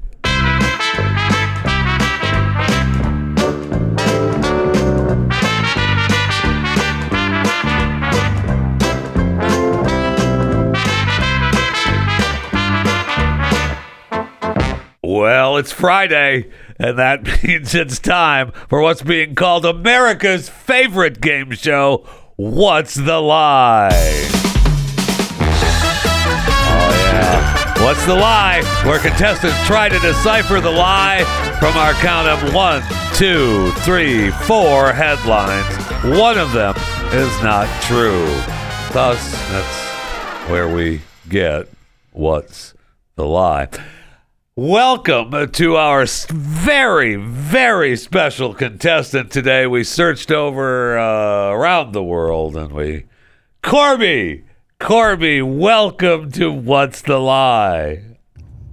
Well, 15.17 15.57
it's 15.57 15.71
Friday, 15.71 16.51
and 16.77 16.99
that 16.99 17.23
means 17.43 17.73
it's 17.73 17.97
time 17.97 18.51
for 18.69 18.81
what's 18.81 19.01
being 19.01 19.33
called 19.33 19.65
America's 19.65 20.47
favorite 20.47 21.19
game 21.21 21.53
show, 21.53 22.05
What's 22.35 22.93
the 22.93 23.19
Lie? 23.19 23.89
Oh, 26.69 26.91
yeah. 27.01 27.83
What's 27.83 28.05
the 28.05 28.13
Lie? 28.13 28.61
Where 28.85 28.99
contestants 28.99 29.57
try 29.65 29.89
to 29.89 29.97
decipher 29.97 30.61
the 30.61 30.69
lie 30.69 31.23
from 31.59 31.75
our 31.77 31.93
count 31.93 32.27
of 32.27 32.53
one, 32.53 32.83
two, 33.15 33.71
three, 33.77 34.29
four 34.29 34.93
headlines. 34.93 35.75
One 36.15 36.37
of 36.37 36.53
them 36.53 36.75
is 37.11 37.41
not 37.41 37.67
true. 37.81 38.27
Thus, 38.93 39.31
that's 39.49 40.47
where 40.47 40.69
we 40.69 41.01
get 41.27 41.67
What's 42.11 42.75
the 43.15 43.25
Lie. 43.25 43.69
Welcome 44.59 45.51
to 45.51 45.75
our 45.75 46.07
very, 46.29 47.15
very 47.15 47.95
special 47.95 48.55
contestant 48.55 49.29
today. 49.29 49.67
We 49.67 49.83
searched 49.83 50.31
over 50.31 50.97
uh, 50.97 51.51
around 51.51 51.91
the 51.91 52.01
world 52.01 52.57
and 52.57 52.71
we. 52.71 53.05
Corby! 53.61 54.45
Corby, 54.79 55.43
welcome 55.43 56.31
to 56.31 56.51
What's 56.51 57.03
the 57.03 57.19
Lie? 57.19 58.01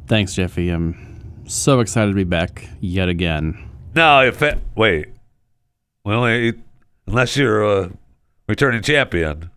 Thanks, 0.07 0.35
Jeffy. 0.35 0.71
I'm 0.71 1.45
so 1.47 1.81
excited 1.81 2.13
to 2.13 2.17
be 2.17 2.25
back 2.25 2.67
yet 2.81 3.11
again. 3.11 3.69
No, 3.95 4.25
if 4.25 4.41
it, 4.41 4.59
wait. 4.75 5.09
Well, 6.03 6.25
eh, 6.25 6.53
unless 7.07 7.37
you're 7.37 7.63
a 7.63 7.91
returning 8.49 8.81
champion. 8.81 9.51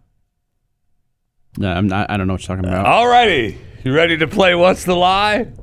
No, 1.57 1.71
I'm 1.71 1.88
not, 1.88 2.11
I 2.11 2.17
don't 2.17 2.28
know 2.28 2.34
what 2.34 2.45
you're 2.45 2.57
talking 2.57 2.69
about. 2.69 2.86
Alrighty. 2.86 3.57
You 3.86 3.93
ready 3.93 4.17
to 4.17 4.28
play 4.28 4.55
What's 4.55 4.84
the 4.84 4.93
Lie? 4.97 5.53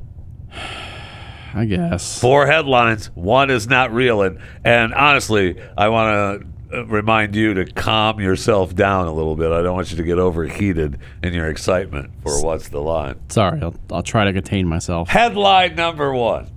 I 1.54 1.64
guess. 1.66 2.18
Four 2.20 2.46
headlines. 2.46 3.06
One 3.14 3.50
is 3.50 3.68
not 3.68 3.92
real. 3.92 4.22
And, 4.22 4.38
and 4.64 4.92
honestly, 4.94 5.60
I 5.76 5.88
want 5.88 6.42
to 6.72 6.78
uh, 6.78 6.86
remind 6.86 7.36
you 7.36 7.54
to 7.54 7.64
calm 7.64 8.20
yourself 8.20 8.74
down 8.74 9.06
a 9.06 9.12
little 9.12 9.36
bit. 9.36 9.52
I 9.52 9.62
don't 9.62 9.74
want 9.74 9.90
you 9.90 9.96
to 9.96 10.02
get 10.02 10.18
overheated 10.18 10.98
in 11.22 11.32
your 11.32 11.48
excitement 11.48 12.10
for 12.22 12.42
What's 12.44 12.68
the 12.68 12.80
Line. 12.80 13.20
Sorry, 13.28 13.60
I'll, 13.62 13.74
I'll 13.92 14.02
try 14.02 14.24
to 14.24 14.32
contain 14.32 14.66
myself. 14.66 15.08
Headline 15.08 15.76
number 15.76 16.12
one 16.12 16.50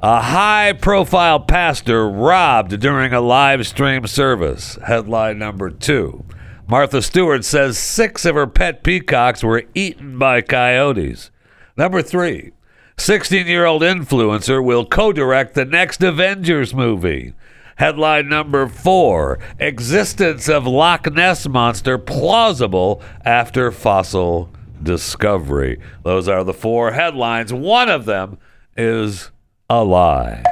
A 0.00 0.20
high 0.20 0.74
profile 0.74 1.40
pastor 1.40 2.08
robbed 2.08 2.78
during 2.80 3.12
a 3.12 3.20
live 3.20 3.66
stream 3.66 4.06
service. 4.06 4.78
Headline 4.86 5.38
number 5.38 5.70
two 5.70 6.24
Martha 6.68 7.02
Stewart 7.02 7.44
says 7.44 7.76
six 7.76 8.24
of 8.24 8.34
her 8.36 8.46
pet 8.46 8.82
peacocks 8.84 9.42
were 9.42 9.64
eaten 9.74 10.18
by 10.18 10.40
coyotes. 10.40 11.30
Number 11.76 12.02
three 12.02 12.52
16 12.98 13.46
year 13.46 13.64
old 13.64 13.82
influencer 13.82 14.62
will 14.64 14.84
co 14.84 15.12
direct 15.12 15.54
the 15.54 15.64
next 15.64 16.02
Avengers 16.02 16.74
movie. 16.74 17.34
Headline 17.76 18.28
number 18.28 18.68
four 18.68 19.38
Existence 19.58 20.48
of 20.48 20.66
Loch 20.66 21.10
Ness 21.12 21.48
Monster 21.48 21.98
plausible 21.98 23.02
after 23.24 23.72
fossil 23.72 24.50
discovery. 24.82 25.80
Those 26.04 26.28
are 26.28 26.44
the 26.44 26.52
four 26.52 26.92
headlines. 26.92 27.52
One 27.52 27.88
of 27.88 28.04
them 28.04 28.38
is 28.76 29.30
a 29.70 29.82
lie. 29.82 30.42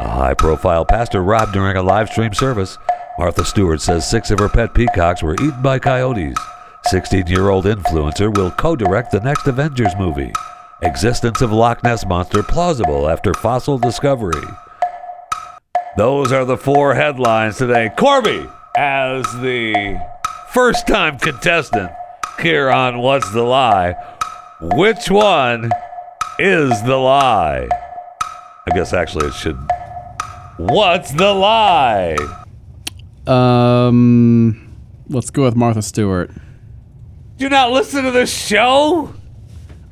A 0.00 0.08
high 0.08 0.34
profile 0.34 0.84
pastor 0.84 1.22
robbed 1.22 1.52
during 1.52 1.76
a 1.76 1.82
live 1.82 2.08
stream 2.08 2.34
service. 2.34 2.76
Martha 3.18 3.44
Stewart 3.44 3.80
says 3.80 4.08
six 4.08 4.30
of 4.30 4.38
her 4.38 4.48
pet 4.48 4.74
peacocks 4.74 5.22
were 5.22 5.34
eaten 5.34 5.62
by 5.62 5.78
coyotes. 5.78 6.38
16 6.86 7.26
year 7.26 7.48
old 7.48 7.64
influencer 7.64 8.34
will 8.36 8.50
co 8.50 8.76
direct 8.76 9.10
the 9.10 9.20
next 9.20 9.46
Avengers 9.46 9.92
movie. 9.98 10.32
Existence 10.82 11.40
of 11.40 11.52
Loch 11.52 11.82
Ness 11.82 12.04
Monster 12.04 12.42
plausible 12.42 13.08
after 13.08 13.32
fossil 13.32 13.78
discovery. 13.78 14.46
Those 15.96 16.32
are 16.32 16.44
the 16.44 16.58
four 16.58 16.94
headlines 16.94 17.56
today. 17.56 17.90
Corby, 17.96 18.46
as 18.76 19.24
the 19.40 19.98
first 20.50 20.86
time 20.86 21.18
contestant 21.18 21.90
here 22.42 22.70
on 22.70 22.98
What's 22.98 23.30
the 23.32 23.42
Lie, 23.42 23.94
which 24.60 25.10
one 25.10 25.70
is 26.38 26.82
the 26.82 26.96
lie? 26.96 27.68
I 28.70 28.74
guess 28.74 28.92
actually 28.92 29.28
it 29.28 29.34
should. 29.34 29.58
What's 30.58 31.10
the 31.12 31.32
lie? 31.32 32.16
Um, 33.26 34.76
let's 35.08 35.30
go 35.30 35.44
with 35.44 35.56
Martha 35.56 35.80
Stewart. 35.80 36.30
Do 37.38 37.44
you 37.44 37.48
not 37.48 37.72
listen 37.72 38.04
to 38.04 38.10
this 38.10 38.30
show? 38.30 39.14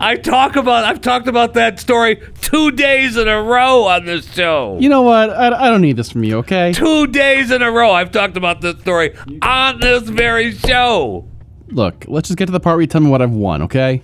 I 0.01 0.17
talk 0.17 0.57
about 0.57 0.85
I've 0.85 1.01
talked 1.01 1.29
about 1.29 1.55
that 1.55 1.79
story 1.79 2.21
two 2.41 2.73
days 2.73 3.17
in 3.17 3.29
a 3.29 3.41
row 3.43 3.85
on 3.85 4.05
this 4.05 4.33
show. 4.33 4.77
You 4.81 4.89
know 4.89 5.03
what? 5.03 5.31
I, 5.31 5.47
I 5.67 5.71
don't 5.71 5.81
need 5.83 5.97
this 5.97 6.11
from 6.11 6.25
you, 6.25 6.39
okay? 6.39 6.73
Two 6.73 7.07
days 7.07 7.51
in 7.51 7.63
a 7.63 7.71
row 7.71 7.93
I've 7.93 8.11
talked 8.11 8.37
about 8.37 8.61
this 8.61 8.81
story 8.81 9.17
on 9.43 9.81
this 9.81 10.03
very 10.03 10.53
show. 10.53 11.29
Look, 11.69 12.05
let's 12.09 12.29
just 12.29 12.39
get 12.39 12.47
to 12.47 12.53
the 12.53 12.61
part 12.61 12.77
where 12.77 12.83
you 12.83 12.87
tell 12.87 13.01
me 13.01 13.09
what 13.09 13.23
I've 13.23 13.31
won, 13.31 13.63
okay? 13.63 14.03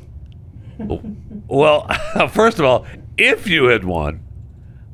Well, 1.48 1.88
first 2.30 2.58
of 2.58 2.64
all, 2.64 2.86
if 3.18 3.46
you 3.46 3.64
had 3.64 3.84
won, 3.84 4.20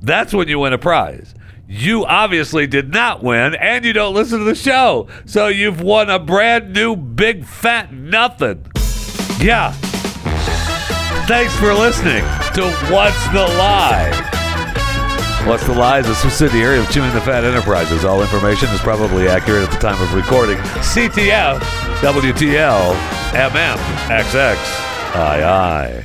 that's 0.02 0.32
when 0.32 0.48
you 0.48 0.58
win 0.58 0.72
a 0.72 0.78
prize. 0.78 1.34
You 1.68 2.04
obviously 2.04 2.66
did 2.66 2.92
not 2.92 3.22
win, 3.22 3.54
and 3.56 3.84
you 3.84 3.92
don't 3.92 4.14
listen 4.14 4.38
to 4.38 4.44
the 4.44 4.54
show. 4.54 5.08
So 5.24 5.48
you've 5.48 5.80
won 5.80 6.08
a 6.10 6.18
brand 6.18 6.72
new 6.72 6.96
big 6.96 7.44
fat 7.44 7.92
nothing. 7.92 8.66
Yeah. 9.40 9.74
Thanks 11.26 11.56
for 11.56 11.74
listening 11.74 12.22
to 12.54 12.70
What's 12.92 13.26
the 13.32 13.40
Lie? 13.58 14.12
What's 15.44 15.66
the 15.66 15.72
Lie 15.72 15.98
is 15.98 16.08
a 16.08 16.14
subsidiary 16.14 16.78
of 16.78 16.88
Chewing 16.90 17.12
the 17.14 17.20
Fat 17.20 17.42
Enterprises. 17.44 18.04
All 18.04 18.22
information 18.22 18.68
is 18.68 18.80
probably 18.80 19.26
accurate 19.26 19.64
at 19.64 19.70
the 19.72 19.78
time 19.78 20.00
of 20.00 20.14
recording. 20.14 20.56
CTF, 20.58 21.58
WTL, 22.00 22.94
MM, 23.32 23.76
XX, 24.08 25.98
II. 25.98 26.04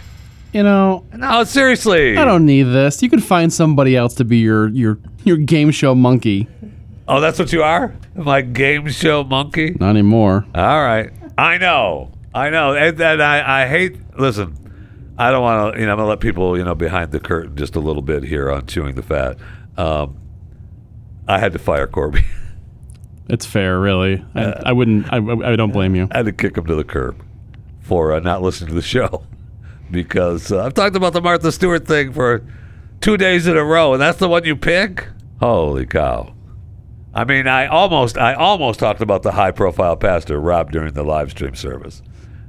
You 0.54 0.64
know, 0.64 1.06
No, 1.14 1.44
seriously. 1.44 2.18
I 2.18 2.26
don't 2.26 2.48
need 2.48 2.64
this. 2.64 3.04
You 3.04 3.10
can 3.10 3.20
find 3.20 3.54
somebody 3.54 3.96
else 3.96 4.16
to 4.16 4.26
be 4.26 4.40
your 4.40 4.70
your 4.70 4.98
your 5.24 5.38
game 5.38 5.70
show 5.70 5.94
monkey. 5.94 6.48
Oh, 7.08 7.22
that's 7.22 7.38
what 7.38 7.54
you 7.54 7.62
are? 7.62 7.94
My 8.16 8.42
game 8.42 8.88
show 8.90 9.24
monkey? 9.24 9.76
Not 9.80 9.92
anymore. 9.92 10.48
All 10.56 10.82
right. 10.84 11.12
I 11.38 11.60
know. 11.60 12.12
I 12.34 12.50
know. 12.50 12.74
And, 12.74 13.00
and 13.00 13.22
I, 13.22 13.64
I 13.64 13.68
hate, 13.68 13.98
listen, 14.18 14.58
I 15.22 15.30
don't 15.30 15.44
want 15.44 15.76
to, 15.76 15.80
you 15.80 15.86
know, 15.86 15.92
I'm 15.92 15.98
going 15.98 16.06
to 16.08 16.10
let 16.10 16.20
people, 16.20 16.58
you 16.58 16.64
know, 16.64 16.74
behind 16.74 17.12
the 17.12 17.20
curtain 17.20 17.56
just 17.56 17.76
a 17.76 17.80
little 17.80 18.02
bit 18.02 18.24
here 18.24 18.52
on 18.52 18.66
Chewing 18.66 18.96
the 18.96 19.04
Fat. 19.04 19.38
Um, 19.78 20.18
I 21.28 21.38
had 21.38 21.54
to 21.54 21.60
fire 21.60 21.88
Corby. 21.88 22.26
It's 23.30 23.46
fair, 23.46 23.80
really. 23.80 24.26
I, 24.36 24.44
I 24.66 24.72
wouldn't. 24.74 25.06
I, 25.14 25.18
I 25.18 25.56
don't 25.56 25.72
blame 25.72 25.96
you. 25.96 26.10
I 26.12 26.18
had 26.18 26.26
to 26.26 26.34
kick 26.34 26.58
him 26.58 26.66
to 26.66 26.76
the 26.76 26.84
curb 26.84 27.24
for 27.80 28.12
uh, 28.12 28.20
not 28.20 28.42
listening 28.42 28.70
to 28.70 28.76
the 28.76 28.82
show 28.82 29.24
because 29.90 30.52
uh, 30.52 30.66
I've 30.66 30.74
talked 30.74 30.98
about 30.98 31.14
the 31.14 31.22
Martha 31.22 31.50
Stewart 31.54 31.88
thing 31.88 32.12
for 32.12 32.44
two 33.00 33.16
days 33.16 33.48
in 33.48 33.56
a 33.56 33.64
row, 33.64 33.94
and 33.94 34.02
that's 34.02 34.18
the 34.18 34.28
one 34.28 34.44
you 34.44 34.58
pick. 34.58 35.08
Holy 35.40 35.86
cow! 35.86 36.34
I 37.14 37.24
mean, 37.24 37.48
I 37.48 37.68
almost, 37.68 38.18
I 38.18 38.34
almost 38.34 38.82
talked 38.82 39.02
about 39.02 39.24
the 39.24 39.32
high-profile 39.32 39.96
pastor 39.96 40.38
Rob 40.38 40.72
during 40.74 40.94
the 40.94 41.04
live 41.04 41.32
stream 41.32 41.56
service. 41.56 42.02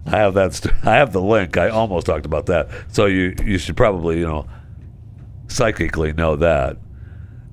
I 0.07 0.18
have 0.18 0.34
that. 0.34 0.53
St- 0.55 0.74
I 0.84 0.96
have 0.96 1.12
the 1.12 1.20
link. 1.22 1.57
I 1.57 1.68
almost 1.68 2.07
talked 2.07 2.26
about 2.26 2.46
that. 2.46 2.68
So 2.88 3.07
you, 3.07 3.34
you 3.44 3.59
should 3.59 3.76
probably, 3.76 4.18
you 4.18 4.26
know, 4.26 4.46
psychically 5.48 6.12
know 6.12 6.36
that. 6.36 6.76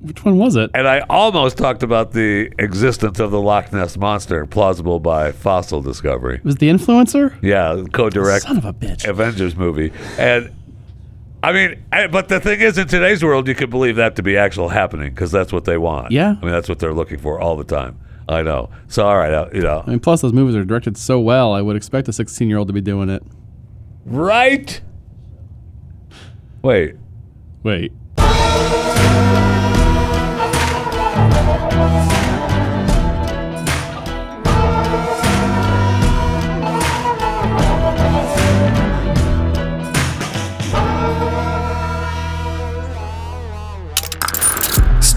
Which 0.00 0.24
one 0.24 0.38
was 0.38 0.56
it? 0.56 0.70
And 0.72 0.88
I 0.88 1.00
almost 1.10 1.58
talked 1.58 1.82
about 1.82 2.12
the 2.12 2.50
existence 2.58 3.20
of 3.20 3.30
the 3.30 3.40
Loch 3.40 3.70
Ness 3.72 3.98
monster, 3.98 4.46
plausible 4.46 4.98
by 4.98 5.30
fossil 5.32 5.82
discovery. 5.82 6.40
Was 6.42 6.56
the 6.56 6.70
influencer? 6.70 7.36
Yeah, 7.42 7.84
co-direct 7.92 8.44
Son 8.44 8.56
of 8.56 8.64
a 8.64 8.72
bitch. 8.72 9.06
Avengers 9.06 9.56
movie, 9.56 9.92
and 10.18 10.50
I 11.42 11.52
mean, 11.52 11.82
I- 11.92 12.06
but 12.06 12.28
the 12.30 12.40
thing 12.40 12.60
is, 12.60 12.78
in 12.78 12.88
today's 12.88 13.22
world, 13.22 13.46
you 13.46 13.54
could 13.54 13.68
believe 13.68 13.96
that 13.96 14.16
to 14.16 14.22
be 14.22 14.38
actual 14.38 14.70
happening 14.70 15.10
because 15.10 15.30
that's 15.30 15.52
what 15.52 15.66
they 15.66 15.76
want. 15.76 16.12
Yeah. 16.12 16.34
I 16.40 16.44
mean, 16.44 16.52
that's 16.52 16.68
what 16.68 16.78
they're 16.78 16.94
looking 16.94 17.18
for 17.18 17.38
all 17.38 17.56
the 17.56 17.64
time. 17.64 17.98
I 18.30 18.42
know. 18.42 18.70
So, 18.86 19.04
all 19.06 19.18
right, 19.18 19.32
uh, 19.32 19.48
you 19.52 19.60
know, 19.60 19.82
I 19.84 19.90
mean, 19.90 20.00
plus 20.00 20.20
those 20.20 20.32
movies 20.32 20.54
are 20.54 20.64
directed 20.64 20.96
so 20.96 21.18
well. 21.18 21.52
I 21.52 21.62
would 21.62 21.74
expect 21.76 22.08
a 22.08 22.12
16 22.12 22.48
year 22.48 22.58
old 22.58 22.68
to 22.68 22.72
be 22.72 22.80
doing 22.80 23.08
it. 23.08 23.22
right? 24.06 24.80
Wait, 26.62 26.94
Wait. 27.62 27.92